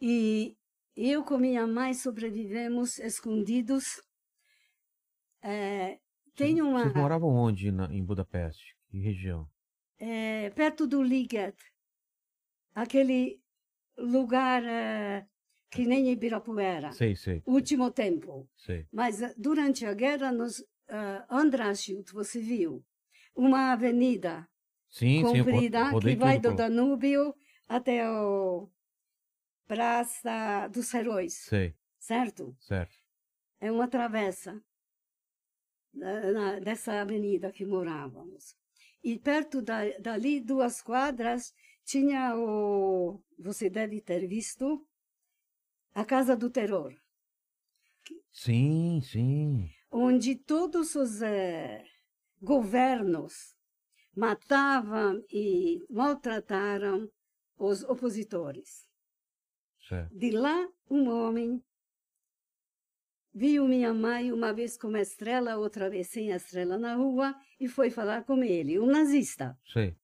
[0.00, 0.56] E
[1.00, 3.84] eu com minha mãe sobrevivemos escondidos.
[5.42, 5.98] É,
[6.34, 6.82] tem uma.
[6.82, 8.74] Vocês moravam onde na- em Budapeste?
[8.90, 9.48] Que região?
[10.00, 11.56] é, perto do Liget,
[12.74, 13.40] aquele
[13.96, 15.26] lugar é,
[15.70, 18.48] que nem Ibirapuera, Sei, sei, último tempo.
[18.56, 18.86] sei.
[18.92, 22.84] Mas eh, durante a guerra, nos uh, você viu,
[23.34, 24.48] uma avenida
[24.88, 25.22] Sim, sim.
[25.44, 27.34] comprida rodei que vai do Danúbio
[27.68, 28.70] até o
[29.68, 32.56] Praça dos Heróis, Sei, certo?
[32.58, 32.96] certo.
[33.60, 34.60] É uma travessa
[36.64, 38.56] dessa avenida que morávamos.
[39.04, 41.52] E perto da, dali, duas quadras,
[41.84, 43.22] tinha o.
[43.38, 44.86] Você deve ter visto
[45.94, 46.94] a Casa do Terror,
[48.32, 49.70] Sim, sim.
[49.90, 51.84] onde todos os eh,
[52.40, 53.54] governos
[54.16, 57.08] matavam e maltrataram
[57.56, 58.87] os opositores.
[59.88, 60.14] Certo.
[60.14, 61.62] De lá, um homem
[63.32, 67.34] viu minha mãe uma vez com uma estrela, outra vez sem a estrela na rua,
[67.58, 69.56] e foi falar com ele, um nazista.
[69.64, 69.96] Sei.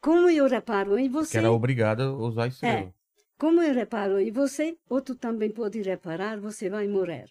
[0.00, 2.94] Como eu reparo em Que você, era obrigado a usar estrela.
[3.36, 7.28] como eu reparo em você, outro também pode reparar, você vai morrer.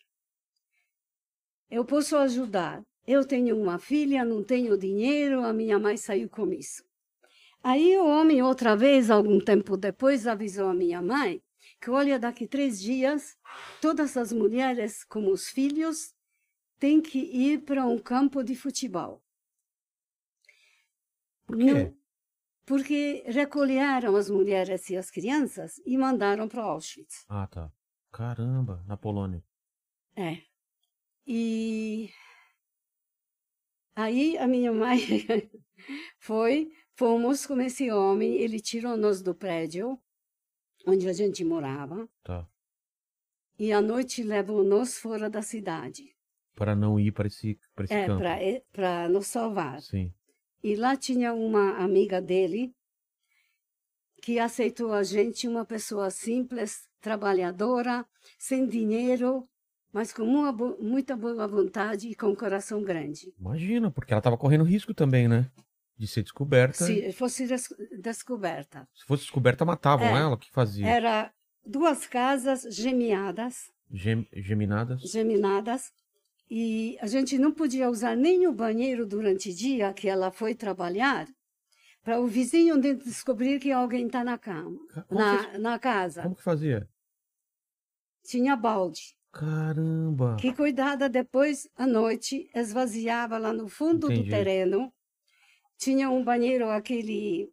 [1.69, 2.81] Eu posso ajudar.
[3.07, 6.84] Eu tenho uma filha, não tenho dinheiro, a minha mãe saiu com isso.
[7.64, 11.41] Aí o homem, outra vez, algum tempo depois, avisou a minha mãe
[11.81, 13.35] que, olha, daqui três dias,
[13.81, 16.13] todas as mulheres, como os filhos,
[16.77, 19.23] têm que ir para um campo de futebol.
[21.45, 21.73] Por quê?
[21.73, 22.01] Não-
[22.63, 27.25] porque recolheram as mulheres e as crianças e mandaram para Auschwitz.
[27.27, 27.73] Ah, tá.
[28.11, 29.43] Caramba, na Polônia.
[30.15, 30.37] É.
[31.25, 32.09] E
[33.95, 34.99] aí a minha mãe
[36.19, 39.99] foi, fomos com esse homem, ele tirou-nos do prédio
[40.87, 42.47] onde a gente morava Tá.
[43.59, 46.15] e à noite levou-nos fora da cidade.
[46.55, 48.23] Para não ir para esse, para esse É, campo.
[48.71, 49.81] para nos salvar.
[49.81, 50.13] Sim.
[50.63, 52.73] E lá tinha uma amiga dele
[54.21, 58.05] que aceitou a gente, uma pessoa simples, trabalhadora,
[58.37, 59.47] sem dinheiro,
[59.91, 63.33] mas com uma muita boa vontade e com um coração grande.
[63.39, 65.49] Imagina, porque ela estava correndo risco também, né?
[66.01, 66.83] De ser descoberta.
[66.83, 67.71] Se fosse des-
[68.01, 68.87] descoberta.
[68.95, 70.19] Se fosse descoberta, matavam É.
[70.21, 70.33] ela.
[70.33, 70.87] O que fazia?
[70.87, 71.31] Era
[71.63, 74.99] duas casas gemeadas, Gem- geminadas.
[75.03, 75.91] geminadas,
[76.49, 80.55] e a gente não podia usar nem o banheiro durante o dia que ela foi
[80.55, 81.27] trabalhar,
[82.03, 86.23] para o vizinho de- descobrir que alguém está na cama, Como, na, na casa.
[86.23, 86.89] como que fazia?
[88.23, 90.35] Tinha balde, Caramba.
[90.39, 94.23] que cuidada depois, à noite, esvaziava lá no fundo Entendi.
[94.23, 94.91] do terreno.
[95.81, 97.51] Tinha um banheiro, aquele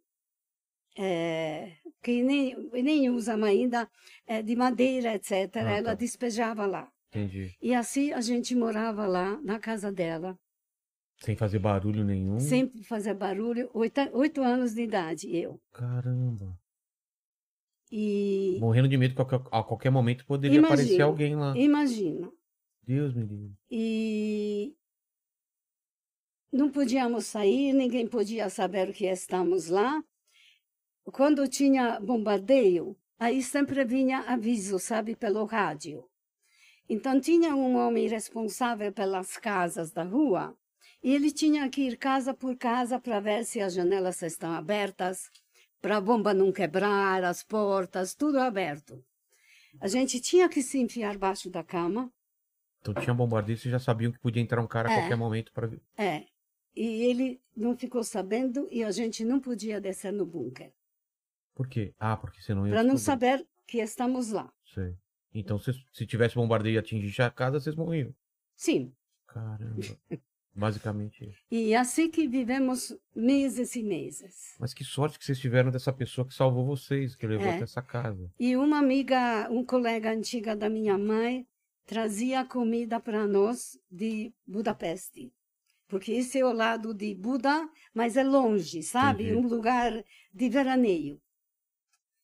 [0.95, 1.73] eh,
[2.03, 3.89] que nem, nem usam ainda,
[4.27, 5.31] eh, de madeira, etc.
[5.55, 5.93] Ah, Ela tá.
[5.95, 6.87] despejava lá.
[7.09, 7.55] Entendi.
[7.59, 10.37] E assim a gente morava lá, na casa dela,
[11.21, 12.39] Sem fazer barulho nenhum.
[12.39, 15.59] sem fazer barulho, oito, oito anos de idade, eu.
[15.73, 16.55] Caramba.
[17.91, 20.75] E Morrendo de medo qualquer, a qualquer momento poderia Imagina.
[20.75, 21.57] aparecer alguém lá.
[21.57, 22.31] imagina,
[22.83, 23.55] Deus me livre.
[23.71, 24.75] e
[26.51, 30.03] não podíamos sair, ninguém podia saber que estamos lá.
[31.05, 36.05] Quando tinha bombardeio, aí sempre vinha aviso, sabe, pelo rádio.
[36.87, 40.55] Então tinha um homem responsável pelas casas da rua
[41.03, 45.29] e ele tinha que ir casa por casa para ver se as janelas estão abertas,
[45.81, 49.03] para a bomba não quebrar, as portas, tudo aberto.
[49.79, 52.11] A gente tinha que se enfiar baixo da cama,
[52.81, 54.99] Então tinha bombardeio, vocês já sabiam que podia entrar um cara a É.
[54.99, 56.25] qualquer momento para É.
[56.81, 60.71] E ele não ficou sabendo e a gente não podia descer no bunker.
[61.53, 61.93] Por quê?
[61.99, 64.49] Ah, porque você não ia para não saber que estamos lá.
[64.73, 64.95] Sei.
[65.33, 68.15] Então, se, se tivesse bombardeio e atingisse a casa, vocês morriam.
[68.55, 68.93] Sim.
[69.27, 69.81] Caramba.
[70.55, 71.39] Basicamente isso.
[71.51, 74.55] E assim que vivemos meses e meses.
[74.57, 77.55] Mas que sorte que vocês tiveram dessa pessoa que salvou vocês, que levou É.
[77.55, 78.31] até essa casa.
[78.39, 81.45] E uma amiga, um colega antiga da minha mãe,
[81.85, 85.31] trazia comida para nós de Budapeste.
[85.89, 89.23] Porque esse é o lado de Buda, mas é longe, sabe?
[89.25, 89.37] Entendi.
[89.37, 89.91] Um lugar
[90.33, 91.19] de veraneio.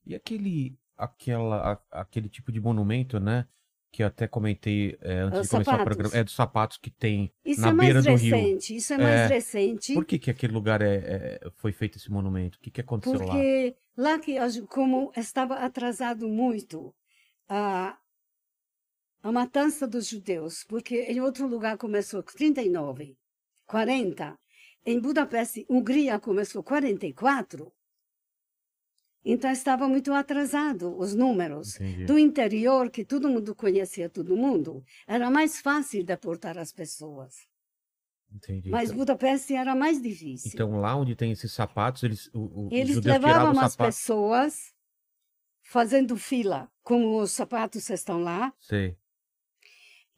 [0.06, 3.48] E aquele, aquela, a- aquele tipo de monumento, né?
[3.92, 5.84] Que eu até comentei é, antes Os de começar o sapatos.
[5.96, 6.16] programa.
[6.16, 8.36] É dos sapatos que tem Isso na é beira do rio.
[8.36, 9.28] recente, isso é mais É.
[9.28, 9.94] recente.
[9.96, 12.58] Por que, que aquele lugar é, é- foi feito esse monumento?
[12.60, 13.26] O que, que aconteceu lá?
[13.26, 14.36] Porque lá que
[14.68, 16.94] como estava atrasado muito
[17.50, 17.98] a
[19.24, 23.18] a matança dos judeus, porque em outro lugar começou 39,
[23.66, 24.38] 40,
[24.86, 27.74] em Budapeste, Hungria começou 44.
[29.28, 31.76] Então estava muito atrasado os números.
[31.78, 32.06] Entendi.
[32.06, 37.48] Do interior, que todo mundo conhecia todo mundo, era mais fácil deportar as pessoas.
[38.32, 38.70] Entendi.
[38.70, 40.52] Mas então, Budapeste era mais difícil.
[40.54, 44.72] então, lá onde tem esses sapatos, eles, o, o, Eles levavam as pessoas
[45.64, 48.96] fazendo fila, como os sapatos estão lá, Sei.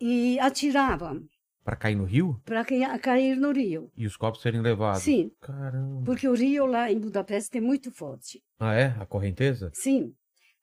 [0.02, 1.26] e atiravam
[1.68, 2.42] Pra cair no rio?
[2.46, 2.64] para
[2.98, 3.92] cair no rio.
[3.98, 5.04] E os copos serem levados?
[5.04, 6.02] Sim, Caramba.
[6.06, 8.42] porque o rio lá em Budapeste é muito forte.
[8.58, 8.96] Ah, é?
[8.98, 9.70] A correnteza?
[9.74, 10.16] Sim,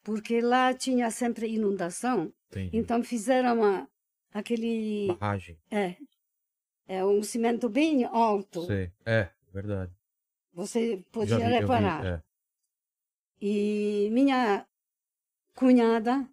[0.03, 2.75] porque lá tinha sempre inundação, Entendi.
[2.79, 3.87] então fizeram uma,
[4.33, 5.59] aquele Barragem.
[5.71, 5.97] é,
[6.89, 8.65] é um cimento bem alto.
[8.65, 8.91] Sei.
[9.05, 9.93] É, verdade.
[10.55, 12.07] Você podia vi, eu vi, reparar.
[12.07, 12.23] é.
[13.43, 14.67] E minha
[15.55, 16.27] cunhada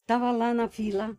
[0.00, 1.16] estava lá na fila.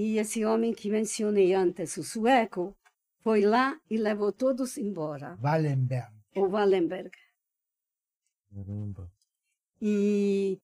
[0.00, 2.76] E esse homem que mencionei antes, o sueco,
[3.24, 6.12] foi lá e levou todos embora, Wallenberg.
[6.36, 7.10] o Wallenberg.
[8.48, 9.10] Caramba.
[9.82, 10.56] E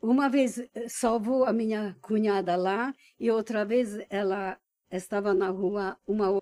[0.00, 4.56] uma vez eh, salvou a minha cunhada lá e outra vez ela
[4.88, 6.40] estava na rua uma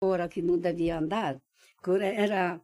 [0.00, 1.42] hora que não devia andar.
[2.00, 2.60] Era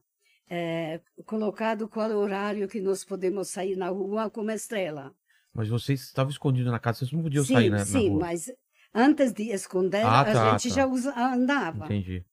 [0.49, 5.13] eh, colocado qual horário que nós podemos sair na rua como estrela.
[5.55, 8.53] Mas vocês estavam escondidos na casa, vocês não podiam sim, sair né, sim, mas
[8.93, 10.75] antes de esconder, Ah, a tá, gente tá.
[10.75, 11.85] já usa- andava.
[11.85, 12.25] Entendi.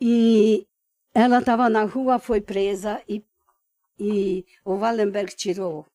[0.00, 0.66] E
[1.14, 3.22] ela estava na rua, foi presa e,
[3.98, 5.86] e o Wallenberg tirou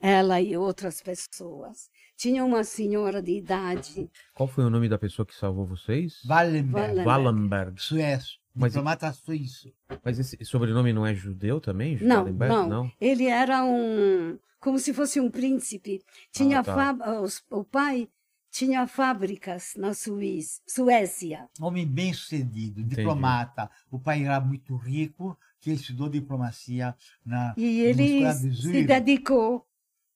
[0.00, 1.88] ela e outras pessoas.
[2.16, 6.22] Tinha uma senhora de idade, Qual foi o nome da pessoa que salvou vocês?
[6.28, 7.00] Wallenberg.
[7.00, 7.80] Wallenberg.
[7.82, 8.38] Suécio.
[8.54, 9.72] Mas- Diplomata suíço.
[10.04, 11.98] Mas esse sobrenome não é judeu também?
[12.00, 12.68] Não, Wallenberg?
[12.68, 12.92] não.
[13.00, 16.02] ele era um, como se fosse um príncipe.
[16.32, 16.74] Tinha Ah, tá.
[16.74, 18.08] fá- os- o pai
[18.50, 21.48] tinha fábricas na Suíça, Suécia.
[21.60, 23.70] Homem bem sucedido, diplomata.
[23.90, 28.20] O pai era muito rico, que estudou diplomacia na E ele
[28.54, 29.66] se dedicou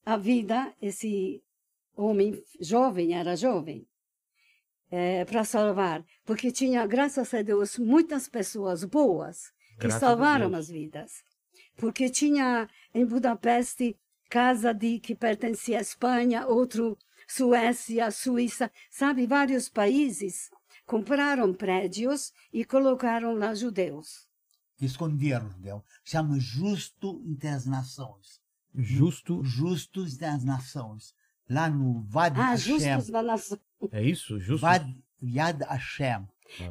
[0.05, 1.43] à vida, esse
[1.95, 3.85] homem jovem, era jovem,
[5.27, 6.03] para salvar.
[6.25, 11.23] Porque tinha, graças a Deus, muitas pessoas boas que Graças salvaram as vidas.
[11.75, 13.95] Porque tinha em Budapeste
[14.29, 16.97] casa de que pertencia à Espanha, outro
[17.27, 20.49] Suécia, Suíça, sabe, vários países
[20.85, 24.27] compraram prédios e colocaram lá judeus.
[24.81, 25.83] Esconderam, entendeu?
[26.03, 28.39] Chama justo entre as nações.
[28.73, 29.43] Justo.
[29.43, 31.13] Justos das nações.
[31.49, 32.79] Lá no Vad Ah, Hashem.
[32.79, 33.59] justos da nação.
[33.91, 34.39] É isso?
[34.39, 34.61] Justo?
[34.61, 34.85] Vad
[35.21, 36.27] Yad Hashem.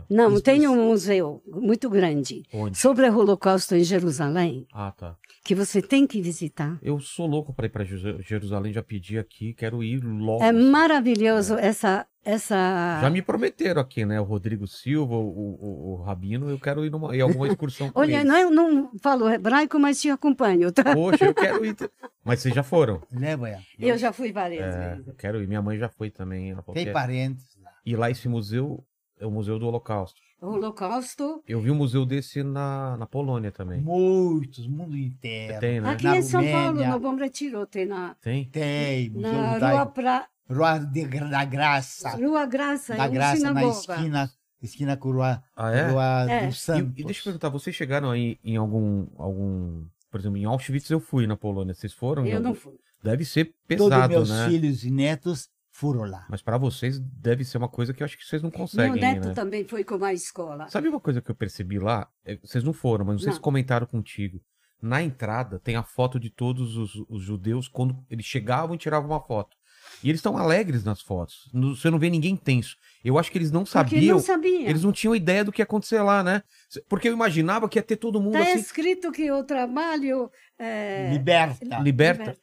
[0.08, 0.72] Não, Isso, tem isso.
[0.72, 2.76] um museu muito grande Onde?
[2.78, 5.16] sobre o Holocausto em Jerusalém Ah, tá.
[5.44, 6.78] que você tem que visitar.
[6.82, 10.42] Eu sou louco para ir para Jerusalém, já pedi aqui, quero ir logo.
[10.42, 12.98] É maravilhoso essa essa.
[13.00, 14.20] Já me prometeram aqui, né?
[14.20, 17.98] O Rodrigo Silva, o, o, o Rabino, eu quero ir numa, em alguma excursão com
[18.00, 18.26] Olha, eles.
[18.26, 20.94] não, eu não falo hebraico, mas te acompanho, tá?
[20.94, 21.74] Poxa, eu quero ir.
[22.22, 23.00] Mas vocês já foram?
[23.10, 23.62] Leva ela.
[23.78, 25.06] Eu já fui várias É, vezes.
[25.08, 25.48] eu quero ir.
[25.48, 26.54] Minha mãe já foi também.
[26.74, 27.70] Tem é- parentes lá.
[27.86, 28.84] E lá esse museu
[29.20, 30.20] é o Museu do Holocausto.
[30.40, 31.42] O Holocausto.
[31.48, 33.80] Eu vi um museu desse na, na Polônia também.
[33.80, 35.58] Muitos, mundo inteiro.
[35.58, 35.90] Tem, né?
[35.90, 38.44] Aqui Na em São Paulo, no Bom Retiro, tem na, Tem?
[38.44, 42.10] Tem, Museu na da, Rua, pra, Rua de, da Graça.
[42.10, 44.30] Rua Graça, Da em Graça, na esquina,
[44.62, 45.90] esquina com Rua, Ah, é?
[45.90, 46.46] Rua É.
[46.46, 46.92] do E, Santos.
[46.96, 49.84] e deixa eu perguntar, vocês chegaram aí em algum, algum.
[50.08, 51.74] Por exemplo, em Auschwitz eu fui na Polônia.
[51.74, 52.24] Vocês foram?
[52.24, 52.74] Eu não fui.
[53.02, 53.46] Deve ser
[53.76, 54.48] Todos pesado, meus né?
[54.48, 55.48] filhos e netos
[55.78, 56.26] foram lá.
[56.28, 59.00] Mas pra vocês deve ser uma coisa que eu acho que vocês não Meu conseguem,
[59.00, 59.34] neto né?
[59.34, 60.68] também foi com a escola.
[60.68, 62.08] Sabe uma coisa que eu percebi lá?
[62.24, 63.42] É, Vocês não foram, mas não sei se Não.
[63.42, 64.40] comentaram contigo.
[64.80, 69.10] Na entrada tem a foto de todos os, os judeus quando eles chegavam e tiravam
[69.10, 69.56] uma foto.
[70.04, 71.48] E eles estão alegres nas fotos.
[71.52, 72.76] No- Você não vê ninguém tenso.
[73.04, 74.16] Eu acho que eles não sabiam.
[74.16, 74.68] não sabia.
[74.68, 76.42] Eles não tinham ideia do que ia acontecer lá, né?
[76.88, 78.60] Porque eu imaginava que ia ter todo mundo Está assim.
[78.60, 81.78] escrito que o trabalho é, Liberta.
[81.78, 82.36] Liberta.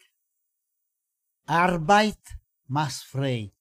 [1.48, 2.18] Arbeit
[2.68, 3.52] mas frei.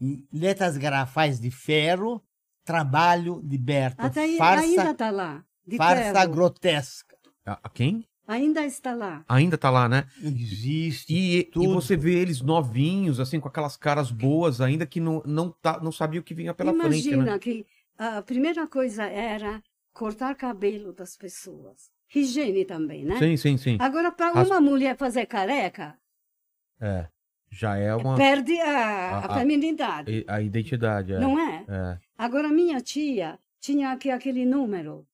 [0.00, 2.22] Em letras garrafais de ferro,
[2.64, 4.02] trabalho liberta.
[4.04, 5.44] Até aí- farsa ainda está lá.
[5.66, 6.32] De farsa ferro.
[6.32, 7.16] grotesca.
[7.44, 8.06] A quem?
[8.26, 9.24] Ainda está lá.
[9.26, 10.06] Ainda tá lá, né?
[10.22, 11.14] Existe.
[11.14, 15.50] E, e você vê eles novinhos, assim, com aquelas caras boas, ainda que não, não,
[15.50, 17.38] tá, não sabia o que vinha pela frente, Imagina né?
[17.38, 17.66] que
[17.96, 19.62] a primeira coisa era
[19.94, 21.90] cortar cabelo das pessoas.
[22.14, 23.18] Higiene também, né?
[23.18, 23.78] Sim, sim, sim.
[23.80, 25.98] Agora, para uma mulher fazer careca,
[26.80, 27.08] É.
[27.50, 28.16] Já é uma.
[28.16, 31.18] perde a, A- a, a- feminidade, A identidade, é.
[31.18, 31.64] não é?
[31.68, 31.98] É.
[32.16, 35.06] Agora, minha tia tinha aqui aquele número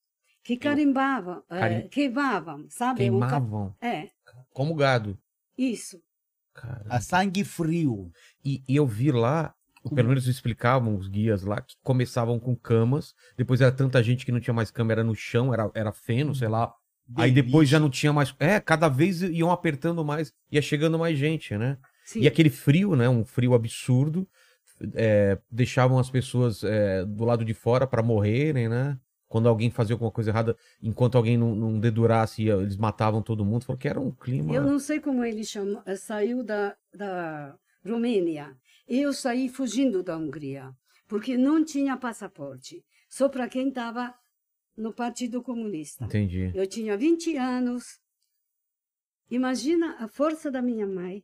[0.43, 3.09] que carimbava, eh, Carim- queimavam, sabe?
[3.09, 3.75] Um ca- Queimavam.
[3.81, 4.09] É,
[4.51, 5.17] Como gado.
[5.57, 5.99] isso.
[6.53, 6.85] Cara.
[6.89, 8.11] A sangue frio.
[8.43, 9.53] E, e eu vi lá,
[9.93, 14.31] pelo menos explicavam os guias lá, que começavam com camas, depois era tanta gente que
[14.31, 16.73] não tinha mais cama, era no chão, era, era feno, sei lá.
[17.15, 18.33] Aí depois já não tinha mais.
[18.39, 21.77] É, cada vez iam apertando mais, ia chegando mais gente, né?
[22.05, 22.21] Sim.
[22.21, 23.09] E aquele frio, né?
[23.09, 24.27] Um frio absurdo.
[24.93, 28.97] é, deixavam as pessoas é, do lado de fora para morrerem, né?
[29.27, 33.65] Quando alguém fazia alguma coisa errada, enquanto alguém não, não dedurasse, eles matavam todo mundo.
[33.65, 34.53] Falou que era um clima.
[34.53, 38.55] Eu não sei como ele chamou, eh, saiu da, da Romênia.
[38.87, 40.71] Eu saí fugindo da Hungria,
[41.07, 44.13] porque não tinha passaporte, só para quem estava
[44.77, 46.05] no Partido Comunista.
[46.05, 46.51] Entendi.
[46.53, 47.99] Eu tinha 20 anos.
[49.29, 51.23] Imagina a força da minha mãe,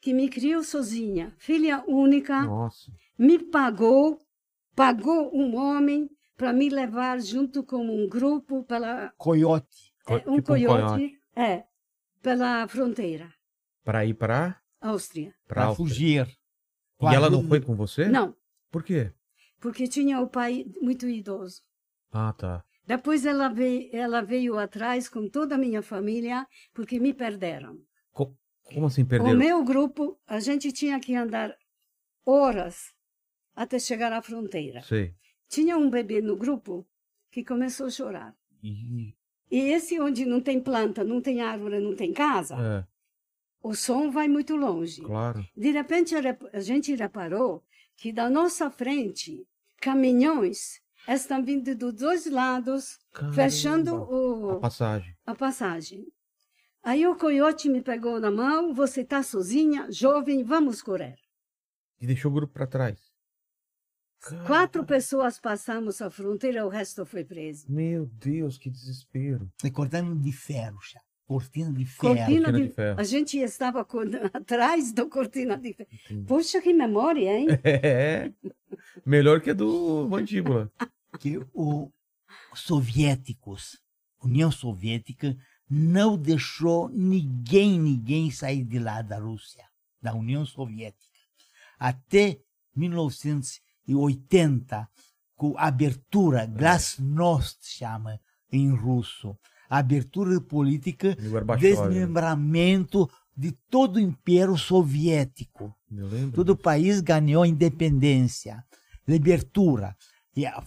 [0.00, 2.90] que me criou sozinha, filha única, Nossa.
[3.18, 4.18] me pagou,
[4.74, 9.92] pagou um homem para me levar junto com um grupo pela Coiote.
[10.04, 11.18] Co- é, um tipo um coiote, coiote.
[11.36, 11.64] é,
[12.22, 13.30] pela fronteira,
[13.84, 15.34] Para ir para Áustria.
[15.46, 16.26] para fugir.
[17.02, 18.08] E ela não foi com você?
[18.08, 18.34] Não,
[18.70, 19.12] Por quê?
[19.60, 21.60] porque tinha o pai muito idoso.
[22.10, 22.64] Ah, tá.
[22.86, 27.78] Depois ela veio, ela veio atrás com toda a minha família, porque me perderam.
[28.70, 29.38] Co- como assim O perderam?
[29.38, 31.54] meu grupo, a gente tinha que andar
[32.24, 32.94] horas
[33.54, 34.82] até chegar à fronteira.
[34.82, 35.14] Sei.
[35.48, 36.86] Tinha um bebê no grupo
[37.30, 38.34] que começou a chorar.
[38.62, 42.84] E esse onde não tem planta, não tem árvore, não tem casa, É,
[43.62, 45.02] o som vai muito longe.
[45.02, 45.44] claro.
[45.56, 46.14] De repente,
[46.52, 47.64] a gente reparou
[47.96, 49.44] que da nossa frente,
[49.80, 52.98] caminhões estão vindo dos dois lados,
[53.34, 54.12] fechando Caramba.
[54.12, 55.16] o, a passagem.
[55.26, 56.06] a passagem.
[56.82, 61.16] Aí o coiote me pegou na mão, você está sozinha, jovem, vamos correr.
[62.00, 63.10] E deixou o grupo para trás.
[64.46, 67.64] Quatro pessoas passamos a fronteira, o resto foi preso.
[67.70, 69.50] Meu Deus, que desespero.
[69.64, 71.00] É cortina de ferro, já.
[71.26, 72.14] Cortina de ferro.
[72.14, 73.00] Cortina cortina de, de ferro.
[73.00, 73.80] A gente estava
[74.34, 75.88] atrás da cortina de ferro.
[75.92, 76.26] Entendi.
[76.26, 77.46] Poxa, que memória, hein?
[77.64, 78.32] É.
[79.06, 80.70] Melhor que a do mandíbula.
[81.18, 81.90] que os
[82.54, 83.80] soviéticos,
[84.22, 85.36] União Soviética,
[85.70, 89.64] não deixou ninguém, ninguém sair de lá da Rússia,
[90.02, 91.06] da União Soviética.
[91.78, 92.40] Até
[92.74, 94.88] 1980,
[95.36, 98.20] com a abertura, Glasnost chama
[98.50, 99.38] em russo,
[99.68, 101.56] abertura política, né?
[101.56, 105.72] desmembramento de todo o Império Soviético.
[106.34, 108.64] Todo o país ganhou independência,
[109.06, 109.96] libertura.
[110.36, 110.62] E a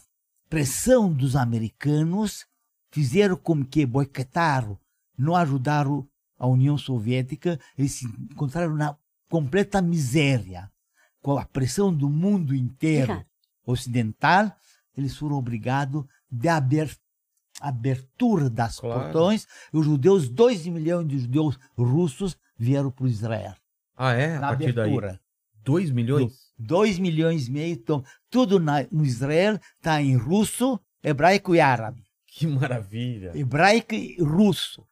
[0.49, 2.45] pressão dos americanos
[2.89, 4.79] fizeram com que boicotaram,
[5.17, 6.07] não ajudaram
[6.37, 8.95] a União Soviética, eles se encontraram na
[9.29, 10.69] completa miséria.
[11.21, 13.25] Com a pressão do mundo inteiro Fica.
[13.65, 14.51] ocidental,
[14.97, 16.89] eles foram obrigados de aber,
[17.61, 19.01] abertura das Claro.
[19.03, 19.47] portões.
[19.73, 23.55] E os judeus, 2 milhões de judeus russos vieram para Israel.
[23.95, 24.35] Ah, é?
[24.35, 24.89] A Na partir daí.
[24.89, 25.19] abertura.
[25.63, 26.51] 2 milhões?
[26.57, 32.03] 2 milhões e meio, então, tudo na, no Israel está em russo, hebraico e árabe.
[32.27, 33.31] Que maravilha.
[33.37, 34.85] Hebraico e russo.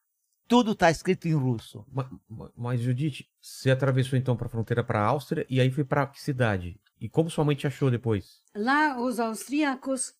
[0.51, 1.85] Tudo está escrito em russo.
[1.91, 5.71] Ma- ma- Mas, Judite, você atravessou então para a fronteira para a Áustria e aí
[5.71, 6.77] foi para que cidade?
[6.99, 8.41] E como sua mãe te achou depois?
[8.53, 10.13] Lá, os austríacos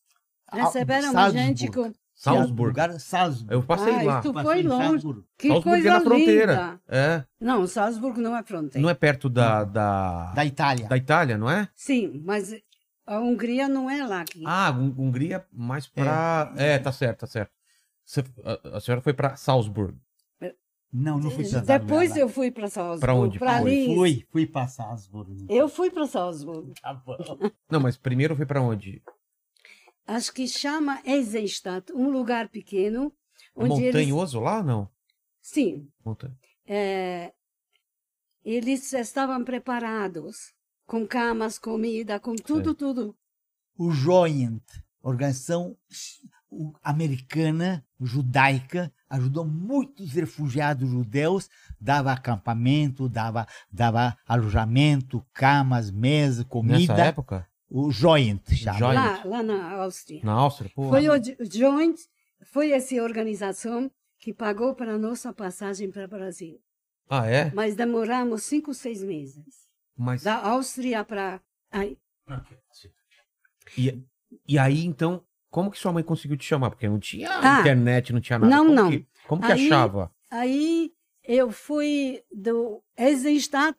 [0.47, 1.37] Ah, receberam a Salzburg.
[1.47, 1.93] gente com...
[2.15, 2.75] Salzburg.
[2.99, 3.53] Salzburg.
[3.53, 4.21] Eu passei Ah, lá.
[4.21, 4.87] Passei foi longe.
[4.87, 5.23] Salzburg.
[5.37, 6.51] Que Salzburg coisa é na fronteira.
[6.53, 6.81] linda.
[6.87, 7.25] É.
[7.39, 8.79] Não, Salzburgo não é fronteira.
[8.81, 10.87] Não é perto da, da, Da Itália.
[10.87, 11.67] da Itália, não é?
[11.75, 12.53] Sim, mas
[13.05, 14.43] a Hungria não é lá aqui.
[14.45, 16.53] Ah, Hun- Hungria mais pra.
[16.55, 17.51] É, tá certo, tá certo.
[18.05, 19.97] Você- a, a senhora foi pra Salzburg.
[20.93, 23.15] Não, não fui para Depois eu fui para Salzburgo.
[23.15, 23.39] Onde?
[23.39, 23.95] Para Foi, Linz.
[23.95, 25.45] Fui, fui para Salzburg.
[25.49, 26.73] Eu fui para Salzburgo.
[26.81, 27.17] Tá bom.
[27.69, 29.01] Não, mas primeiro foi pra onde?
[30.05, 33.13] Acho que chama Eisenstadt, um lugar pequeno.
[33.55, 33.95] É Onde eles...
[33.95, 34.89] montanhoso lá ou não?
[35.41, 35.87] Sim.
[36.03, 36.37] Montanha.
[36.67, 37.33] é,
[38.43, 40.53] eles estavam preparados,
[40.85, 42.75] com camas, comida, com tudo, Sim.
[42.75, 43.15] tudo.
[43.77, 44.63] O Joint,
[45.01, 45.77] organização
[46.83, 56.93] americana, judaica, ajudou muitos refugiados judeus, dava acampamento, dava, dava alojamento, camas, mesa, comida.
[56.93, 57.47] Nessa época?
[57.69, 58.77] O Joint chama.
[58.79, 58.95] Joint.
[58.95, 60.21] Lá, lá na Áustria.
[60.23, 60.71] Na Áustria?
[60.75, 61.97] Pô, Foi o Jo- Joint,
[62.45, 63.89] foi essa organização
[64.19, 66.59] que pagou para a nossa passagem para o Brasil.
[67.09, 67.51] Ah, é?
[67.53, 69.67] Mas demoramos cinco, seis meses.
[69.97, 70.23] Mas...
[70.23, 71.41] Da Áustria para.
[73.77, 74.03] E,
[74.47, 76.71] e aí, então, como que sua mãe conseguiu te chamar?
[76.71, 78.49] Porque não tinha Ah, internet, não tinha nada.
[78.55, 78.89] não, como não.
[78.89, 80.11] Que, como que Aí- achava?
[80.31, 80.91] Aí
[81.23, 83.77] eu fui do Eisenstadt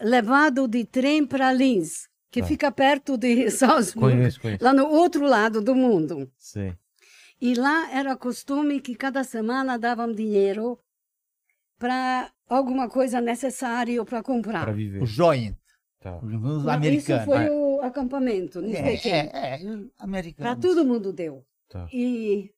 [0.00, 2.46] levado de trem para Linz, que Tá.
[2.48, 3.48] fica perto de
[3.94, 4.64] Salzburg, Conheço, conheço.
[4.64, 6.28] lá no outro lado do mundo.
[6.36, 6.74] Sei.
[7.40, 10.78] E lá era costume que cada semana davam dinheiro
[11.78, 14.64] para alguma coisa necessária para comprar.
[14.64, 15.02] Pra viver.
[15.02, 15.54] O Joint,
[16.00, 16.18] Tá.
[16.22, 17.22] os americanos.
[17.22, 19.12] Isso foi o acampamento, não sei quem.
[19.12, 20.48] É, é, é, americano.
[20.48, 21.44] Para todo mundo deu.
[21.68, 21.88] Tá.
[21.92, 22.50] E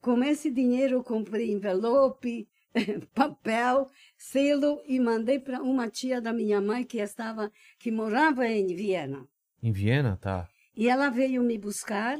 [0.00, 2.48] com esse dinheiro eu comprei envelope,
[3.14, 8.66] papel, selo e mandei para uma tia da minha mãe que estava que morava em
[8.74, 9.26] Viena.
[9.62, 10.16] Em Viena?
[10.20, 10.48] Tá.
[10.74, 12.18] E ela veio me buscar.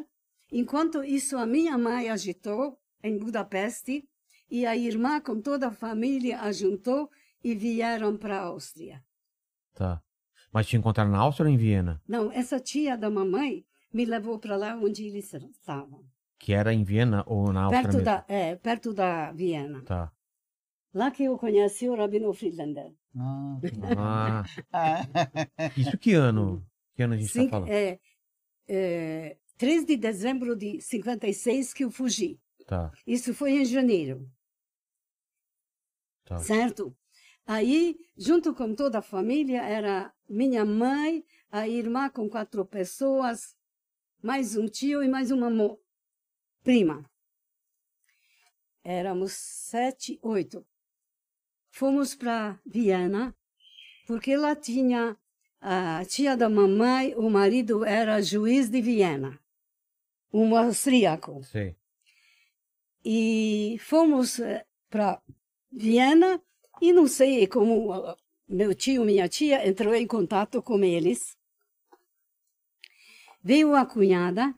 [0.51, 4.05] Enquanto isso, a minha mãe agitou em Budapeste
[4.51, 7.10] e a irmã com toda a família ajuntou
[7.43, 9.02] e vieram para a Áustria.
[9.74, 10.02] Tá.
[10.52, 12.00] Mas te encontraram na Áustria ou em Viena?
[12.06, 16.04] Não, essa tia da mamãe me levou para lá onde eles estavam.
[16.38, 18.04] Que era em Viena ou na Áustria Perto mesmo?
[18.04, 19.82] da, é, perto da Viena.
[19.82, 20.12] Tá.
[20.92, 22.92] Lá que eu conheci o Rabino Friedlander.
[23.16, 23.58] Ah.
[24.72, 26.66] Ah, isso que ano?
[26.94, 27.68] Que ano a gente Sim, tá falando?
[27.70, 27.98] é,
[28.68, 32.38] é, 3 de dezembro de 56 que eu fugi.
[32.66, 34.30] Tá, Isso foi em janeiro,
[36.24, 36.38] tá.
[36.38, 36.96] certo?
[37.44, 43.54] Aí, junto com toda a família, era minha mãe, a irmã com quatro pessoas,
[44.22, 45.50] mais um tio e mais uma
[46.62, 47.04] prima.
[48.82, 50.66] Éramos sete, oito.
[51.70, 53.36] Fomos para Viena,
[54.06, 55.18] porque lá tinha
[55.60, 59.38] a tia da mamãe, o marido era juiz de Viena,
[60.32, 61.44] um austríaco.
[61.44, 61.76] Sei.
[63.04, 64.40] E fomos
[64.88, 65.22] para
[65.70, 66.42] Viena
[66.80, 68.16] e não sei como
[68.52, 71.36] meu tio, minha tia entrou em contato com eles.
[73.42, 74.54] Veio a cunhada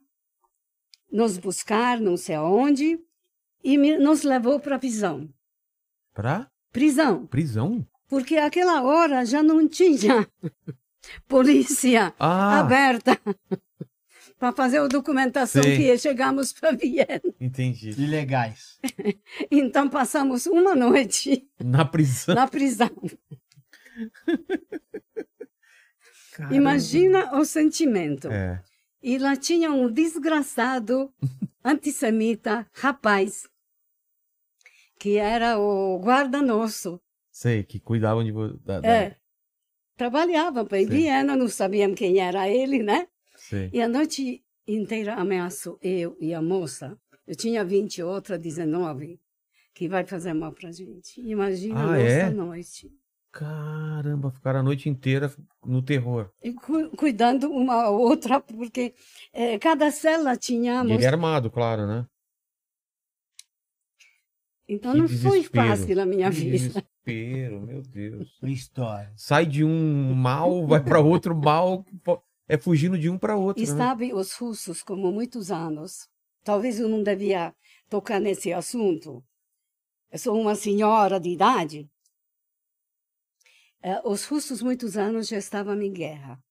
[1.11, 2.99] nos buscar, não sei aonde,
[3.63, 5.29] e me- nos levou para prisão.
[6.13, 7.87] Pra Prisão, prisão?
[8.09, 10.29] porque aquela hora já não tinha
[11.29, 13.17] polícia Ah, aberta
[14.39, 15.77] para fazer a documentação Sei.
[15.77, 17.21] que chegamos para Viena.
[17.41, 17.91] entendi.
[17.91, 18.79] Ilegais.
[19.51, 22.35] Então passamos uma noite Na prisão.
[22.35, 22.91] na prisão.
[26.33, 26.55] Caramba.
[26.57, 28.29] Imagina o sentimento.
[28.29, 28.63] É.
[29.03, 31.13] E lá tinha um desgraçado
[31.65, 33.47] antissemita, rapaz,
[34.99, 37.01] que era o guarda nosso.
[37.31, 38.57] Sei, que cuidavam de você.
[38.65, 39.17] Da, É.
[39.97, 40.85] Trabalhava para.
[40.85, 43.07] Viena, não sabíamos quem era ele, né?
[43.37, 43.71] Sei.
[43.73, 46.99] E a noite inteira ameaçou eu e a moça.
[47.27, 49.21] Eu tinha 20, outra 19,
[49.73, 51.21] que vai fazer mal pra gente.
[51.21, 52.31] Imagina Ah, a nossa é?
[52.31, 52.91] noite.
[53.35, 55.29] Caramba, ficaram a noite inteira
[55.67, 56.31] no terror.
[56.41, 58.95] E cu- cuidando uma outra, porque
[59.33, 60.93] eh, cada cela E tínhamos.
[60.93, 62.07] ele é armado, claro, né?
[64.69, 66.59] Então Que não foi fácil a minha Que vida.
[66.59, 68.39] Desespero, meu Deus.
[68.45, 69.13] História.
[69.17, 71.85] Sai de um mal, vai para outro mal.
[72.49, 73.61] É fugindo de um para outro.
[73.61, 73.77] E né?
[73.77, 76.09] sabe, os russos, como muitos anos,
[76.45, 77.53] talvez eu não devia
[77.91, 79.25] tocar nesse assunto.
[80.09, 81.91] Eu sou uma senhora de idade.
[83.85, 86.43] Eh, os russos, muitos anos, já estavam em guerra.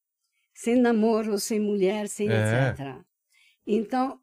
[0.54, 2.70] Sem namoro, sem mulher, sem É.
[2.70, 3.04] etc.
[3.66, 4.20] Então,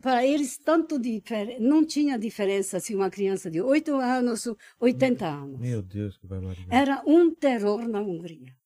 [0.00, 1.60] para eles, tanto difer...
[1.60, 5.60] não tinha diferença se uma criança de 8 anos ou 80 anos.
[5.60, 6.68] Meu Deus, que barbaridade.
[6.70, 8.56] Era um terror na Hungria.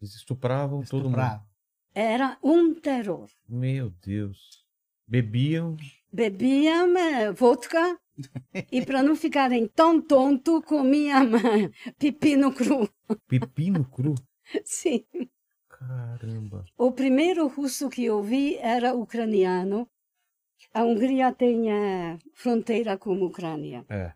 [0.00, 1.42] Eles estupravam todo mundo.
[1.92, 3.28] Era um terror.
[3.48, 4.64] Meu Deus.
[5.08, 5.76] Bebiam.
[6.12, 7.98] bebiam eh, vodka
[8.70, 12.88] e para não ficarem tão tonto comiam eh, pepino cru.
[13.28, 14.14] Pepino cru.
[14.64, 15.04] Sim.
[15.68, 16.64] Caramba.
[16.76, 19.88] O primeiro russo que eu vi era ucraniano.
[20.74, 23.84] A Hungria tem eh, fronteira com a Ucrânia.
[23.88, 24.12] É.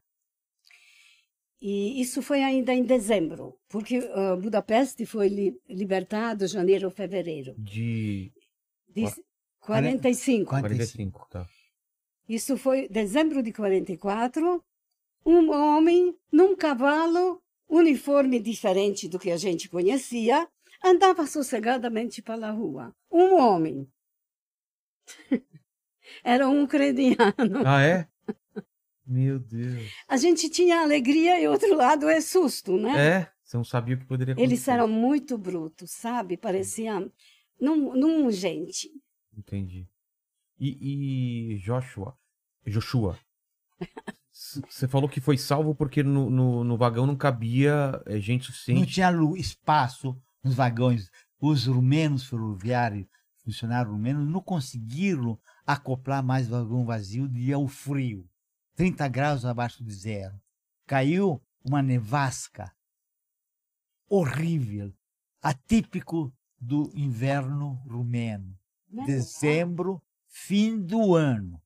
[1.60, 7.54] E isso foi ainda em dezembro, porque eh, Budapeste foi li libertado janeiro, fevereiro.
[7.56, 8.30] De
[8.88, 9.14] De Qua-
[9.60, 10.50] 45.
[10.50, 11.46] 45, tá.
[12.28, 14.62] Isso foi dezembro de 44.
[15.26, 20.48] Um homem num cavalo uniforme diferente do que a gente conhecia,
[20.82, 22.94] andava sossegadamente pela rua.
[23.10, 23.88] Um homem.
[26.22, 27.66] Era um ucraniano.
[27.66, 28.08] Ah, é?
[29.06, 29.90] Meu Deus.
[30.08, 33.18] A gente tinha alegria e outro lado é susto, né?
[33.18, 33.30] É?
[33.42, 34.52] Você não sabia o que poderia acontecer.
[34.52, 36.36] Eles eram muito brutos, sabe?
[36.36, 37.10] Parecia
[37.60, 38.90] não, não gente.
[39.36, 39.86] Entendi.
[40.66, 42.16] E, e Joshua,
[42.66, 43.18] Joshua,
[44.68, 48.52] você falou que foi salvo porque no, no, no vagão não cabia é, gente Não
[48.54, 48.92] suficiente.
[48.94, 51.10] tinha lu- espaço nos vagões.
[51.40, 53.06] Os rumenos ferroviários,
[53.44, 58.26] funcionários rumenos, não conseguiram acoplar mais vagão vazio devido ao frio.
[58.76, 60.34] 30 graus abaixo de zero.
[60.86, 62.72] Caiu uma nevasca
[64.08, 64.92] horrível,
[65.42, 68.56] atípico do inverno rumeno.
[68.90, 69.04] Né?
[69.06, 70.02] Dezembro,
[70.36, 71.62] fim do ano.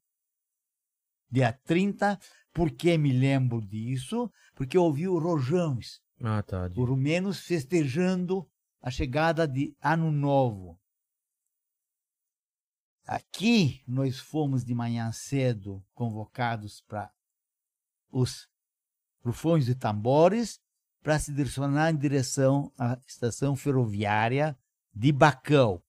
[1.31, 2.19] Dia 30,
[2.53, 4.31] por que me lembro disso?
[4.55, 6.69] Porque eu ouvi o rojões Ah, tá.
[6.69, 8.47] de- rumenos festejando
[8.83, 10.79] a chegada de Ano Novo.
[13.07, 17.11] Aqui nós fomos de manhã cedo convocados para
[18.11, 18.47] os
[19.25, 20.61] rufões de tambores
[21.03, 24.59] para se direcionar em direção à estação ferroviária
[24.93, 25.83] de Bacão.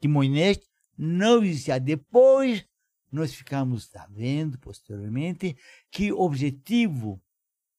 [0.00, 0.66] Que Moinete
[0.96, 1.78] não existia.
[1.78, 2.66] Depois
[3.10, 5.56] nós ficamos sabendo, posteriormente,
[5.90, 7.22] que o objetivo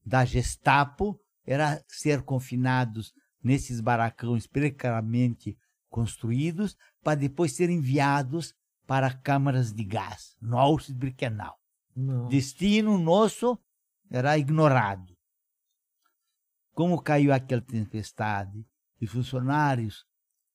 [0.06, 3.14] da Gestapo era ser confinados
[3.44, 5.58] nesses baracões precariamente
[5.90, 8.54] construídos para depois serem enviados
[8.86, 11.58] para câmaras de gás no Auschwitz-Birkenau.
[12.30, 13.58] Destino nosso
[14.10, 15.18] era ignorado.
[16.74, 18.66] Como caiu aquela tempestade
[19.02, 20.06] e funcionários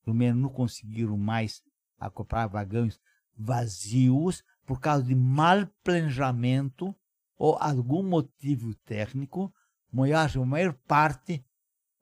[0.07, 1.63] rumenos não conseguiram mais
[2.07, 3.01] acoplar vagões
[3.37, 6.95] vazios por causa de mal planejamento
[7.37, 9.53] ou algum motivo técnico,
[9.91, 11.45] mas a maior parte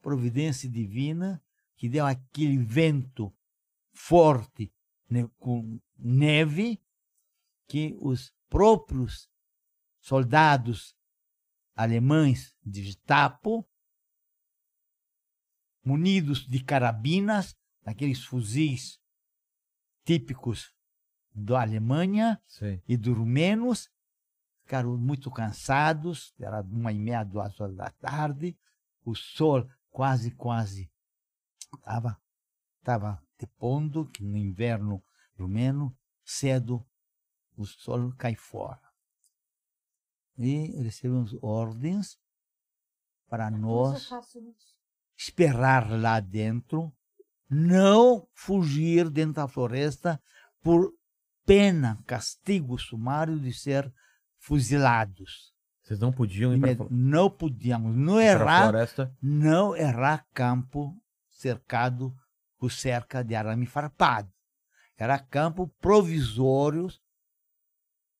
[0.00, 1.42] providência divina
[1.76, 3.32] que deu aquele vento
[3.92, 4.72] forte
[5.08, 6.80] ne- com neve
[7.66, 9.28] que os próprios
[10.00, 10.94] soldados
[11.74, 13.66] alemães de Gestapo,
[15.84, 19.00] munidos de carabinas, aqueles fuzis
[20.04, 20.74] típicos
[21.32, 22.82] da Alemanha Sei.
[22.88, 23.90] e dos rumenos,
[24.62, 28.58] ficaram muito cansados, era uma e meia, duas horas da tarde,
[29.04, 30.90] o sol quase, quase
[31.74, 32.20] estava
[32.82, 35.02] tava depondo, que no inverno
[35.36, 36.86] rumeno, cedo
[37.56, 38.80] o sol cai fora.
[40.36, 42.18] E recebemos ordens
[43.28, 44.08] para nós
[45.16, 46.92] esperar lá dentro,
[47.50, 50.20] não fugir dentro da floresta
[50.62, 50.92] por
[51.44, 53.92] pena, castigo sumário de ser
[54.38, 55.52] fuzilados.
[55.82, 59.12] Vocês não podiam ir Imed- Não podíamos, não errar, floresta.
[59.20, 60.94] não errar campo
[61.28, 62.14] cercado
[62.58, 64.30] com cerca de arame farpado.
[64.96, 67.00] Era campo provisórios,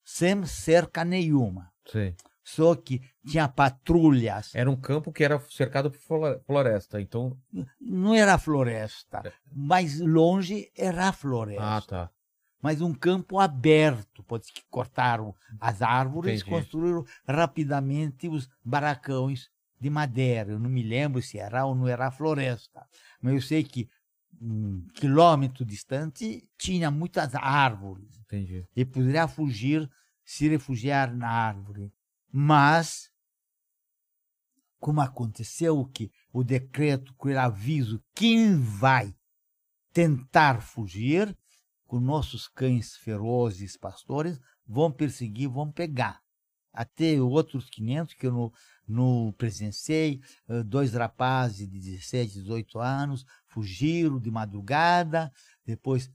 [0.05, 1.71] sem cerca nenhuma.
[1.87, 2.17] Sei.
[2.43, 4.55] Só que tinha patrulhas.
[4.55, 7.01] Era um campo que era cercado por flo- floresta.
[7.01, 7.37] Então.
[7.81, 9.33] Não era floresta.
[9.53, 11.63] Mais longe era floresta.
[11.77, 12.11] Ah, tá.
[12.63, 14.23] mas um campo aberto.
[14.25, 16.51] Pode que cortaram as árvores Entendi.
[16.51, 19.49] e construíram rapidamente os barracões
[19.79, 20.53] de madeira.
[20.53, 22.87] Eu não me lembro se era ou não era floresta,
[23.21, 23.89] mas eu sei que
[24.41, 28.67] um quilômetro distante tinha muitas árvores Entendi.
[28.75, 29.91] e poderia fugir,
[30.25, 31.93] se refugiar na árvore.
[32.33, 33.11] Mas,
[34.79, 39.15] como aconteceu que o decreto, com o aviso, quem vai
[39.93, 41.37] tentar fugir,
[41.87, 46.23] com nossos cães ferozes pastores, vão perseguir, vão pegar.
[46.73, 48.53] Até outros 500 que eu não,
[48.87, 55.33] não presenciei, eh, dois rapazes de 17, 18 anos, fugiram de madrugada,
[55.65, 56.09] depois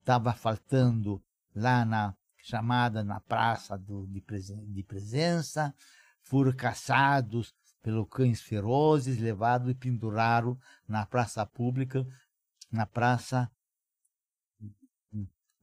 [0.00, 1.24] estava faltando
[1.54, 2.14] lá na
[2.44, 5.74] chamada na praça do, de, presen- de presença,
[6.20, 12.06] foram caçados pelos cães ferozes, levados e penduraram na praça pública,
[12.70, 13.50] na praça.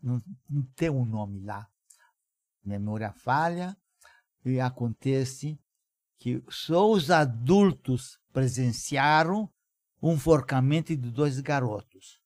[0.01, 1.69] Não, não tem um nome lá,
[2.65, 3.77] memória falha,
[4.43, 5.61] e acontece
[6.17, 9.47] que só os adultos presenciaram
[10.01, 12.19] um forcamento de dois garotos.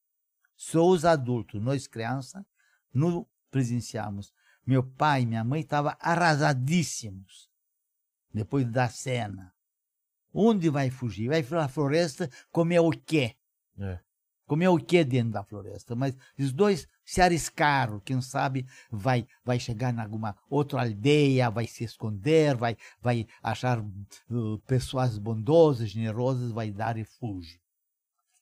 [0.56, 2.41] Só os adultos, nós crianças,
[2.94, 4.34] não presenciamos.
[4.66, 7.50] Meu pai e minha mãe estavam arrasadíssimos
[8.34, 9.54] depois da cena.
[10.34, 11.30] Onde vai fugir?
[11.30, 13.36] Vai para a floresta comer o quê?
[13.80, 14.00] É.
[14.46, 15.96] Comeu o que dentro da floresta?
[15.96, 18.00] Mas os dois se arriscaram.
[18.00, 23.80] Quem sabe vai vai chegar em alguma outra aldeia, vai se esconder, vai vai achar
[23.80, 27.60] uh, pessoas bondosas, generosas, vai dar refúgio.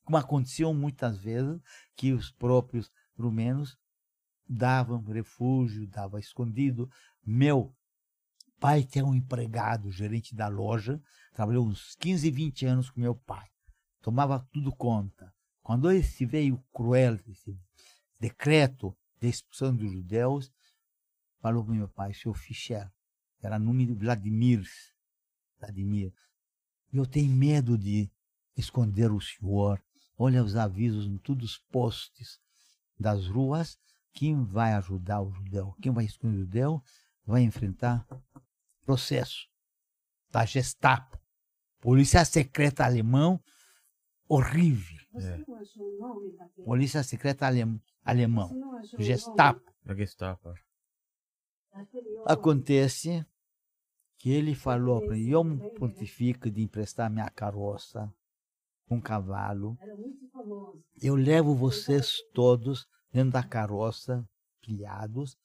[0.04, 1.62] Como aconteceu muitas vezes
[1.96, 3.78] que os próprios rumenos
[4.54, 6.90] davam refúgio, davam escondido.
[7.26, 7.76] Meu
[8.60, 11.02] pai que é um empregado, gerente da loja,
[11.34, 13.48] trabalhou uns 15, 20 anos com meu pai.
[14.02, 15.34] Tomava tudo conta.
[15.62, 17.58] Quando esse veio cruel, esse
[18.20, 20.52] decreto de expulsão dos judeus,
[21.40, 22.92] falou para meu pai, seu Fischer,
[23.42, 24.66] era nome de Vladimir,
[25.60, 26.14] Vladimir,
[26.94, 28.10] eu tenho medo de
[28.56, 29.82] esconder o senhor.
[30.18, 32.40] Olha os avisos em todos os postes
[33.00, 33.80] das ruas.
[34.14, 36.84] Quem vai ajudar o judeu, quem vai esconder o judeu,
[37.26, 38.06] vai enfrentar
[38.86, 39.50] processo
[40.30, 41.20] da Gestapo,
[41.80, 43.40] polícia secreta alemão,
[44.28, 45.04] horrível.
[45.16, 45.44] É.
[46.64, 48.50] Polícia secreta alem, alemão,
[48.98, 49.62] Gestapo.
[49.86, 50.54] A Gestapo.
[51.72, 52.24] daquele homem?
[52.26, 53.26] Acontece
[54.18, 58.12] que ele falou para mim, eu me pontifico de emprestar minha carroça,
[58.90, 59.78] um cavalo,
[61.02, 64.28] eu levo vocês todos dentro da carroça,
[64.60, 65.38] pilhados.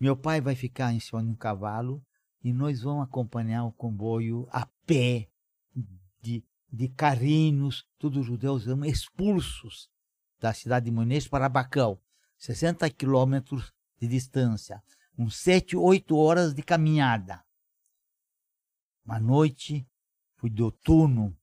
[0.00, 2.02] Meu pai vai ficar em cima de um cavalo
[2.42, 5.28] e nós vamos acompanhar o comboio a pé,
[6.22, 9.90] de, de carrinhos, todos os judeus expulsos
[10.38, 12.00] da cidade de Muniz para Bacão,
[12.38, 14.82] 60 quilômetros de distância,
[15.18, 17.44] uns 7, 8 horas de caminhada.
[19.04, 19.86] Uma noite,
[20.36, 21.36] foi de outono,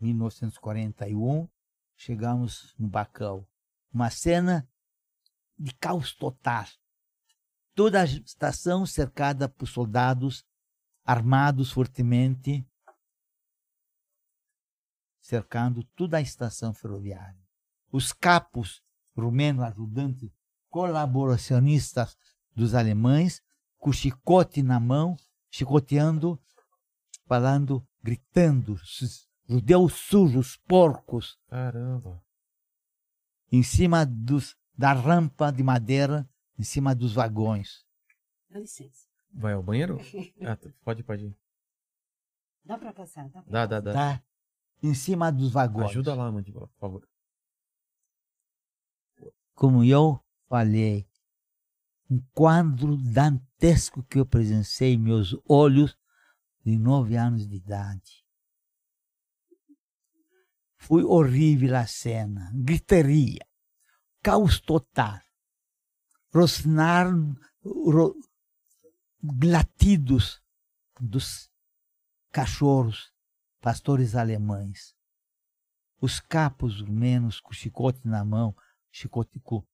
[0.00, 1.48] 1941,
[1.96, 3.46] chegamos no Bacão.
[3.92, 4.68] Uma cena
[5.60, 6.64] de caos total.
[7.74, 10.44] Toda a estação cercada por soldados
[11.04, 12.66] armados fortemente,
[15.20, 17.38] cercando toda a estação ferroviária.
[17.92, 18.82] Os capos
[19.16, 20.30] rumenos ajudantes,
[20.68, 22.16] colaboracionistas
[22.54, 23.42] dos alemães,
[23.76, 25.16] com chicote na mão,
[25.50, 26.40] chicoteando,
[27.26, 32.22] falando, gritando, "Sus- judeus sujos, porcos, Caramba.
[33.50, 36.28] em cima dos, da rampa de madeira,
[36.58, 37.84] em cima dos vagões.
[38.48, 39.06] Dá licença.
[39.32, 39.98] Vai ao banheiro?
[40.42, 40.70] Ah, tá.
[40.82, 41.36] pode, pode ir.
[42.64, 43.92] Dá pra passar, dá pra Dá, dá, dá.
[43.92, 44.22] Tá?
[44.82, 45.90] Em cima dos vagões.
[45.90, 47.08] Ajuda lá, mandíbula, por favor.
[49.54, 50.18] Como eu
[50.48, 51.06] falei,
[52.10, 55.96] um quadro dantesco que eu presenciei em meus olhos
[56.64, 58.24] de nove anos de idade.
[60.76, 63.46] Foi horrível a cena, gritaria,
[64.22, 65.20] caos total,
[66.32, 67.06] rosnar,
[67.64, 68.14] ro,
[69.42, 70.42] latidos
[71.00, 71.50] dos
[72.30, 73.12] cachorros,
[73.60, 74.94] pastores alemães,
[76.00, 78.54] os capos rumenos com chicote na mão,
[78.90, 79.64] chicote com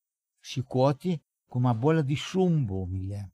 [0.40, 3.32] chicote com uma bola de chumbo, me lembro.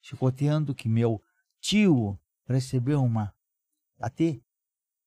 [0.00, 1.22] Chicoteando que meu
[1.60, 3.34] tio recebeu uma
[3.98, 4.40] até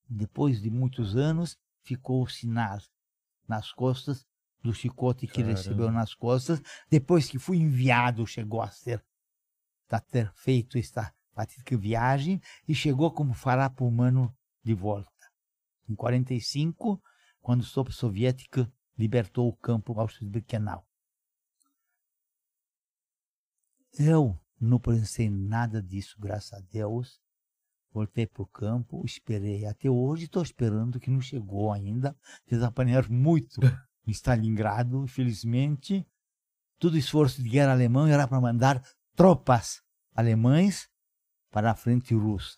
[0.09, 2.79] depois de muitos anos ficou o sinal
[3.47, 4.25] nas costas
[4.61, 5.51] do chicote que Caramba.
[5.51, 9.03] recebeu nas costas depois que foi enviado chegou a ser
[9.89, 15.11] a ter feito esta fatídica viagem e chegou como farrapo humano de volta
[15.87, 17.01] em 45
[17.41, 20.87] quando a tropa soviética libertou o campo Auschwitz-Birkenau
[23.99, 27.19] eu não pensei em nada disso, graças a Deus.
[27.91, 29.65] Voltei para o campo, esperei.
[29.65, 32.15] Até hoje estou esperando que não chegou ainda.
[32.63, 33.59] Apanharam muito
[34.07, 36.07] em Stalingrado, infelizmente.
[36.79, 38.81] Todo esforço de guerra alemão era para mandar
[39.15, 39.81] tropas
[40.15, 40.89] alemães
[41.51, 42.57] para a frente russa.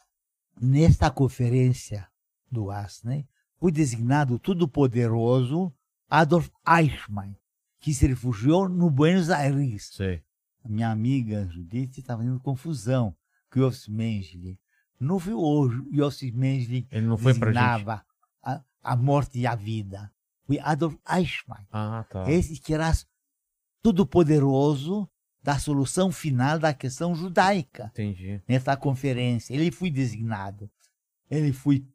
[0.61, 2.07] Nesta conferência
[2.51, 3.27] do Asney,
[3.59, 5.73] foi designado o todo-poderoso
[6.09, 7.35] Adolf Eichmann,
[7.79, 10.23] que se refugiou no Buenos Aires Sei.
[10.63, 13.15] a minha amiga Judite estava fazendo confusão
[13.51, 14.59] com o Yossi Mengele.
[14.99, 18.03] Não foi o Yossi Mengele Ele não foi designava
[18.41, 20.11] a, a morte e a vida.
[20.49, 21.63] Foi Adolf Eichmann.
[21.71, 22.27] Ah, tá.
[22.27, 22.91] Esse que era
[23.83, 25.07] todo poderoso
[25.43, 28.41] da solução final da questão judaica Entendi.
[28.47, 29.53] nessa conferência.
[29.53, 30.67] Ele foi designado.
[31.29, 31.85] Ele foi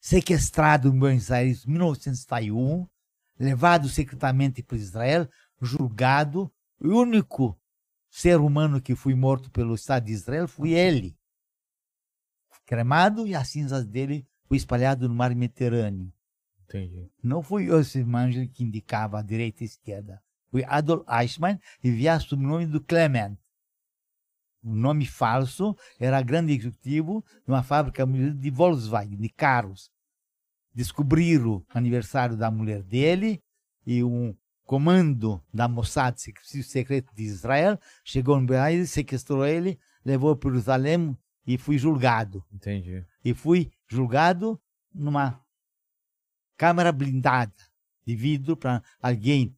[0.00, 2.84] sequestrado em Buenos Aires em 1961,
[3.38, 5.28] levado secretamente para Israel,
[5.62, 6.52] julgado.
[6.80, 7.56] O único
[8.10, 11.16] ser humano que foi morto pelo Estado de Israel foi ele.
[12.66, 16.12] Cremado e as cinzas dele foi espalhado no mar Mediterrâneo.
[16.74, 17.08] Entendi.
[17.22, 20.22] Não foi Yosef Mengele que indicava a direita e a esquerda.
[20.50, 23.36] Foi Adolf Eichmann e via o sobrenome do Clement.
[24.62, 29.90] O nome falso era grande executivo de uma fábrica de Volkswagen, de carros.
[30.74, 33.40] Descobriram o aniversário da mulher dele,
[33.86, 34.34] e um
[34.64, 41.16] comando da Mossad, serviço secreto de Israel, chegou no Brasil, sequestrou ele, levou para Jerusalém
[41.46, 42.42] e fui julgado.
[42.50, 43.04] Entendi.
[43.22, 44.58] E fui julgado
[44.92, 45.43] numa
[46.56, 47.52] câmara blindada
[48.06, 49.56] de vidro para alguém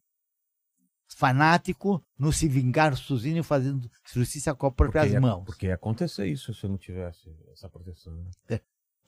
[1.09, 5.43] fanático não se vingar sozinho fazendo justiça com as próprias Porque ia- mãos.
[5.45, 8.13] Porque ia acontecer isso se não tivesse essa proteção.
[8.49, 8.59] né?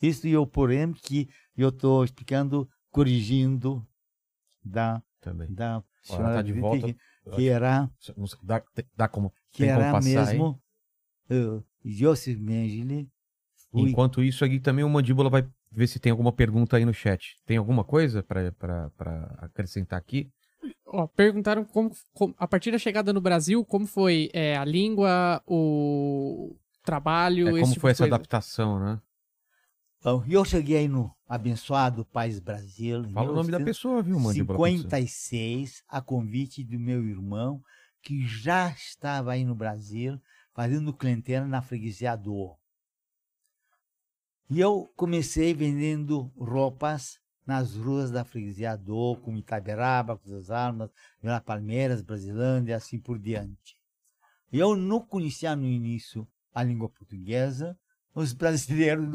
[0.01, 3.85] Isso é o porém que eu estou explicando, corrigindo
[4.63, 5.53] da, Também.
[5.53, 6.87] da senhora tá de volta.
[6.87, 6.97] que,
[7.35, 8.63] que era, Não sei- Dá,
[8.95, 10.61] dá como, que tem como era passar mesmo
[11.29, 13.09] uh, Joseph Mengele.
[13.73, 17.35] Enquanto isso, aqui também o Mandíbula vai ver se tem alguma pergunta aí no chat.
[17.45, 18.91] Tem alguma coisa pra
[19.37, 20.29] acrescentar aqui?
[20.85, 25.41] Ó, perguntaram como, como- a partir da chegada no Brasil, como foi é, a língua,
[25.45, 28.15] o trabalho, É, esse como tipo foi essa coisa.
[28.15, 28.99] adaptação, né?
[30.01, 34.33] Bom, eu cheguei no abençoado país Brasil Fala o nome da pessoa, viu, você.
[34.33, 37.61] 56, a convite do meu irmão,
[38.01, 40.19] que já estava aí no Brasil,
[40.53, 42.55] fazendo clientela na freguesia do.
[44.49, 50.89] E eu comecei vendendo roupas nas ruas da freguesia do, como Itaberaba, com as Armas,
[51.21, 53.77] Vila Palmeiras, Brasilândia e assim por diante.
[54.51, 57.77] Eu não conhecia no início a língua portuguesa,
[58.13, 59.07] os brasileiros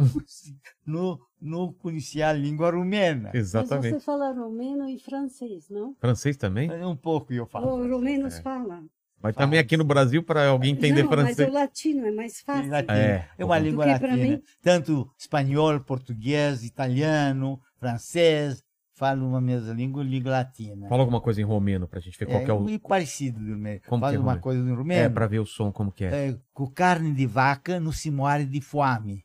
[0.86, 3.30] não, não, conheciam a língua rumena.
[3.34, 3.94] Mas Exatamente.
[3.94, 5.96] você fala romeno e francês, não?
[5.98, 6.70] Francês também?
[6.84, 7.82] Um pouco eu falo.
[7.82, 8.42] Os romenos É.
[8.42, 8.88] falam.
[9.24, 11.48] Mas também aqui no Brasil, para alguém entender não, mas francês.
[11.48, 12.70] o latino é mais fácil.
[12.70, 12.92] Latino.
[12.96, 14.16] É, É, uma língua latina.
[14.16, 18.62] mim- Tanto espanhol, português, italiano, francês,
[18.96, 20.88] falam uma mesma língua, língua latina.
[20.88, 22.60] Fala alguma coisa em romeno pra gente ver qual é que é o.
[22.60, 23.80] muito parecido do rumeno.
[23.88, 25.14] Como que é uma coisa no É, rumeno.
[25.14, 26.28] pra ver o som como que é.
[26.28, 29.24] é, com carne de vaca não se morre de fome.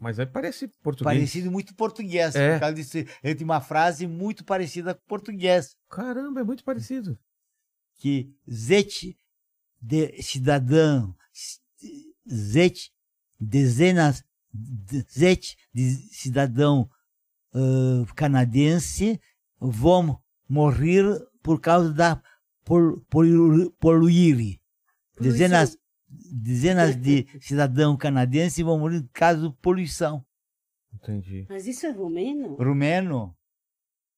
[0.00, 1.12] Mas aí parece português.
[1.12, 2.36] Parecido muito português.
[2.36, 2.52] É.
[2.52, 5.74] Por causa disso, ele tem uma frase muito parecida com português.
[5.90, 7.18] Caramba, é muito parecido.
[7.98, 9.16] Que zete
[9.80, 11.14] de cidadão,
[12.28, 12.92] zete,
[13.38, 16.88] dezenas, de- zete de cidadão
[17.54, 19.20] ah, canadense
[19.60, 21.04] vão morrer
[21.42, 22.22] por causa da
[22.64, 23.04] polu-
[23.80, 24.58] poluir.
[25.20, 25.76] Dezenas,
[26.08, 30.24] dezenas de cidadãos canadenses vão morrer por causa da poluição.
[30.94, 31.46] Entendi.
[31.48, 32.56] Mas isso é romeno?
[32.56, 33.36] Rumeno,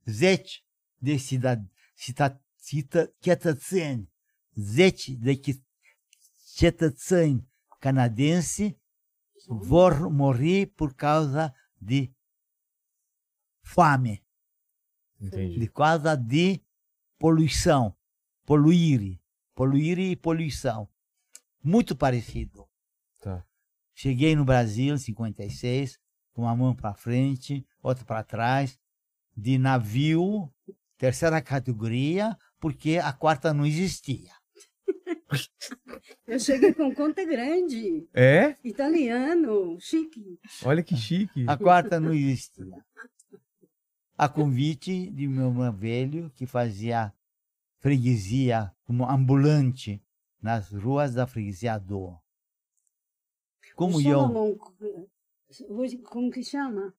[0.09, 0.62] zete
[1.01, 1.62] de cidad,
[1.94, 2.39] cita,
[2.71, 4.13] cita, cetățeni,
[4.55, 5.41] zece de
[6.55, 7.49] cetățeni
[7.79, 8.79] canadense
[9.47, 12.13] vor morrer por causa de
[13.61, 14.25] fome,
[15.19, 15.59] Entendi.
[15.59, 16.63] de causa de
[17.17, 17.97] poluição,
[18.45, 19.21] poluir,
[19.55, 20.89] poluir e poluição.
[21.63, 22.69] Muito parecido.
[23.19, 23.45] Tá.
[23.95, 25.99] Cheguei no Brasil em 56,
[26.33, 28.79] com uma mão para frente, outra para trás,
[29.37, 30.53] de navio,
[30.97, 34.31] terceira categoria, porque a quarta não existia.
[36.27, 38.09] Eu cheguei com conta grande.
[38.15, 38.57] É?
[38.62, 40.39] Italiano, chique.
[40.65, 41.45] Olha que chique.
[41.49, 42.77] A quarta não existia.
[44.16, 47.12] A convite de meu irmão velho, que fazia
[47.78, 50.03] freguesia como ambulante
[50.41, 52.16] nas ruas da freguesia do.
[53.74, 54.59] Como eu,
[56.05, 56.95] como que chama?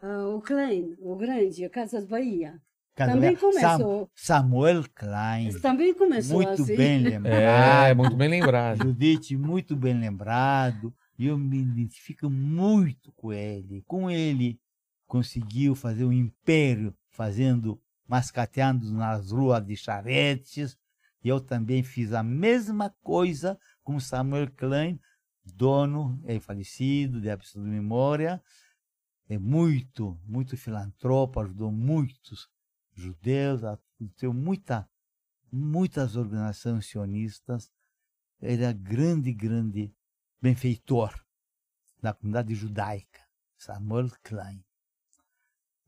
[0.00, 2.60] Ah, o Klein, o grande, a Casas Bahia.
[2.94, 4.08] Também começou.
[4.14, 6.76] Samuel Klein, também começou muito assim.
[6.76, 7.96] bem É, lembrado.
[7.96, 8.82] muito bem lembrado.
[8.84, 10.94] Judite, muito bem lembrado.
[11.18, 13.82] E eu me identifico muito com ele.
[13.86, 14.60] Com ele
[15.06, 20.76] conseguiu fazer um império, fazendo, mascateando nas ruas de charetes.
[21.22, 25.00] E eu também fiz a mesma coisa com Samuel Klein,
[25.44, 28.42] dono, é falecido, de absoluta memória.
[29.28, 32.48] É muito, muito filantropo, ajudou muitos
[32.94, 33.60] judeus,
[34.16, 34.88] tem muita,
[35.50, 37.70] muitas organizações sionistas
[38.44, 39.94] ele é grande, grande
[40.40, 41.18] benfeitor
[42.02, 43.20] da comunidade judaica,
[43.56, 44.62] Samuel Klein.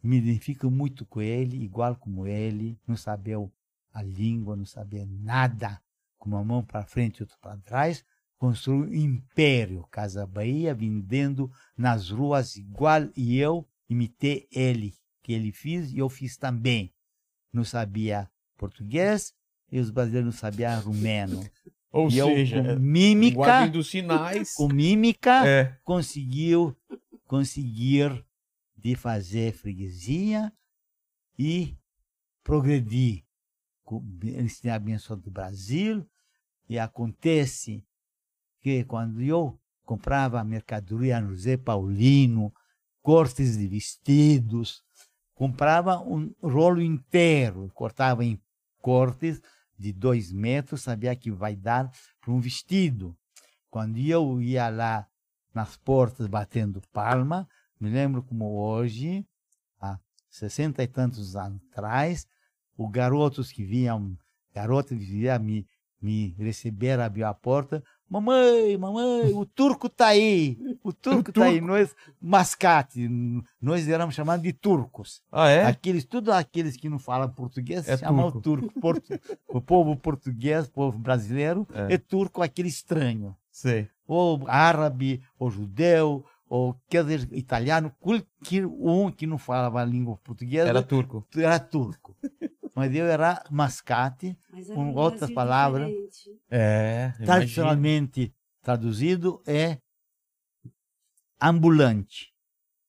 [0.03, 3.37] Me identifico muito com ele, igual como ele, não sabia
[3.93, 5.83] a língua, não sabia nada,
[6.17, 8.05] com uma mão para frente e outra para trás,
[8.39, 15.53] construiu um império, Casa Bahia, vendendo nas ruas igual, e eu imitei ele, que ele
[15.53, 16.95] fez e eu fiz também.
[17.57, 19.33] Não sabia português
[19.73, 21.43] e os brasileiros não sabiam rumeno.
[21.91, 24.53] Ou E eu, seja, com mímica, dos sinais.
[24.53, 25.79] com mímica, É.
[25.83, 26.77] conseguiu
[27.25, 28.23] conseguir
[28.77, 30.53] de fazer freguesia
[31.39, 31.75] e
[32.45, 33.25] progredir.
[33.83, 34.05] Com-
[34.71, 36.07] a benção do Brasil
[36.69, 37.83] e acontece
[38.61, 42.53] que quando eu comprava mercadoria no Zé Paulino,
[43.01, 44.85] cortes de vestidos,
[45.37, 48.41] comprava um rolo inteiro, cortava em
[48.81, 49.41] cortes
[49.79, 53.15] de dois metros, sabia que vai dar para um vestido.
[53.71, 55.07] Quando eu ia lá
[55.55, 57.47] nas portas batendo palma,
[57.79, 59.27] me lembro como hoje,
[59.79, 60.01] há
[60.31, 62.27] sessenta e tantos anos atrás,
[62.75, 64.17] os garotos que vinham,
[64.55, 65.67] garotas que vinham me,
[66.01, 71.61] me receber, abriu a porta, mamãe, mamãe, o turco tá aí, o turco tá aí,
[71.61, 73.09] nós, mascate,
[73.61, 75.23] nós éramos chamados de turcos.
[75.31, 75.65] Ah, é?
[75.67, 78.41] Aqueles, tudo aqueles que não falam português, É chamam turco.
[78.71, 78.81] turco.
[78.81, 81.95] Portu- o povo português, o povo brasileiro, É.
[81.95, 83.37] é, turco aquele estranho.
[83.51, 83.89] Sei.
[84.07, 90.17] Ou árabe, ou judeu, ou quer dizer, italiano, qualquer um que não falava a língua
[90.23, 92.15] portuguesa Era era, turco.
[92.77, 95.89] Mas eu era mascate, Mas Com um outras palavras.
[95.89, 96.41] diferente.
[96.51, 99.79] É, tradicionalmente traduzido é
[101.41, 102.35] ambulante.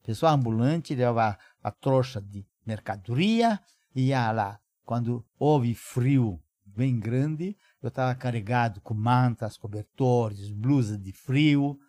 [0.04, 3.62] Pessoa ambulante leva a trouxa de mercadoria
[3.96, 4.60] e ia lá.
[4.84, 11.80] Quando houve frio bem grande, eu estava carregado com mantas, cobertores, blusas de frio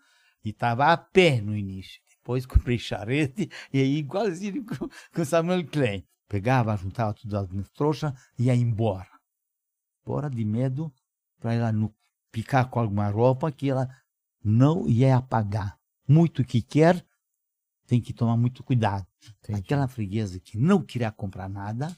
[0.45, 2.01] e estava a pé no início.
[2.09, 6.07] Depois comprei charrete e aí igualzinho com, com Samuel Klein.
[6.29, 9.09] Pegava, juntava tudo as minhas trouxas e ia embora.
[10.03, 10.93] Embora de medo
[11.39, 11.93] para ela não
[12.31, 13.89] picar com alguma roupa que ela
[14.45, 15.79] não ia apagar.
[16.07, 17.05] Muito que quer,
[17.87, 19.07] tem que tomar muito cuidado.
[19.41, 19.59] Entendi.
[19.59, 21.97] Aquela freguesa que não queria comprar nada,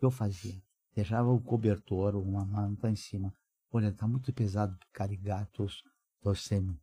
[0.00, 0.62] eu fazia.
[0.94, 3.34] Deixava o cobertor, uma manta em cima.
[3.72, 6.78] Olha, está muito pesado para carregar, tô sem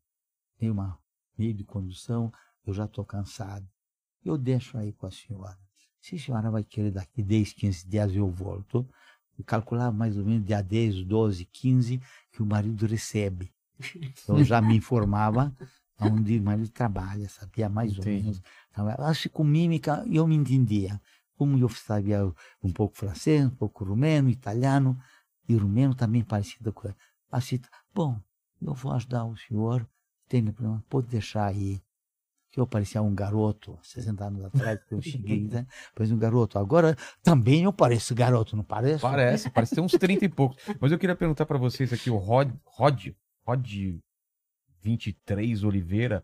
[0.58, 1.00] tenho uma
[1.38, 2.32] meio de condução,
[2.66, 3.68] eu já estou cansado.
[4.24, 5.58] Eu deixo aí com a senhora.
[6.02, 8.88] Se a senhora vai querer daqui 10, 15 dias eu volto,
[9.38, 12.02] eu calculava mais ou menos dia 10, 12, 15
[12.32, 13.52] que o marido recebe.
[14.24, 15.56] Então eu já me informava
[16.00, 18.18] onde o marido trabalha, sabia mais Entendi.
[18.18, 18.42] ou menos.
[18.72, 21.00] Então, Acho que com mímica eu me entendia.
[21.38, 22.26] Como eu sabia
[22.64, 25.00] um pouco francês, um pouco rumeno, italiano,
[25.48, 26.94] e rumeno também parecido com
[27.32, 27.60] assim,
[27.94, 28.20] bom,
[28.62, 29.88] eu vou ajudar o senhor,
[30.28, 31.82] tem problema, pode deixar aí.
[32.52, 35.66] Que eu parecia um garoto, 60 anos atrás, que eu cheguei, né?
[35.96, 36.60] Parecia um garoto.
[36.60, 39.02] Agora também eu pareço garoto, não pareço?
[39.02, 40.62] Parece, parece ter uns 30 e poucos.
[40.80, 43.08] Mas eu queria perguntar pra vocês aqui, o Rod, Rod,
[43.48, 43.66] Rod
[44.82, 46.24] 23 Oliveira,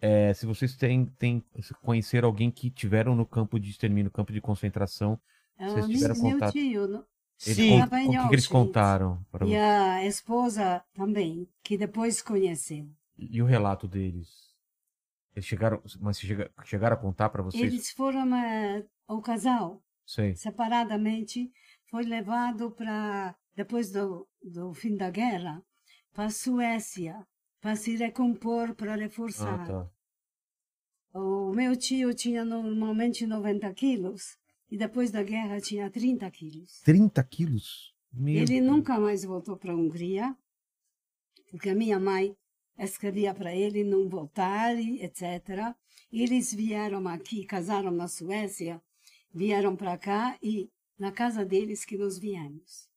[0.00, 4.10] é, se vocês têm, têm se conheceram alguém que tiveram no campo de extermínio, no
[4.10, 5.18] campo de concentração,
[5.56, 6.52] Ah, Vocês tiveram meu contato?
[6.52, 7.04] tio no-
[7.46, 7.70] eles Sim.
[7.74, 9.56] em o que, que eles contaram para e você?
[9.56, 12.88] a esposa também, que depois conheceu.
[13.16, 14.53] E o relato deles?
[15.34, 17.62] Eles chegaram, mas chega- chegaram a contar pra vocês?
[17.62, 20.34] Eles foram, eh, o casal, Sei.
[20.36, 21.50] separadamente,
[21.90, 25.62] foi levado para, depois do, do fim da guerra,
[26.12, 27.26] para a Suécia,
[27.60, 29.66] para se recompor, para Ah, reforçar.
[29.66, 29.90] tá.
[31.12, 34.36] O meu tio tinha normalmente 90 quilos,
[34.70, 36.80] e depois da guerra tinha 30 quilos.
[36.82, 37.94] 30 quilos?
[38.12, 38.66] Meu Ele Deus.
[38.66, 40.36] nunca mais voltou para a Hungria,
[41.50, 42.36] porque a minha mãe
[42.78, 45.74] escrevia para ele não voltar, etc.
[46.12, 48.80] Eles vieram aqui, casaram na Suécia,
[49.32, 52.88] vieram para cá e na casa deles que nós viemos.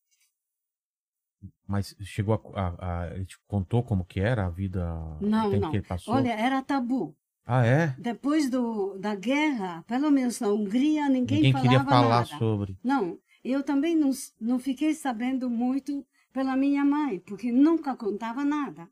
[1.66, 4.84] Mas chegou a, a, a- Ele te contou como que era a vida,
[5.20, 5.70] Não, não.
[5.70, 6.14] que ele passou?
[6.14, 7.14] Olha, era tabu.
[7.44, 7.94] Ah, é?
[7.98, 12.38] Depois do, da guerra, pelo menos na Hungria, ninguém, Ninguém falava queria falar nada.
[12.38, 12.76] sobre.
[12.84, 14.10] Não, eu também não,
[14.40, 18.88] não fiquei sabendo muito pela minha mãe, porque nunca contava nada.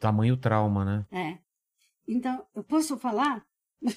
[0.00, 1.06] Tamanho trauma, né?
[1.12, 1.38] É.
[2.08, 3.46] Então, eu posso falar?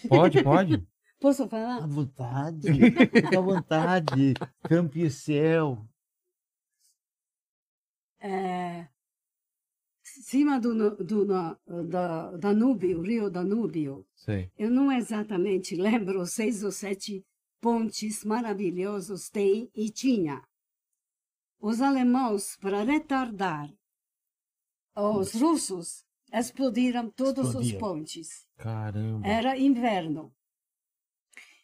[0.08, 0.86] Pode, pode.
[1.20, 1.88] Posso À falar?
[1.88, 2.68] vontade,
[3.14, 4.34] fica à vontade.
[4.68, 5.88] Campo e céu.
[8.20, 8.90] É,
[10.04, 11.58] cima do, do, Na-
[11.90, 14.52] da, Danúbio, Rio Danúbio, Sei.
[14.58, 17.26] eu não exatamente lembro seis ou sete
[17.62, 20.42] pontes maravilhosos tem e tinha.
[21.60, 23.74] Os alemãos, para retardar
[24.96, 28.48] os russos, explodiram todos os pontes.
[28.58, 29.28] Caramba.
[29.28, 30.34] Era inverno.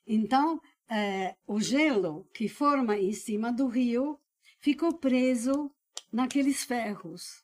[0.06, 4.20] Então, eh, o gelo que forma em cima do rio
[4.60, 5.72] ficou preso
[6.12, 7.44] naqueles ferros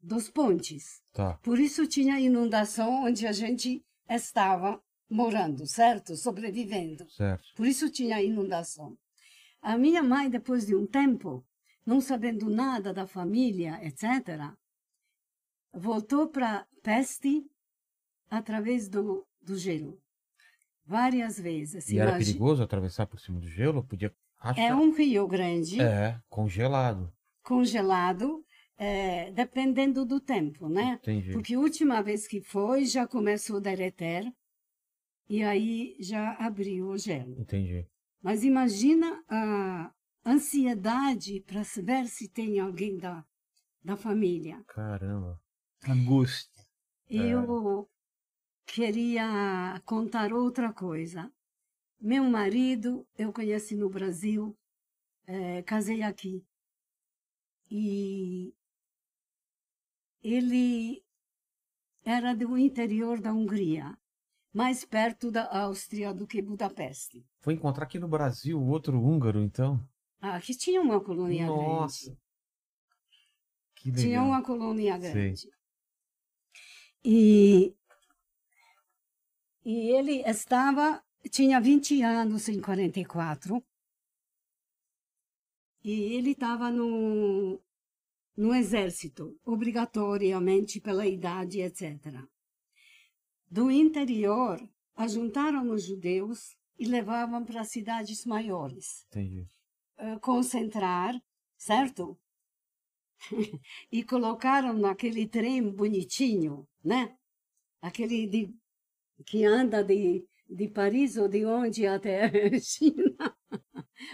[0.00, 1.02] dos pontes.
[1.12, 1.38] Tá.
[1.42, 6.16] Por isso tinha inundação onde a gente estava morando, certo?
[6.16, 7.08] Sobrevivendo.
[7.10, 7.44] Certo.
[7.56, 8.96] Por isso tinha inundação.
[9.62, 11.44] A minha mãe, depois de um tempo,
[11.86, 14.52] não sabendo nada da família, etc.,
[15.74, 17.44] voltou para peste
[18.30, 20.00] através do, do gelo.
[20.86, 21.88] Várias vezes.
[21.90, 23.82] E era Imagi- perigoso atravessar por cima do gelo?
[23.84, 24.64] Podia rachar.
[24.64, 27.10] É um rio grande, É, congelado.
[27.42, 28.44] congelado,
[28.76, 30.98] eh, dependendo do tempo, né?
[31.02, 31.32] Entendi.
[31.32, 34.30] Porque a última vez que foi, já começou a derreter.
[35.26, 37.40] e aí já abriu o gelo.
[37.40, 37.86] Entendi.
[38.22, 39.90] Mas imagina a
[40.24, 43.24] ansiedade para saber se tem alguém da,
[43.82, 44.62] da família.
[44.66, 45.40] Caramba.
[45.92, 46.64] Angústia.
[47.08, 47.88] Eu
[48.66, 51.30] queria contar outra coisa.
[52.00, 54.56] Meu marido eu conheci no Brasil,
[55.26, 56.44] eh, casei aqui.
[57.70, 58.54] E
[60.22, 61.02] ele
[62.04, 63.96] era do interior da Hungria,
[64.52, 67.24] mais perto da Áustria do que Budapeste.
[67.40, 69.80] Foi encontrar aqui no Brasil outro húngaro, então?
[70.20, 72.06] Ah, Aqui tinha uma colônia Nossa.
[72.06, 72.24] grande.
[73.74, 74.04] Que legal.
[74.04, 75.34] Tinha uma colônia Sei.
[77.04, 77.76] E,
[79.62, 83.62] e ele estava, tinha 20 anos em 44.
[85.82, 87.60] E ele estava no,
[88.34, 92.24] no exército, obrigatoriamente pela idade, etc.
[93.50, 94.58] Do interior,
[94.96, 99.46] ajuntaram os judeus e levavam para cidades maiores Entendi.
[99.98, 101.14] eh, concentrar,
[101.56, 102.18] certo?
[103.92, 107.12] e colocaram naquele trem bonitinho, né?
[107.82, 108.50] Aquele de,
[109.26, 112.30] que anda de, de Paris ou de onde até
[112.60, 113.14] China.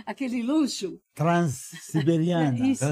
[0.05, 1.01] Aquele luxo.
[1.15, 2.57] Transsiberiana.
[2.69, 2.85] Isso.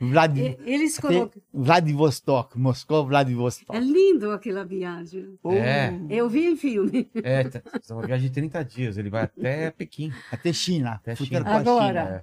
[0.00, 0.36] Vlad...
[0.38, 1.42] E- Eles colocam.
[1.52, 2.58] Vladivostok.
[2.58, 3.74] Moscou, Vladivostok.
[3.76, 5.38] É lindo aquela viagem.
[5.46, 5.90] É.
[6.10, 7.10] Eu vi em filme.
[7.14, 8.98] É, tá- é uma viagem de 30 dias.
[8.98, 10.12] Ele vai até Pequim.
[10.30, 10.92] Até China.
[10.94, 11.40] Até China.
[11.48, 12.04] a Agora.
[12.04, 12.16] China.
[12.16, 12.22] É.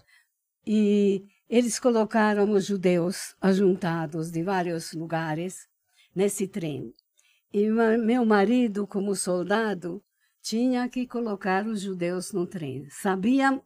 [0.67, 5.67] E eles colocaram os judeus ajuntados de vários lugares
[6.15, 6.91] nesse trem.
[7.53, 10.03] E meu marido, como soldado,
[10.41, 12.89] tinha que colocar os judeus no trem.
[12.89, 13.63] Sabiam,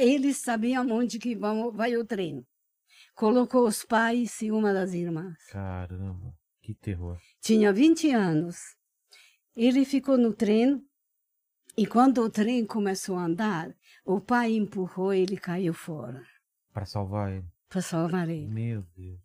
[0.00, 2.44] eles sabiam onde que vão, vai o trem.
[3.14, 5.36] Colocou os pais e uma das irmãs.
[5.50, 6.34] Caramba.
[6.62, 7.18] Que terror.
[7.40, 8.56] Tinha 20 anos.
[9.54, 10.82] Ele ficou no trem
[11.76, 13.74] e quando o trem começou a andar,
[14.04, 16.22] o pai empurrou e ele caiu fora
[16.78, 17.46] Pra salvar ele.
[17.68, 18.46] para salvar ele.
[18.46, 19.20] Meu Deus.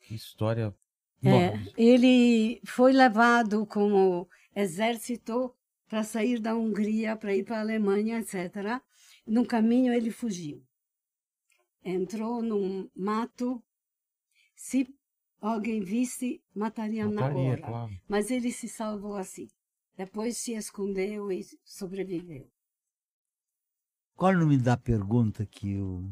[0.00, 0.74] Que história.
[1.22, 5.54] É, Bom, ele foi levado como exército
[5.86, 8.80] para sair da Hungria, para ir para a Alemanha, etc.
[9.26, 10.64] No caminho ele fugiu.
[11.84, 13.62] Entrou num mato.
[14.56, 14.88] Se
[15.40, 17.62] alguém visse, mataria na mataria, hora.
[17.62, 17.92] claro.
[18.08, 19.48] Mas ele se salvou assim.
[19.96, 22.50] Depois se escondeu e sobreviveu.
[24.14, 26.10] Qual o nome da pergunta que o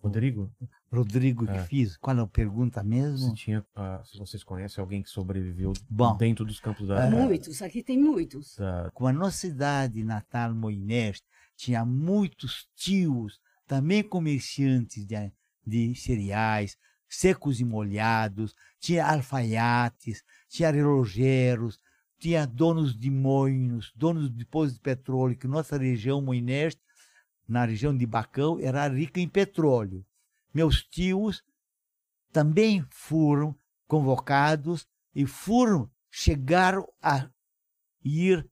[0.00, 0.50] Rodrigo,
[0.92, 1.64] Rodrigo que É.
[1.64, 1.96] fiz?
[1.96, 3.30] Qual é a pergunta mesmo?
[3.30, 6.16] se, tinha, ah, se vocês conhecem alguém que sobreviveu Bom.
[6.16, 7.06] dentro dos campos da.
[7.06, 7.10] É.
[7.10, 8.56] Muitos, aqui tem muitos.
[8.56, 11.20] da- Como a nossa cidade natal, Moinés,
[11.56, 15.32] tinha muitos tios, também comerciantes de,
[15.66, 16.76] de cereais,
[17.08, 21.78] secos e molhados, tinha alfaiates, tinha relogeiros,
[22.18, 26.76] tinha donos de moinhos, donos de postos de petróleo, que nossa região Moinés,
[27.48, 30.04] na região de Bacão, era rica em petróleo.
[30.52, 31.42] Meus tios
[32.30, 33.56] também foram
[33.86, 37.28] convocados e foram, chegaram a
[38.04, 38.48] ir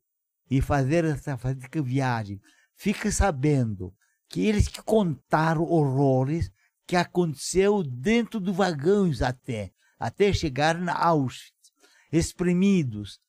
[0.51, 1.39] e fazer essa
[1.85, 2.41] viagem.
[2.75, 3.95] Fica sabendo
[4.29, 6.51] que eles que contaram horrores
[6.87, 11.73] que aconteceu dentro do vagões até, até chegar na Auschwitz,
[12.13, 13.21] espremidos,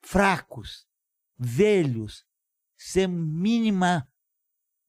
[0.00, 0.86] fracos,
[1.38, 2.24] velhos,
[2.84, 4.08] sem mínima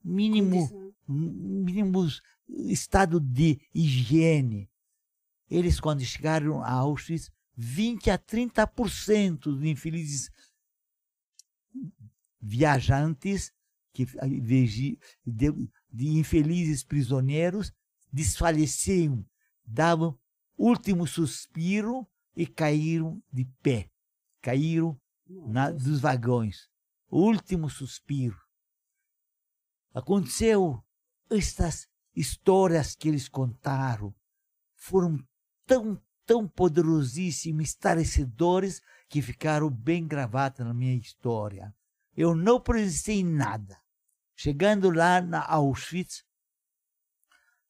[0.03, 4.69] mínimo mínimos estado de higiene.
[5.49, 10.29] Eles, quando chegaram a Auschwitz, 20 a 30% dos infelizes
[12.41, 13.51] viajantes,
[13.93, 17.71] que, de, de- de infelizes prisioneiros,
[18.11, 19.23] desfaleciam,
[19.63, 20.17] davam
[20.57, 23.89] último suspiro e caíram de pé.
[24.41, 26.67] Caíram na, dos vagões.
[27.15, 28.41] Último suspiro.
[29.93, 30.83] Aconteceu
[31.29, 34.15] estas histórias que eles contaram
[34.75, 35.23] foram
[35.63, 41.71] tão, tão poderosíssimas, esclarecedores, que ficaram bem gravadas na minha história.
[42.17, 43.79] Eu não presenciei nada.
[44.35, 46.25] Chegando lá na Auschwitz,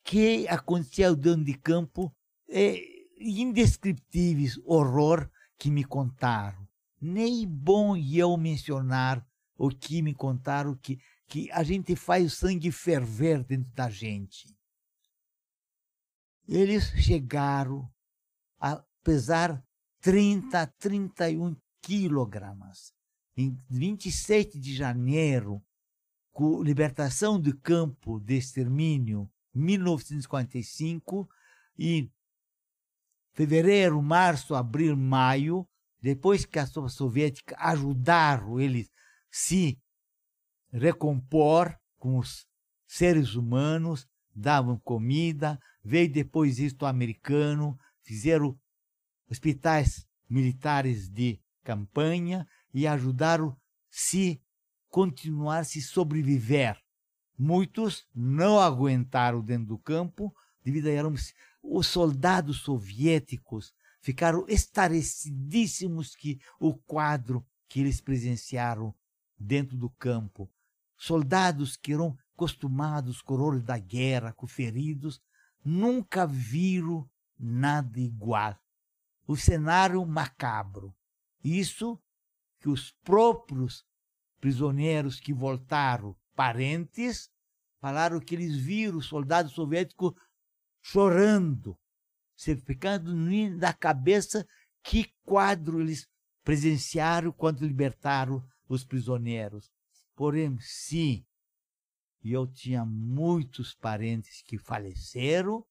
[0.05, 2.15] que aconteceu dentro de campo,
[2.47, 2.81] é
[3.19, 6.65] indescritíveis horror que me contaram.
[7.01, 9.21] Nem bom eu mencionar
[9.57, 14.55] o que me contaram, que, que a gente faz o sangue ferver dentro da gente.
[16.47, 17.89] Eles chegaram
[18.59, 19.63] a pesar
[20.01, 22.93] 30, 31 quilogramas.
[23.35, 25.63] Em 27 de janeiro,
[26.31, 31.29] com libertação do campo de extermínio, 1945,
[31.77, 32.11] e
[33.33, 35.67] fevereiro, março, abril, maio
[36.01, 38.91] depois que a soviética ajudaram eles
[39.35, 39.81] se
[40.71, 42.45] recompor com os
[42.85, 48.55] seres humanos, davam comida, veio depois isto americano, fizeram
[49.27, 53.57] hospitais militares de campanha e ajudaram
[53.89, 54.39] se
[54.87, 56.79] continuar se sobreviver.
[57.35, 60.31] Muitos não aguentaram dentro do campo
[60.63, 61.15] devido a eram
[61.63, 68.93] os soldados soviéticos ficaram estarecidíssimos que o quadro que eles presenciaram
[69.43, 70.49] dentro do campo.
[70.95, 75.21] Soldados que eram acostumados com da guerra, com feridos,
[75.63, 78.57] nunca viram nada igual.
[79.27, 80.95] O cenário macabro.
[81.43, 82.01] Isso
[82.59, 83.85] que os próprios
[84.39, 87.29] prisioneiros que voltaram, parentes,
[87.79, 90.13] falaram que eles viram soldados soviéticos
[90.81, 91.77] chorando,
[92.35, 93.13] se ficando
[93.57, 94.45] da cabeça
[94.81, 96.07] que quadro eles
[96.43, 99.71] presenciaram quando libertaram os prisioneiros.
[100.15, 101.25] Porém, sim,
[102.23, 105.65] eu tinha muitos parentes que faleceram,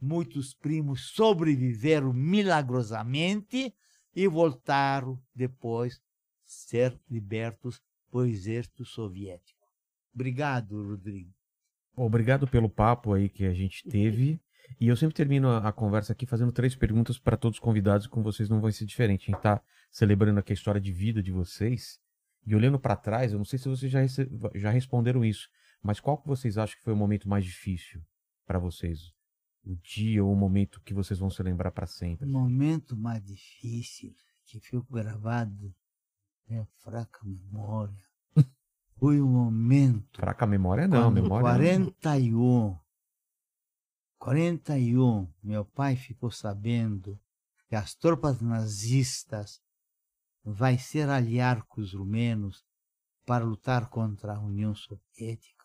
[0.00, 3.74] muitos primos sobreviveram milagrosamente
[4.14, 6.00] e voltaram depois
[6.44, 9.66] ser libertos pelo exército soviético.
[10.14, 11.32] Obrigado, Rodrigo.
[11.94, 14.40] Obrigado pelo papo aí que a gente teve.
[14.80, 18.06] E eu sempre termino a, a conversa aqui fazendo três perguntas para todos os convidados,
[18.06, 19.22] com vocês não vai ser diferente.
[19.22, 21.98] A gente está celebrando aqui a história de vida de vocês.
[22.46, 24.00] E olhando para trás, eu não sei se vocês já,
[24.54, 25.48] já responderam isso,
[25.82, 28.02] mas qual que vocês acham que foi o momento mais difícil
[28.46, 29.12] para vocês?
[29.64, 32.26] O dia ou o momento que vocês vão se lembrar para sempre?
[32.26, 35.74] O momento mais difícil que ficou gravado
[36.48, 38.02] é fraca memória.
[38.96, 40.18] Foi um momento.
[40.18, 41.42] Fraca memória não, memória.
[41.42, 42.78] 41.
[44.18, 47.18] 41, meu pai ficou sabendo
[47.68, 49.62] que as tropas nazistas
[50.44, 52.64] vai ser aliar com os rumenos
[53.26, 55.64] para lutar contra a União Soviética.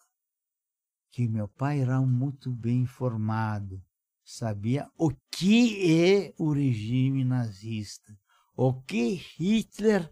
[1.11, 3.81] Que meu pai era muito bem informado,
[4.23, 8.17] sabia o que é o regime nazista,
[8.55, 10.11] o que Hitler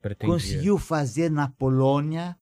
[0.00, 0.34] Pretendia.
[0.34, 2.38] conseguiu fazer na Polônia,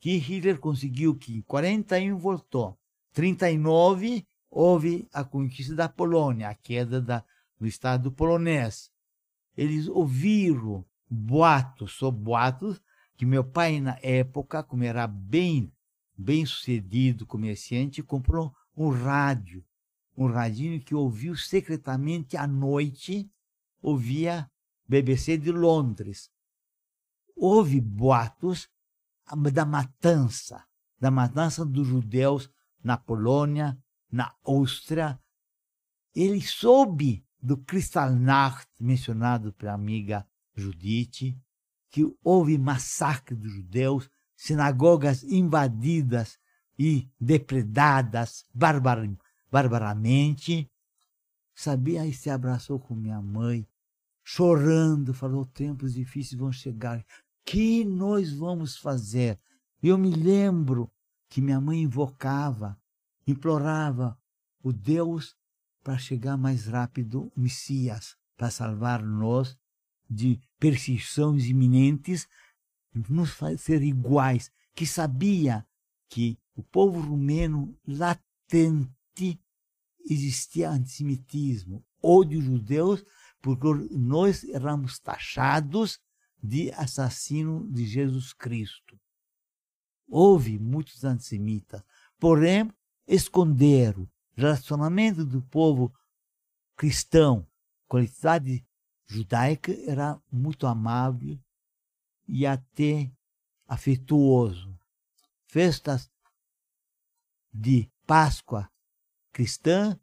[0.00, 2.78] que Hitler conseguiu que em 41 voltou,
[3.12, 7.24] 39 houve a conquista da Polônia, a queda da,
[7.58, 8.93] do Estado polonês.
[9.56, 12.80] Eles ouviram boatos, só boatos,
[13.16, 15.72] que meu pai na época, como era bem
[16.16, 19.64] bem sucedido comerciante, comprou um rádio,
[20.16, 23.28] um radinho que ouviu secretamente à noite,
[23.82, 24.48] ouvia
[24.86, 26.30] BBC de Londres
[27.36, 28.68] houve boatos
[29.52, 30.64] da matança,
[30.98, 32.50] da matança dos judeus
[32.82, 33.78] na Polônia,
[34.10, 35.18] na Áustria.
[36.14, 40.26] Ele soube do Kristallnacht, mencionado pela amiga
[40.56, 41.38] Judite,
[41.90, 46.38] que houve massacre dos judeus, sinagogas invadidas
[46.78, 48.98] e depredadas barbar,
[49.52, 50.70] barbaramente.
[51.54, 53.68] Sabia e se abraçou com minha mãe,
[54.24, 57.04] chorando, falou: tempos difíceis vão chegar
[57.44, 59.38] que nós vamos fazer?
[59.82, 60.90] Eu me lembro
[61.28, 62.80] que minha mãe invocava,
[63.26, 64.18] implorava
[64.62, 65.36] o Deus
[65.84, 69.56] para chegar mais rápido, o Messias, para salvar nós
[70.08, 72.26] de perseguições iminentes,
[73.08, 75.66] nos fazer iguais, que sabia
[76.08, 79.38] que o povo rumeno latente
[80.08, 83.04] existia antissemitismo, ódio judeus,
[83.42, 86.00] porque nós éramos taxados
[86.42, 88.98] de assassino de Jesus Cristo.
[90.08, 91.82] Houve muitos antissemitas,
[92.18, 92.70] porém
[93.06, 95.92] esconderam relacionamento do povo
[96.76, 97.46] cristão
[97.86, 98.66] com a cidade
[99.06, 101.38] judaica era muito amável
[102.26, 103.10] e até
[103.66, 104.78] afetuoso.
[105.46, 106.10] Festas
[107.52, 108.70] de Páscoa
[109.32, 109.98] cristã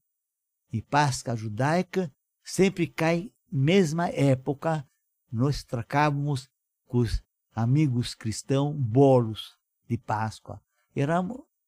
[0.71, 2.13] e Páscoa judaica
[2.43, 4.87] sempre caem mesma época
[5.31, 6.49] nós trocávamos
[6.85, 10.61] com os amigos cristãos bolos de Páscoa.
[10.93, 11.21] Era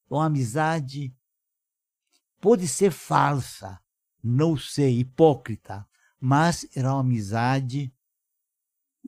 [0.10, 1.16] uma amizade,
[2.44, 3.80] pode ser falsa,
[4.22, 5.88] não sei, hipócrita,
[6.20, 7.90] mas era uma amizade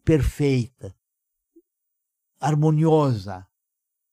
[0.06, 0.96] perfeita,
[2.40, 3.46] harmoniosa.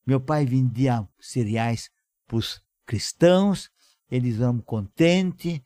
[0.04, 1.88] Meu pai vendia cereais
[2.26, 3.70] para os cristãos,
[4.10, 5.60] eles eram contentes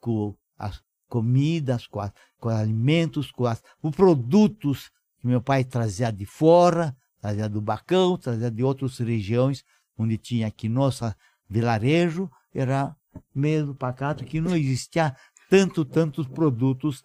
[0.00, 4.90] com as comidas, com, a, com alimentos, com as, com produtos
[5.20, 9.62] que meu pai trazia de fora, trazia do Bacão, trazia de outras regiões,
[9.98, 11.14] onde tinha aqui nossa
[11.46, 12.96] vilarejo, era
[13.34, 15.16] meio pacato, que não existia
[15.48, 17.02] tanto, tantos produtos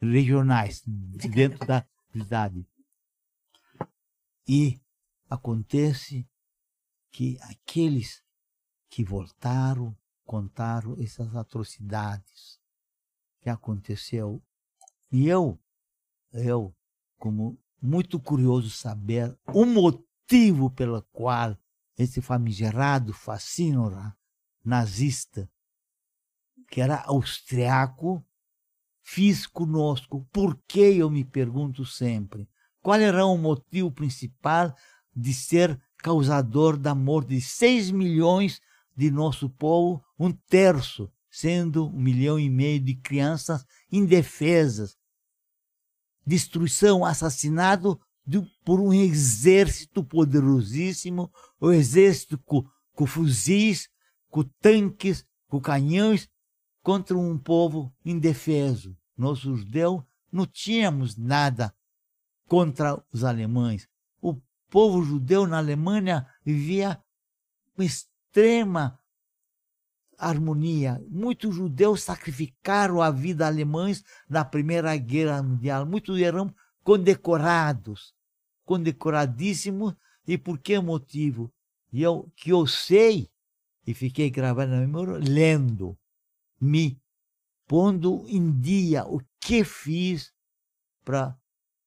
[0.00, 2.66] regionais dentro da cidade.
[4.48, 4.80] E
[5.28, 6.28] acontece
[7.10, 8.22] que aqueles
[8.88, 12.60] que voltaram contaram essas atrocidades
[13.40, 14.40] que aconteceu.
[15.10, 15.58] E eu,
[16.32, 16.74] eu,
[17.18, 21.56] como muito curioso saber o motivo pelo qual
[22.02, 23.90] esse famigerado fascínio
[24.64, 25.50] nazista,
[26.68, 28.24] que era austriaco,
[29.02, 30.26] fiz conosco.
[30.32, 32.48] Por que eu me pergunto sempre?
[32.80, 34.74] Qual era o motivo principal
[35.14, 38.60] de ser causador da morte de 6 milhões
[38.96, 44.96] de nosso povo, um terço sendo um milhão e meio de crianças indefesas.
[46.26, 48.00] Destruição, assassinado
[48.64, 53.88] por um exército poderosíssimo, o exército com, com fuzis,
[54.28, 56.28] com tanques, com canhões,
[56.82, 58.96] contra um povo indefeso.
[59.16, 60.02] Nós, judeus,
[60.32, 61.74] não tínhamos nada
[62.46, 63.88] contra os alemães.
[64.20, 67.02] O povo judeu na Alemanha vivia
[67.74, 68.98] com extrema
[70.16, 71.02] harmonia.
[71.08, 75.86] Muitos judeus sacrificaram a vida alemães na Primeira Guerra Mundial.
[75.86, 78.14] Muitos eram condecorados,
[78.70, 79.96] condecoradíssimos.
[80.24, 81.52] E por que motivo?
[81.92, 83.28] E eu, que eu sei,
[83.84, 85.98] e fiquei gravando na memória, lendo,
[86.60, 87.02] me
[87.66, 90.32] pondo em dia o que fiz
[91.04, 91.36] para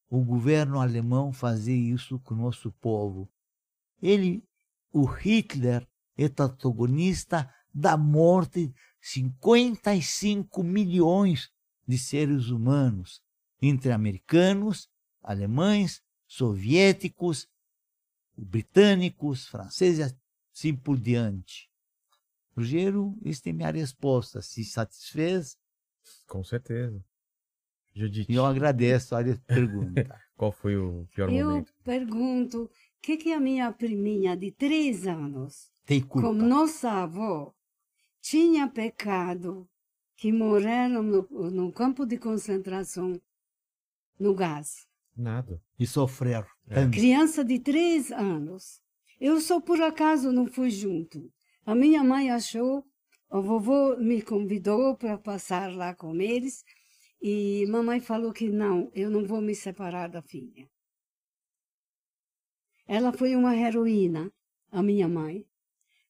[0.10, 3.32] o governo alemão fazer isso com o nosso povo.
[4.02, 4.44] Ele,
[4.92, 5.88] o Hitler,
[6.18, 11.50] é protagonista da morte de 55 milhões
[11.88, 13.22] de seres humanos,
[13.62, 14.90] entre americanos,
[15.22, 16.04] alemães,
[16.34, 17.48] soviéticos,
[18.36, 20.16] britânicos, franceses,
[20.52, 21.70] assim por diante.
[22.58, 24.42] Rogério, esta é minha resposta.
[24.42, 25.58] Se satisfez?
[26.28, 27.04] Com certeza.
[27.94, 28.34] Judite.
[28.34, 30.20] Eu agradeço a pergunta.
[30.36, 31.72] Qual foi o pior Eu momento?
[31.84, 32.70] pergunto, o
[33.00, 36.28] que, que a minha priminha de três anos, Tem culpa.
[36.30, 37.54] como nossa avó,
[38.20, 39.70] tinha pecado
[40.16, 43.22] que morreram no, no campo de concentração
[44.20, 44.88] no gás?
[45.16, 45.62] Nada.
[45.80, 46.46] E sofrer.
[46.68, 46.88] É.
[46.90, 48.82] Criança de três anos.
[49.20, 51.32] Eu só por acaso não fui junto.
[51.66, 52.86] A minha mãe achou,
[53.30, 56.64] o vovô me convidou para passar lá com eles
[57.22, 60.70] e mamãe falou que não, eu não vou me separar da filha.
[62.86, 64.30] Ela foi uma heroína,
[64.70, 65.46] a minha mãe.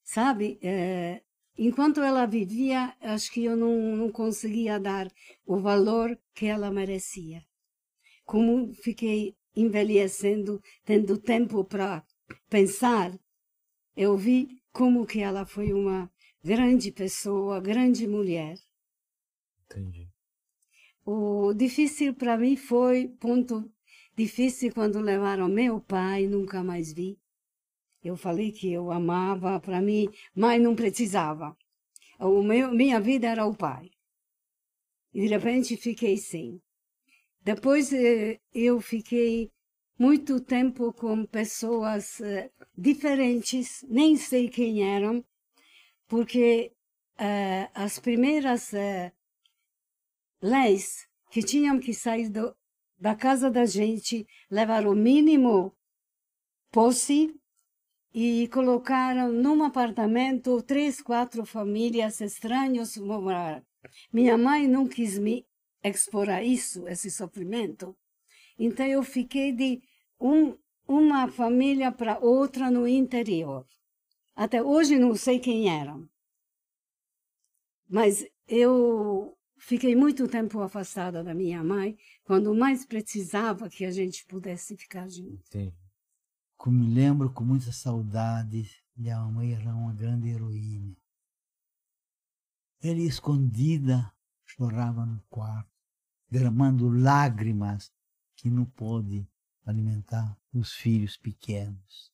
[0.03, 1.21] Sabe, eh,
[1.55, 5.07] enquanto ela vivia, acho que eu não, não conseguia dar
[5.45, 7.45] o valor que ela merecia.
[8.25, 12.03] Como fiquei envelhecendo, tendo tempo para
[12.49, 13.11] pensar,
[13.95, 16.11] eu vi como que ela foi uma
[16.43, 18.55] grande pessoa, grande mulher.
[19.65, 20.09] Entendi.
[21.05, 23.69] O difícil para mim foi ponto
[24.15, 27.19] difícil quando levaram meu pai, nunca mais vi.
[28.03, 31.55] Eu falei que eu amava, para mim, mas não precisava.
[32.19, 33.89] O meu, minha vida era o pai.
[35.13, 36.61] E de repente fiquei sem.
[37.43, 39.51] Depois eh, eu fiquei
[39.99, 45.23] muito tempo com pessoas eh, diferentes, nem sei quem eram,
[46.07, 46.71] porque
[47.17, 49.11] eh, as primeiras eh,
[50.41, 52.55] leis que tinham que sair do,
[52.97, 55.75] da casa da gente, levar o mínimo
[56.71, 57.35] posse
[58.13, 63.63] e colocaram num apartamento três, quatro famílias estranhas morar.
[64.13, 65.45] Minha mãe não quis me
[65.83, 67.95] expor a isso, esse sofrimento.
[68.57, 69.81] Então eu fiquei de
[70.19, 70.57] um,
[70.87, 73.67] uma família para outra no interior.
[74.35, 76.07] Até hoje não sei quem eram.
[77.87, 84.25] Mas eu fiquei muito tempo afastada da minha mãe, quando mais precisava que a gente
[84.25, 85.43] pudesse ficar junto.
[86.57, 90.95] Como me lembro com muita saudade, minha mãe era uma grande heroína.
[92.81, 94.11] Ele, escondida,
[94.45, 95.72] chorava no quarto,
[96.33, 97.93] derramando lágrimas
[98.35, 99.29] que não pôde
[99.63, 102.11] alimentar os filhos pequenos.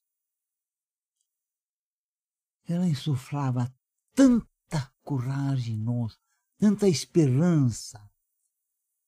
[2.67, 3.73] Ela insuflava
[4.13, 6.19] tanta coragem em nós,
[6.57, 8.11] tanta esperança,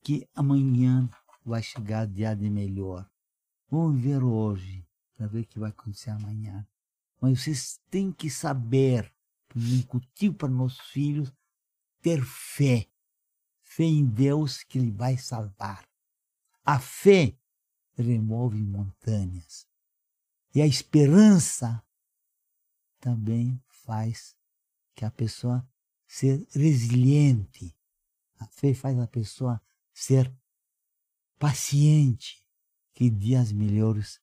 [0.01, 1.09] que amanhã
[1.43, 3.05] vai chegar dia de melhor.
[3.69, 6.65] Vamos ver hoje, para ver o que vai acontecer amanhã.
[7.19, 9.13] Mas vocês têm que saber,
[9.53, 11.33] incutir para nossos filhos,
[12.01, 12.90] ter fé.
[13.73, 15.87] Fé em Deus que Ele vai salvar.
[16.65, 17.33] A fé
[17.95, 19.65] remove montanhas.
[20.53, 21.81] E a esperança
[22.99, 24.35] também faz
[24.93, 25.65] que a pessoa
[26.05, 27.73] ser resiliente.
[28.39, 29.61] A fé faz a pessoa
[29.93, 30.29] ser
[31.39, 32.45] paciente,
[32.93, 34.19] que dias melhores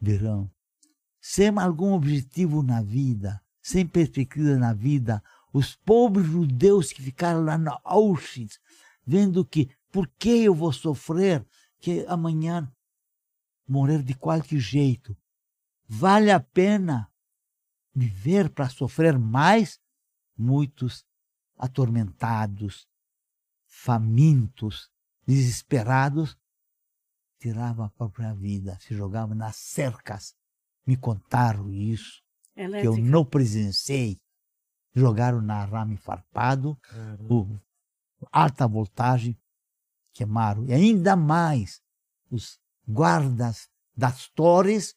[0.00, 0.48] virão.
[1.20, 5.20] Sem algum objetivo na vida, sem perspectiva na vida,
[5.54, 8.58] os pobres judeus que ficaram lá na Auschwitz,
[9.06, 11.46] vendo que por que eu vou sofrer,
[11.78, 12.68] que amanhã
[13.66, 15.16] morrer de qualquer jeito.
[15.86, 17.08] Vale a pena
[17.94, 19.80] viver para sofrer mais?
[20.36, 21.06] Muitos
[21.56, 22.88] atormentados,
[23.64, 24.90] famintos,
[25.24, 26.36] desesperados,
[27.38, 30.34] tiravam a própria vida, se jogavam nas cercas.
[30.84, 32.20] Me contaram isso,
[32.54, 33.08] que eu Elétrica.
[33.08, 34.20] não presenciei.
[34.94, 36.78] Jogaram na arame farpado,
[37.28, 37.58] o
[38.30, 39.36] alta voltagem,
[40.12, 40.64] queimaram.
[40.66, 41.82] E ainda mais,
[42.30, 44.94] os guardas das torres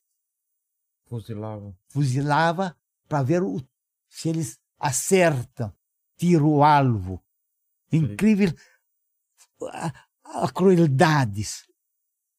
[1.05, 1.75] Fuzilava.
[1.89, 3.59] fuzilava para ver o-
[4.09, 5.73] se eles acertam,
[6.15, 7.23] tiro o alvo.
[7.91, 8.53] Incrível
[9.71, 9.93] a,
[10.43, 11.63] a crueldades.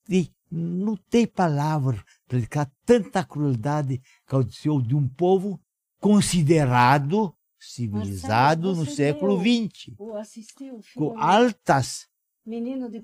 [0.09, 4.05] E não tem palavra para explicar tanta crueldade que
[4.37, 5.61] aconteceu de um povo
[6.01, 12.09] considerado civilizado no século XX, assistiu com altas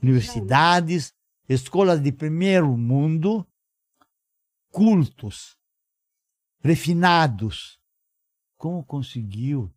[0.02, 1.12] universidades,
[1.48, 3.46] escolas de primeiro mundo,
[4.70, 5.56] cultos,
[6.60, 7.78] refinados.
[8.56, 9.70] Como conseguiu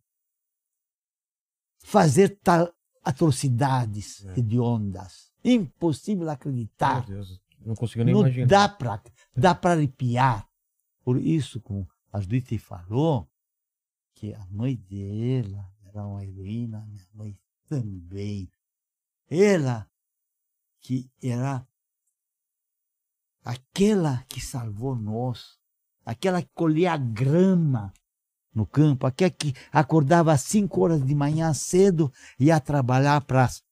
[1.82, 2.72] fazer tal
[3.04, 4.38] atrocidades É.
[4.38, 5.30] hediondas?
[5.44, 7.06] Impossível acreditar.
[7.08, 8.46] Meu Deus, não consigo nem Não imaginar.
[8.46, 9.02] dá para
[9.36, 10.48] dá para arrepiar.
[11.04, 13.28] Por isso, como a Judite falou,
[14.18, 17.38] que a mãe dela era uma heroína, minha mãe
[17.68, 18.50] também.
[19.30, 19.88] Ela
[20.80, 21.64] que era
[23.44, 25.56] aquela que salvou nós,
[26.04, 27.92] aquela que colhia a grama
[28.52, 33.44] no campo, aquela que acordava às cinco horas de manhã cedo e ia trabalhar para
[33.44, 33.62] as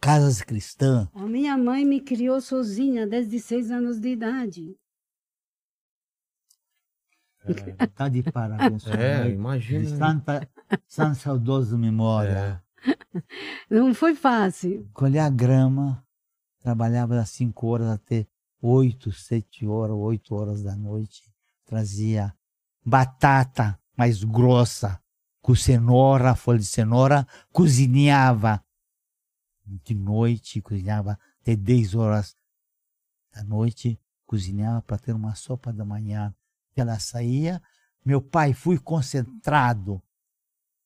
[0.00, 1.08] casas cristãs.
[1.14, 4.76] A minha mãe me criou sozinha desde seis anos de idade.
[7.80, 8.86] Está de parabéns.
[8.88, 9.84] É, imagina.
[9.84, 10.48] De santa,
[10.86, 12.62] santa saudosa memória.
[12.84, 13.22] É.
[13.70, 14.88] Não foi fácil.
[14.92, 16.04] Colher a grama,
[16.60, 18.26] trabalhava das 5 horas até
[18.60, 21.22] 8, 7 horas, 8 horas da noite.
[21.64, 22.34] Trazia
[22.84, 25.00] batata mais grossa,
[25.40, 28.62] com cenoura, folha de cenoura, cozinhava
[29.64, 32.36] de noite, cozinhava até 10 horas
[33.34, 36.34] da noite, cozinhava para ter uma sopa da manhã.
[36.76, 37.62] Ela saía,
[38.04, 40.02] meu pai foi concentrado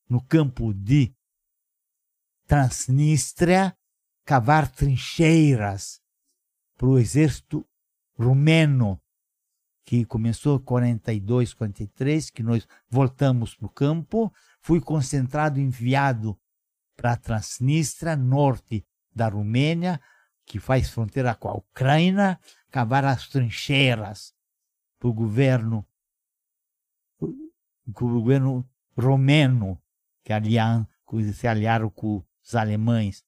[0.09, 1.15] no campo de
[2.47, 3.77] Transnistria,
[4.25, 6.01] cavar trincheiras
[6.77, 7.67] para o exército
[8.19, 9.01] rumeno,
[9.85, 16.39] que começou em 42, 43, que nós voltamos para o campo, fui concentrado, enviado
[16.97, 20.01] para Transnistria, norte da Romênia,
[20.45, 22.39] que faz fronteira com a Ucrânia,
[22.71, 24.35] cavar as trincheiras
[25.09, 25.87] o governo,
[27.21, 29.81] o governo romeno,
[30.23, 33.25] que alian, que se aliaram com os alemães,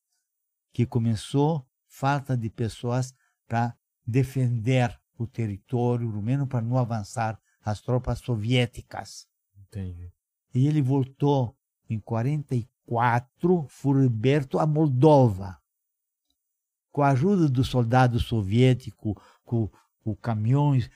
[0.72, 3.14] que começou falta de pessoas
[3.46, 3.76] para
[4.06, 9.28] defender o território rumeno para não avançar as tropas soviéticas.
[9.56, 10.12] Entendi.
[10.54, 11.56] E ele voltou
[11.88, 15.58] em 44, foi liberto a Moldova.
[16.90, 19.70] Com a ajuda dos soldados soviéticos, com,
[20.02, 20.90] com caminhões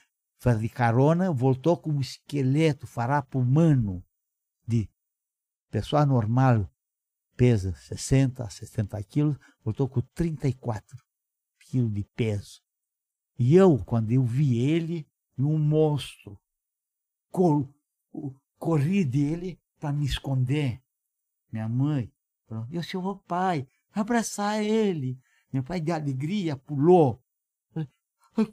[0.59, 4.03] de carona, voltou com um esqueleto, farapo humano,
[4.65, 4.89] de
[5.69, 6.69] pessoa normal,
[7.35, 10.97] pesa 60, 60 quilos, voltou com 34
[11.59, 12.61] quilos de peso.
[13.37, 15.07] E eu, quando eu vi ele,
[15.37, 16.39] um monstro,
[17.29, 17.67] cor,
[18.57, 20.81] corri dele para me esconder.
[21.51, 22.11] Minha mãe
[22.71, 25.19] eu sou o pai, abraçar ele.
[25.51, 27.21] Meu pai, de alegria, pulou.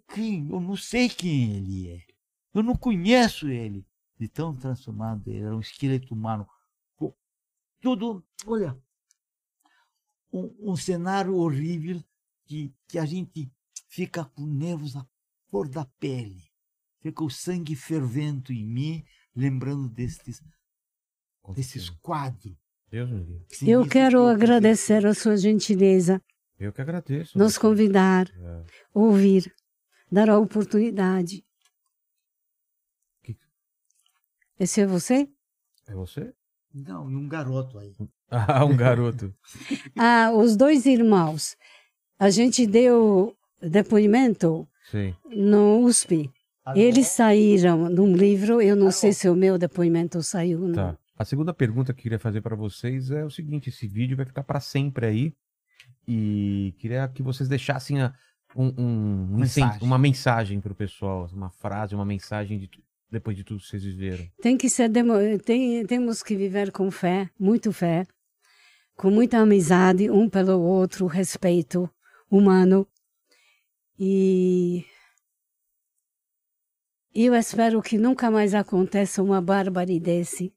[0.08, 0.48] Quem?
[0.50, 2.02] Eu não sei quem ele é.
[2.52, 3.86] Eu não conheço ele.
[4.18, 6.46] De tão transformado ele, era um esqueleto humano.
[7.80, 8.78] Tudo, olha,
[10.32, 12.02] um, um cenário horrível
[12.46, 13.50] que, que a gente
[13.88, 15.06] fica com nervos à
[15.50, 16.42] flor da pele.
[17.00, 19.04] Fica o sangue fervendo em mim,
[19.36, 20.42] lembrando desses,
[21.54, 22.54] desses quadros.
[22.88, 23.46] Deus me livre.
[23.50, 26.22] Sim, Eu quero agradecer a sua gentileza,
[26.58, 27.36] Eu que agradeço.
[27.36, 28.64] nos convidar, É.
[28.94, 29.52] ouvir,
[30.15, 31.44] dar a oportunidade.
[33.23, 33.36] Que-
[34.59, 35.28] Esse é você?
[35.89, 36.33] É você?
[36.73, 37.93] Não, e um garoto aí.
[38.31, 39.33] Ah, um garoto.
[39.99, 41.57] Ah, os dois irmãos.
[42.18, 45.15] A gente deu depoimento Sim.
[45.26, 46.31] no USP.
[46.75, 50.75] Eles saíram num livro, eu não sei se o meu depoimento saiu ou não.
[50.75, 50.99] Tá.
[51.18, 54.25] A segunda pergunta que eu queria fazer para vocês é o seguinte: esse vídeo vai
[54.26, 55.33] ficar para sempre aí.
[56.09, 58.15] E queria que vocês deixassem a-
[58.57, 59.78] um, um- Mensagem.
[59.83, 62.70] uma mensagem pro pessoal, uma frase, uma mensagem de
[63.10, 64.26] depois de tudo que vocês viveram.
[64.42, 65.12] Tem que ser demo,
[65.44, 68.05] tem, temos que viver com fé, muito fé,
[68.97, 71.89] com muita amizade um pelo outro, respeito
[72.28, 72.86] humano.
[73.99, 74.84] E
[77.15, 80.52] eu espero que nunca mais aconteça uma barbárie desse.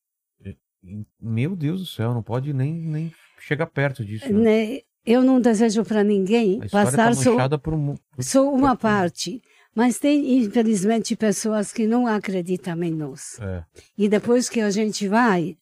[1.19, 4.31] Meu Deus do céu, não pode nem, nem chegar perto disso.
[4.33, 4.79] né?
[5.07, 7.73] Eu não desejo para ninguém passar tá manchada por,
[8.19, 9.41] só uma parte,
[9.73, 13.39] mas tem infelizmente pessoas que não acreditam em nós.
[13.39, 13.63] É,
[13.97, 15.57] E depois que a gente vai,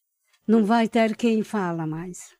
[0.47, 2.33] não vai ter quem fala mais.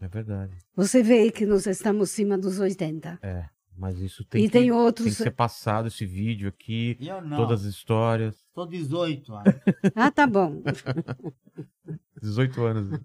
[0.00, 0.56] é verdade.
[0.74, 3.20] Você vê que nós estamos acima dos 80.
[3.22, 3.44] É,
[3.78, 5.06] mas isso tem, e que, tem tem outros.
[5.06, 7.36] que ser passado esse vídeo aqui, Eu não.
[7.36, 8.34] todas as histórias.
[8.34, 9.54] Estou 18 anos.
[9.94, 10.60] Ah, tá bom.
[12.20, 13.00] 18 anos.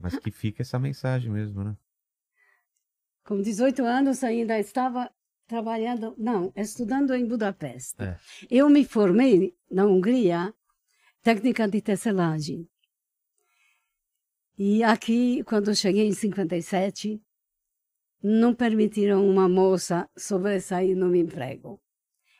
[0.00, 1.76] Mas que fica essa mensagem mesmo, né?
[3.26, 5.10] Com 18 anos ainda estava
[5.48, 8.00] trabalhando, não, estudando em Budapeste.
[8.00, 8.16] É.
[8.48, 10.54] Eu me formei na Hungria,
[11.24, 12.68] técnica de tecelagem.
[14.56, 17.20] E aqui, quando cheguei em 57,
[18.22, 21.80] não permitiram uma moça sobressair no emprego.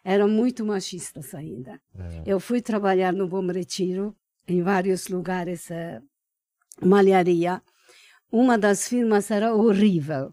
[0.05, 1.81] Eram muito machistas ainda.
[1.99, 2.23] É.
[2.25, 4.17] Eu fui trabalhar no Bom Retiro,
[4.47, 6.01] em vários lugares, eh,
[6.81, 7.61] malharia.
[8.31, 10.33] Uma das firmas era horrível.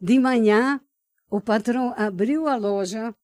[0.00, 0.80] De manhã,
[1.30, 3.14] o patrão abriu a loja,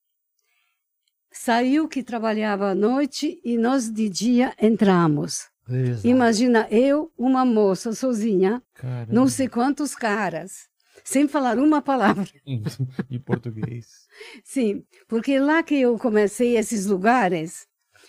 [1.31, 5.49] saiu que trabalhava à noite e nós de dia entramos.
[5.69, 6.07] Exato.
[6.07, 9.13] Imagina eu, uma moça sozinha, Caramba.
[9.13, 10.69] não sei quantos caras,
[11.05, 12.27] sem falar uma palavra.
[12.45, 14.09] Em, português.
[14.43, 17.67] Sim, porque lá que eu comecei esses lugares,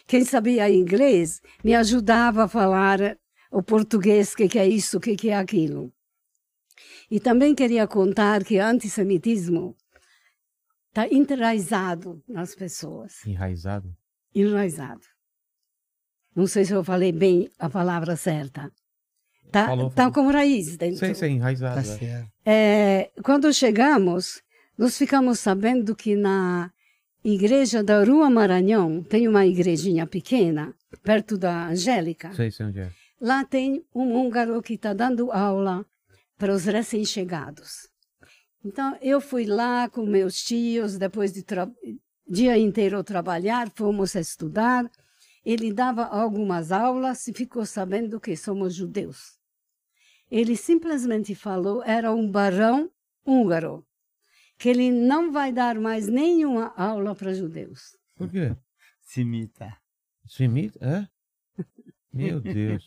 [0.07, 3.17] quem sabia inglês me ajudava a falar
[3.51, 5.93] o português, o que, que é isso, o que, que é aquilo.
[7.11, 9.75] E também queria contar que o antissemitismo
[10.88, 13.93] está enraizado nas pessoas, Enraizado.
[14.33, 15.01] enraizado.
[16.33, 18.72] Não sei se eu falei bem a palavra certa.
[19.45, 20.14] Está Falou, tá falou.
[20.14, 20.99] como raiz dentro.
[20.99, 21.85] Sei, sei, enraizado.
[21.85, 22.25] Tá é.
[22.45, 24.41] É, quando chegamos,
[24.77, 26.72] nós ficamos sabendo que na
[27.25, 30.73] igreja da Rua Maranhão, tem uma igrejinha pequena,
[31.03, 32.33] perto da Angélica.
[32.33, 32.90] Sei, sei onde é.
[33.19, 35.85] Lá tem um húngaro que está dando aula
[36.41, 37.87] para os recém-chegados.
[38.65, 41.45] Então, eu fui lá com meus tios, depois de
[42.27, 44.89] dia inteiro trabalhar, fomos estudar.
[45.45, 49.37] Ele dava algumas aulas e ficou sabendo que somos judeus.
[50.31, 52.89] Ele simplesmente falou, era um barão
[53.23, 53.85] húngaro,
[54.57, 57.95] que ele não vai dar mais nenhuma aula para judeus.
[58.15, 58.57] Por quê?
[58.99, 59.77] Semita.
[60.25, 60.79] Semita?
[60.83, 61.07] É?
[62.11, 62.83] Meu Deus.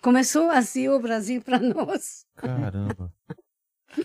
[0.00, 2.26] Começou assim o Brasil para nós.
[2.36, 3.12] Caramba.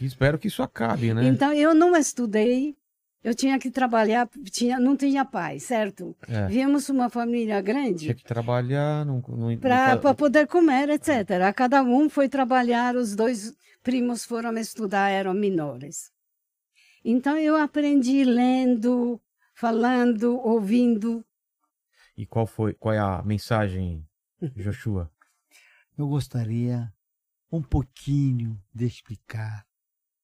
[0.02, 1.26] Espero que isso acabe, né?
[1.26, 2.76] Então, eu não estudei,
[3.24, 6.16] eu tinha que trabalhar, tinha, não tinha pai, certo?
[6.28, 6.48] É.
[6.48, 11.52] Viemos uma família grande Tinha que trabalhar, não, não, para poder comer, etc.
[11.56, 16.12] Cada um foi trabalhar, os dois primos foram estudar, eram menores.
[17.04, 19.22] Então, eu aprendi lendo,
[19.54, 21.24] falando, ouvindo.
[22.18, 24.04] E qual foi, qual é a mensagem,
[24.56, 25.12] Joshua?
[25.98, 26.94] Eu gostaria
[27.50, 29.66] um pouquinho de explicar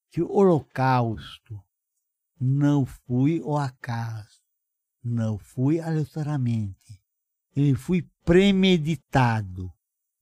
[0.10, 1.64] que o Holocausto
[2.38, 4.42] não foi o acaso,
[5.02, 7.02] não foi aleatoriamente.
[7.56, 9.72] Ele foi premeditado,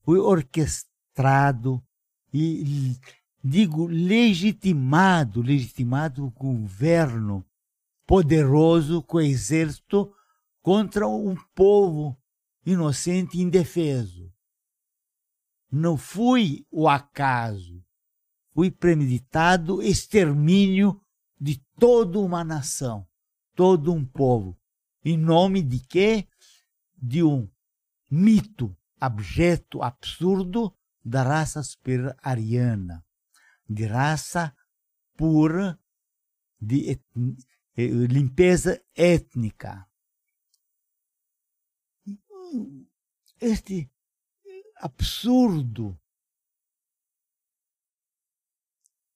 [0.04, 1.84] foi orquestrado
[2.32, 2.96] e,
[3.44, 7.44] digo, legitimado, legitimado o governo
[8.06, 10.14] poderoso com o exército
[10.62, 12.16] contra um povo
[12.64, 14.32] inocente e indefeso
[15.72, 17.84] não foi o acaso,
[18.54, 21.02] foi premeditado extermínio
[21.40, 23.08] de toda uma nação,
[23.56, 24.60] todo um povo.
[25.04, 26.28] Em nome de quê?
[26.98, 27.50] De um
[28.12, 33.06] mito abjeto, absurdo da raça superior ariana,
[33.68, 34.54] de raça
[35.16, 35.80] pura,
[36.60, 37.06] de et-
[37.78, 39.88] eh, limpeza étnica.
[43.40, 43.90] Este
[44.80, 46.00] absurdo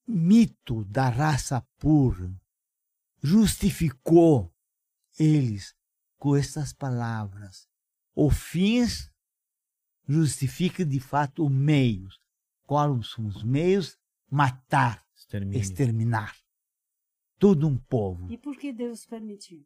[0.05, 2.29] mito da raça pura
[3.21, 4.53] justificou
[5.17, 5.73] eles
[6.17, 7.69] com essas palavras.
[8.13, 9.09] O fins
[10.07, 12.19] justifica de fato os meios.
[12.63, 13.97] Quais são os meios?
[14.29, 15.59] Matar, Extermínio.
[15.59, 16.35] exterminar
[17.39, 18.31] todo um povo.
[18.31, 19.65] E por que Deus permitiu?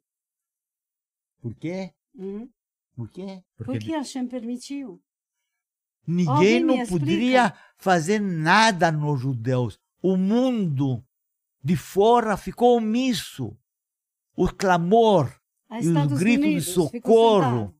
[1.39, 1.93] Por quê?
[2.15, 2.49] Hum?
[2.95, 3.43] Por quê?
[3.55, 5.01] Porque Por que Hashem permitiu?
[6.07, 6.99] Ninguém não explica?
[6.99, 9.77] poderia fazer nada nos judeus.
[10.01, 11.03] o mundo
[11.61, 13.57] de fora ficou omisso.
[14.35, 15.35] O clamor,
[15.69, 17.75] A E os Estados gritos de Unidos, ficou socorro.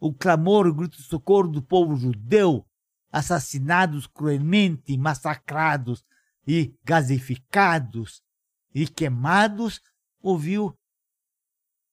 [0.00, 2.64] o clamor, o grito de socorro do povo judeu,
[3.12, 6.02] assassinados cruelmente, massacrados
[6.46, 8.22] e gasificados
[8.74, 9.80] e queimados,
[10.22, 10.74] ouviu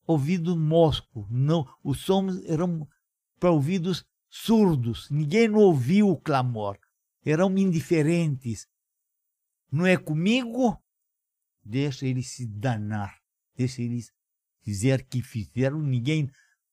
[0.05, 1.27] ouvido mosco.
[1.29, 2.87] Não, os sons eram
[3.39, 5.11] para ouvidos surdos.
[5.11, 6.79] Ninguém não ouviu o clamor.
[7.23, 8.67] Eram indiferentes.
[9.71, 10.81] Não é comigo?
[11.63, 13.21] Deixa eles se danar.
[13.55, 14.11] Deixa eles
[14.61, 15.79] fizer que fizeram.
[15.79, 16.31] Ninguém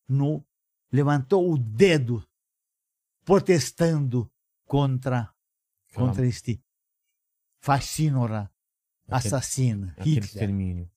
[0.09, 0.43] não
[0.91, 2.27] levantou o dedo
[3.27, 4.33] protestando
[4.65, 5.31] contra,
[5.93, 6.63] contra este
[7.61, 8.51] fascínora
[9.99, 10.25] Aquele Hitler.
[10.25, 10.91] extermínio.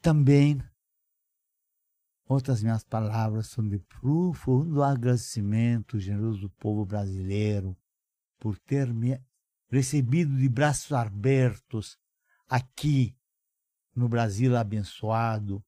[0.00, 0.62] Também,
[2.28, 7.76] outras minhas palavras são de profundo agradecimento, generoso povo brasileiro,
[8.38, 9.20] por ter me
[9.70, 11.98] recebido de braços abertos
[12.48, 13.16] aqui
[13.94, 15.64] no Brasil abençoado,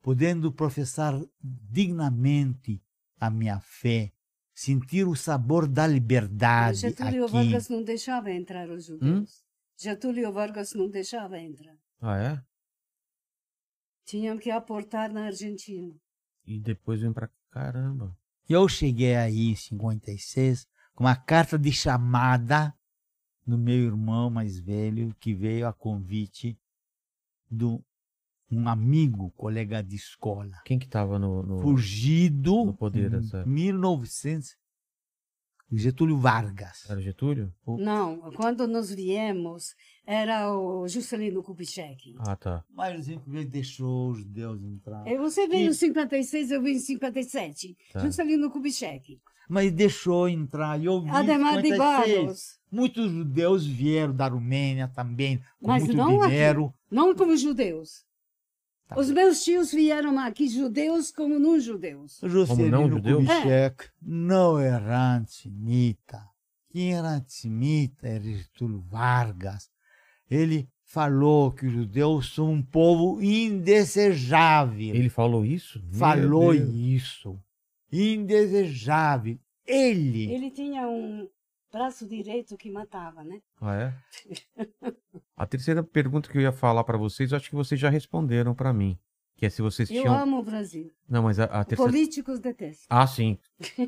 [0.00, 2.82] podendo professar dignamente
[3.20, 4.12] a minha fé,
[4.54, 7.32] sentir o sabor da liberdade Getúlio aqui.
[7.32, 9.44] Vargas não deixava entrar os judeus.
[9.76, 11.76] Getúlio Vargas não deixava entrar.
[12.00, 12.42] Ah, é?
[14.12, 15.90] Tinham que aportar na Argentina.
[16.44, 18.14] E depois vem pra caramba.
[18.46, 22.74] Eu cheguei aí em 56 com uma carta de chamada
[23.46, 26.58] do meu irmão mais velho, que veio a convite
[27.50, 27.64] de
[28.50, 31.42] um amigo, colega de escola, Quem que tava no.
[31.42, 34.58] no- fugido no poder, em essa- 1900.
[35.78, 36.88] Getúlio Vargas.
[36.88, 37.52] Era Getúlio?
[37.66, 39.74] Não, quando nós viemos,
[40.06, 42.14] era o Juscelino Kubitschek.
[42.18, 42.64] Ah, tá.
[42.74, 45.06] Mas ele deixou os judeus entrar.
[45.06, 47.76] E Você veio E- em 56, eu vim em 57.
[47.92, 48.00] Tá.
[48.00, 49.18] Juscelino Kubitschek.
[49.48, 50.80] Mas deixou entrar.
[50.80, 51.78] E eu vi em Ademar de 56.
[51.78, 52.58] Barros.
[52.70, 56.30] Muitos judeus vieram da Romênia também, com Mas muito não aqui.
[56.30, 56.72] dinheiro.
[56.90, 58.04] Não como judeus.
[58.88, 62.20] Tá Os meus tios vieram aqui, judeus como não judeus.
[62.22, 63.18] Juscelino não judeu?
[63.18, 66.22] Kubitschek não era antissemita.
[66.70, 69.70] Quem era antissemita era Getúlio Vargas.
[70.30, 74.94] Ele falou que os judeus são um povo indesejável.
[74.94, 75.82] Ele falou isso?
[75.84, 76.68] Meu falou Deus.
[76.74, 77.38] isso.
[77.90, 79.38] Indesejável.
[79.66, 81.28] Ele, Ele tinha um
[81.72, 83.40] braço direito que matava, né?
[83.60, 83.94] Ah, é?
[85.36, 88.54] A terceira pergunta que eu ia falar pra vocês, eu acho que vocês já responderam
[88.54, 88.98] pra mim.
[89.34, 90.16] Que é se vocês Eu tinham.
[90.16, 90.92] amo o Brasil.
[91.08, 91.90] Não, mas a, a terceira.
[91.90, 92.86] Políticos detestam.
[92.88, 93.38] Ah, sim.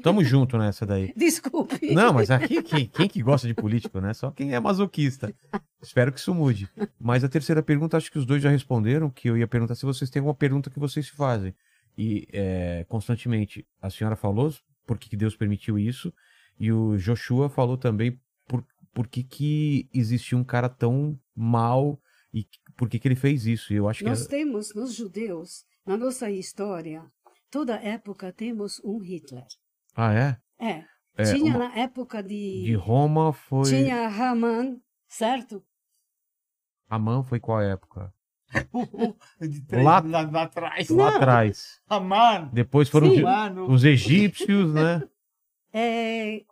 [0.03, 1.13] Tamo junto nessa daí.
[1.15, 1.95] Desculpe.
[1.95, 4.13] Não, mas aqui quem, quem que gosta de político, né?
[4.15, 5.33] Só quem é masoquista.
[5.81, 6.69] Espero que isso mude.
[6.99, 9.87] Mas a terceira pergunta, acho que os dois já responderam, que eu ia perguntar se
[9.87, 11.55] vocês têm alguma pergunta que vocês se fazem.
[11.97, 14.53] E é, constantemente, a senhora falou
[14.85, 16.13] por que Deus permitiu isso,
[16.58, 22.00] e o Joshua falou também por, por que, que existia um cara tão mal
[22.33, 23.73] e por que, que ele fez isso.
[23.73, 27.05] E eu acho que Nós é- temos, nos judeus, na nossa história,
[27.50, 29.44] toda época temos um Hitler.
[29.94, 30.36] Ah, é?
[30.58, 30.84] É.
[31.16, 32.65] É, tinha uma- na época de.
[32.65, 33.68] De Roma foi.
[33.70, 35.62] Tinha Haman, certo?
[36.89, 38.12] Amã foi qual época?
[39.41, 40.89] de três Lá- anos atrás.
[40.89, 41.81] Lá atrás.
[41.89, 42.50] Amano.
[42.52, 45.02] Depois foram os, os egípcios, né?
[45.77, 46.44] É,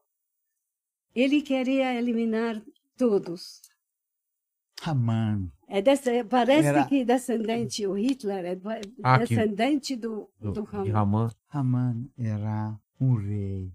[1.15, 2.60] ele queria eliminar
[2.97, 3.62] todos.
[4.83, 5.52] Amano.
[5.68, 8.60] É desse- parece Era- que descendente, o Hitler é
[9.02, 10.91] Ah, que- descendente do, Do, do, de Haman.
[10.92, 11.31] Ramã.
[11.49, 13.73] Haman era um rei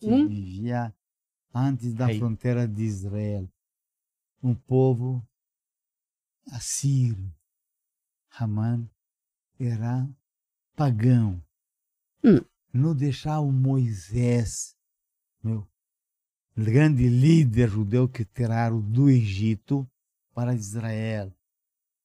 [0.00, 0.26] que Hum?
[0.26, 0.92] vivia
[1.54, 2.18] antes da Rei.
[2.18, 3.48] fronteira de Israel.
[4.42, 5.24] Um povo
[6.52, 7.32] assírio.
[8.30, 8.90] Haman
[9.58, 10.06] era
[10.74, 11.40] pagão.
[12.24, 12.40] Hum.
[12.72, 14.76] Não deixar o Moisés,
[15.42, 15.66] meu
[16.56, 19.86] grande líder judeu que tiraram do Egito
[20.34, 21.32] para Israel.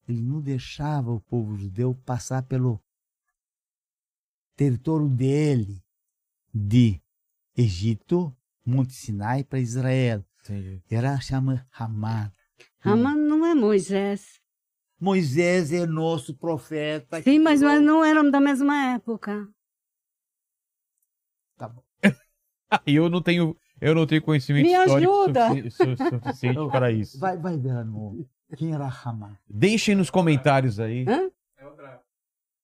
[0.07, 2.81] Ele não deixava o povo judeu passar pelo
[4.55, 5.81] território dele,
[6.53, 7.01] de
[7.57, 10.25] Egito, Monte Sinai, para Israel.
[10.43, 10.83] Entendi.
[10.89, 12.31] Era chama Haman.
[12.83, 14.41] Haman não é Moisés.
[14.99, 17.21] Moisés é nosso profeta.
[17.23, 19.47] Sim, mas, mas não eram da mesma época.
[21.61, 21.83] Tá bom.
[22.87, 25.47] E eu não tenho, eu não tenho conhecimento Me histórico ajuda.
[25.49, 27.19] sufici- su- suficiente para isso.
[27.19, 28.25] Vai, vai no
[28.57, 29.37] quem era Haman.
[29.49, 31.05] Deixem nos comentários aí.
[31.07, 31.29] Hã?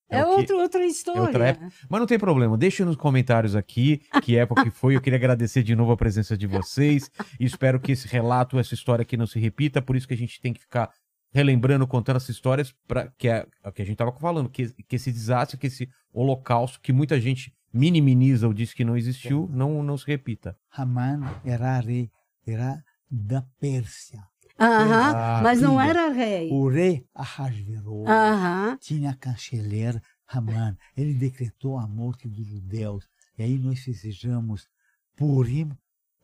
[0.09, 0.35] É É, o quê?
[0.39, 1.21] outro, outra história.
[1.21, 1.69] outra época.
[1.89, 4.95] Mas não tem problema, deixem nos comentários aqui que época que foi.
[4.95, 8.73] Eu queria agradecer de novo a presença de vocês e espero que esse relato, essa
[8.73, 9.81] história aqui não se repita.
[9.81, 10.89] Por isso que a gente tem que ficar
[11.33, 14.95] relembrando, contando essas histórias, para que é o que a gente estava falando, que, que
[14.95, 19.83] esse desastre, que esse holocausto, que muita gente minimiza ou diz que não existiu, não,
[19.83, 20.57] não se repita.
[20.71, 22.09] Haman era rei,
[22.45, 24.23] era da Pérsia.
[24.59, 26.49] Aham, Ah, mas não era rei.
[26.51, 28.77] O rei Ahasverosh Aham.
[28.81, 30.75] tinha chanceler Haman.
[30.95, 33.07] Ele decretou a morte dos judeus.
[33.37, 34.67] E aí nós festejamos
[35.15, 35.71] Purim,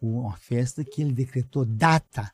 [0.01, 2.31] uma festa que ele decretou data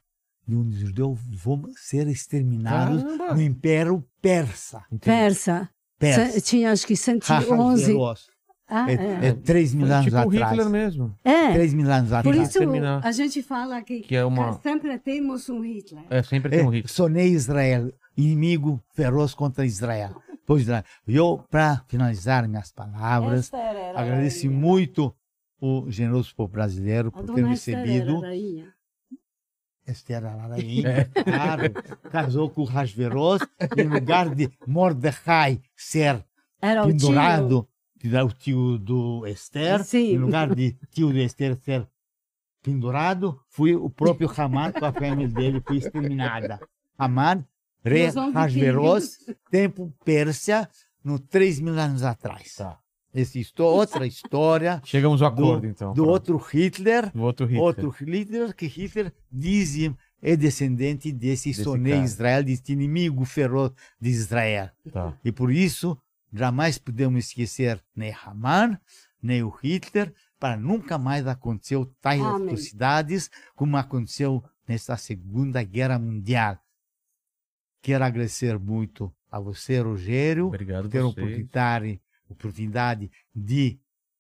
[0.48, 3.34] de onde os judeus vão ser exterminados Caramba!
[3.36, 4.80] no Império Persa.
[4.92, 5.06] Entendi.
[5.06, 5.70] Persa.
[6.00, 6.42] Persa.
[6.42, 7.84] Tinha acho que 111.
[7.84, 8.28] Ahasverosh.
[8.70, 9.28] Ah, É, é.
[9.30, 10.52] é 3 mil Foi anos tipo o atrás.
[10.52, 11.16] Hitler mesmo.
[11.24, 12.38] É, 3 mil anos por atrás.
[12.50, 13.06] isso terminar.
[13.06, 16.04] a gente fala que, Que é uma- sempre temos um Hitler.
[16.10, 16.88] É, sempre tem um É, Hitler.
[16.94, 20.16] sonei Israel, inimigo feroz contra Israel.
[20.46, 20.84] Pois Israel.
[21.08, 23.52] Eu, para finalizar minhas palavras,
[23.96, 24.60] agradeço rainha.
[24.60, 25.16] muito
[25.62, 28.18] o generoso povo brasileiro A por ter dona Esther recebido.
[28.18, 28.74] era rainha.
[29.88, 31.74] Esther Ararainha, claro,
[32.12, 33.42] casou com o Rasveros,
[33.76, 36.24] em lugar de Mordecai ser
[36.62, 37.68] Era pendurado,
[38.04, 40.14] é o tio do Esther, Sim.
[40.14, 41.88] em lugar de tio de Esther ser
[42.62, 46.60] pendurado, foi o próprio Haman com a família dele, foi exterminada.
[46.98, 47.46] Haman,
[47.84, 49.18] rei Nós vamos Rasveros,
[49.50, 50.70] tempo Pérsia,
[51.04, 52.56] no 3 mil anos atrás.
[52.56, 52.78] Tá.
[53.14, 55.90] Essa histó- outra história Chegamos ao do, acordo, então.
[55.94, 56.10] do Pronto.
[56.12, 57.64] outro Hitler, Do outro Hitler.
[57.64, 61.96] outro Hitler, que Hitler dizia é descendente desse, Desse cara.
[62.04, 64.70] Israel, desse inimigo feroz de Israel.
[64.92, 65.18] Tá.
[65.26, 65.98] E por isso,
[66.32, 68.80] jamais podemos esquecer nem Haman,
[69.22, 72.48] nem o Hitler, para nunca mais acontecer tais Amém.
[72.48, 76.58] atrocidades como aconteceu nesta Segunda Guerra Mundial.
[77.82, 83.80] Quero agradecer muito a você, Rogério, Obrigado por ter oportunidade, oportunidade de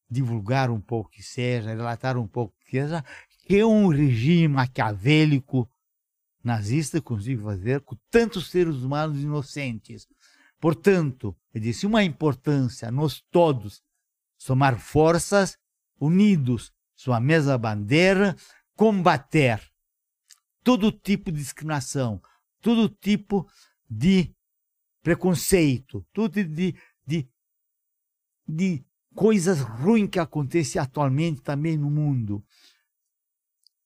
[0.10, 3.04] divulgar um pouco que seja, relatar um pouco que seja,
[3.46, 5.70] que é um regime maquiavélico
[6.44, 10.08] nazista conseguiu fazer com tantos seres humanos inocentes.
[10.60, 13.82] Portanto, eu disse uma importância nós todos
[14.38, 15.58] somar forças,
[16.00, 18.36] unidos sua mesma bandeira,
[18.76, 19.62] combater
[20.64, 22.22] todo tipo de discriminação,
[22.62, 23.50] todo tipo
[23.90, 24.34] de
[25.02, 27.30] preconceito, tudo de, de,
[28.48, 32.44] de coisas ruins que acontecem atualmente também no mundo.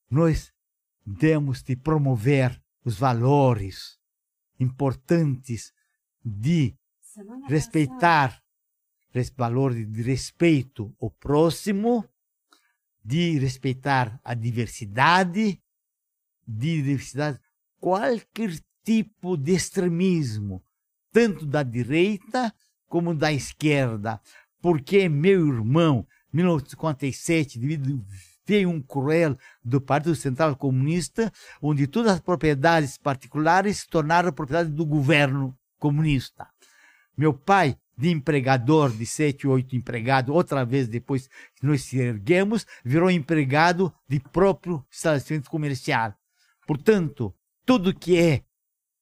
[0.09, 0.51] Nós
[1.19, 3.97] temos de promover os valores
[4.59, 5.71] importantes
[6.23, 6.75] de
[7.47, 8.41] respeitar
[9.11, 12.03] res- valor de respeito ao próximo,
[13.03, 15.61] de respeitar a diversidade,
[16.47, 17.39] de diversidade,
[17.79, 20.63] qualquer tipo de extremismo,
[21.11, 22.53] tanto da direita
[22.87, 24.19] como da esquerda,
[24.61, 28.03] porque meu irmão, 1957, devido
[28.45, 34.69] veio um cruel do Partido Central Comunista, onde todas as propriedades particulares se tornaram propriedade
[34.69, 36.47] do governo comunista.
[37.17, 42.65] Meu pai, de empregador, de sete, oito empregados, outra vez depois que nós se erguemos,
[42.85, 46.13] virou empregado de próprio estabelecimento comercial.
[46.65, 48.43] Portanto, tudo que é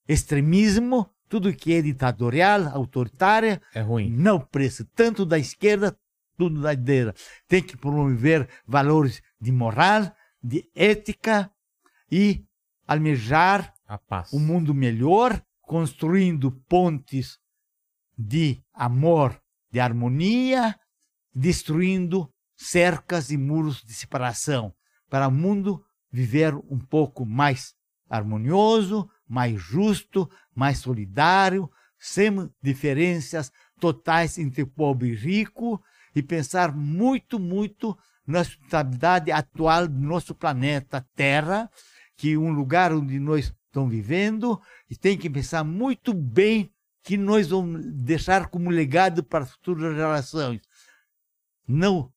[0.08, 4.10] extremismo, tudo que é ditatorial, autoritária, É ruim.
[4.10, 5.96] não presta, tanto da esquerda,
[6.38, 7.14] tudo da direita.
[7.48, 10.12] Tem que promover valores de moral,
[10.44, 11.50] de ética
[12.12, 12.44] e
[12.88, 14.34] almejar A paz.
[14.34, 15.40] um mundo melhor,
[15.72, 17.40] construindo pontes
[18.18, 19.42] de amor,
[19.72, 20.78] de harmonia,
[21.34, 24.74] destruindo cercas e muros de separação,
[25.10, 27.74] para o mundo viver um pouco mais
[28.10, 35.82] harmonioso, mais justo, mais solidário, sem diferenças totais entre pobre e rico,
[36.14, 41.72] e pensar muito, muito na sustentabilidade atual do nosso planeta Terra,
[42.18, 46.70] que é um lugar onde nós estamos vivendo, e tem que pensar muito bem
[47.02, 50.62] que nós vamos deixar como legado para as futuras gerações.
[51.66, 52.14] Não,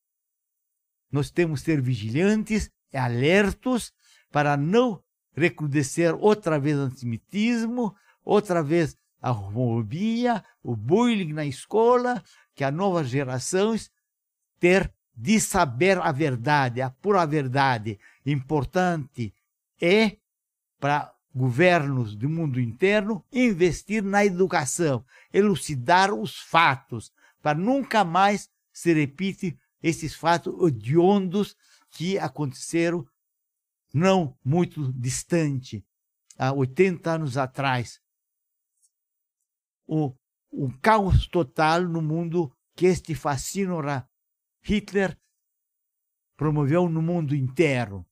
[1.11, 3.93] nós temos que ser vigilantes alertos
[4.31, 5.03] para não
[5.33, 12.23] recrudescer outra vez o antissemitismo, outra vez a homofobia, o bullying na escola,
[12.55, 13.91] que as novas gerações
[14.59, 17.99] ter de saber a verdade, a pura verdade.
[18.27, 19.33] Importante
[19.81, 20.17] é
[20.81, 28.95] para governos do mundo interno investir na educação, elucidar os fatos, para nunca mais se
[28.95, 31.57] repetir esses fatos hediondos
[31.91, 33.07] que aconteceram
[33.93, 35.85] não muito distante,
[36.39, 38.01] há 80 anos atrás.
[39.87, 40.15] O,
[40.81, 43.81] caos total no mundo que este fascínio
[44.63, 45.19] Hitler
[46.37, 48.07] promoveu no mundo inteiro.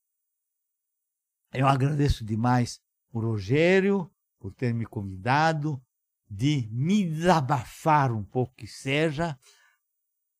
[1.52, 2.80] Eu agradeço demais
[3.12, 5.80] o Rogério por ter me convidado,
[6.28, 9.38] de me desabafar um pouco que seja,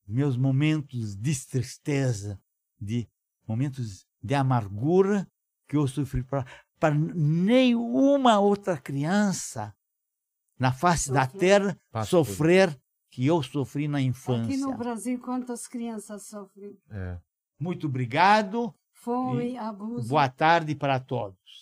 [0.06, 2.40] meus momentos de tristeza,
[2.80, 3.08] de
[3.46, 5.28] momentos de amargura,
[5.68, 9.74] que eu sofri para nenhuma outra criança
[10.58, 12.24] na face da terra Passou.
[12.24, 12.76] sofrer
[13.10, 14.76] que eu sofri na Aqui no infância.
[14.76, 17.20] Brasil, quantas crianças sofrem É.
[17.58, 18.74] Muito obrigado.
[18.92, 20.08] fome, abuso?
[20.08, 21.61] Boa tarde para todos.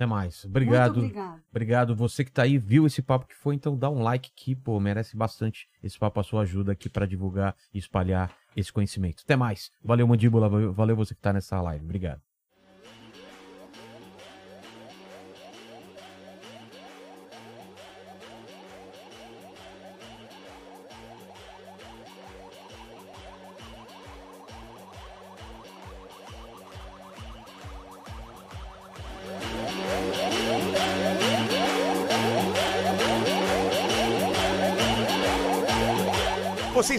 [0.00, 0.46] Até mais.
[0.46, 0.96] Obrigado.
[0.96, 1.42] Muito obrigado.
[1.50, 1.94] Obrigado.
[1.94, 4.80] Você que tá aí, viu esse papo que foi, então dá um like aqui, pô,
[4.80, 9.22] merece bastante esse papo, a sua ajuda aqui para divulgar e espalhar esse conhecimento.
[9.22, 9.70] Até mais.
[9.84, 10.48] Valeu, Mandíbula.
[10.72, 11.84] Valeu você que tá nessa live.
[11.84, 12.29] Obrigado.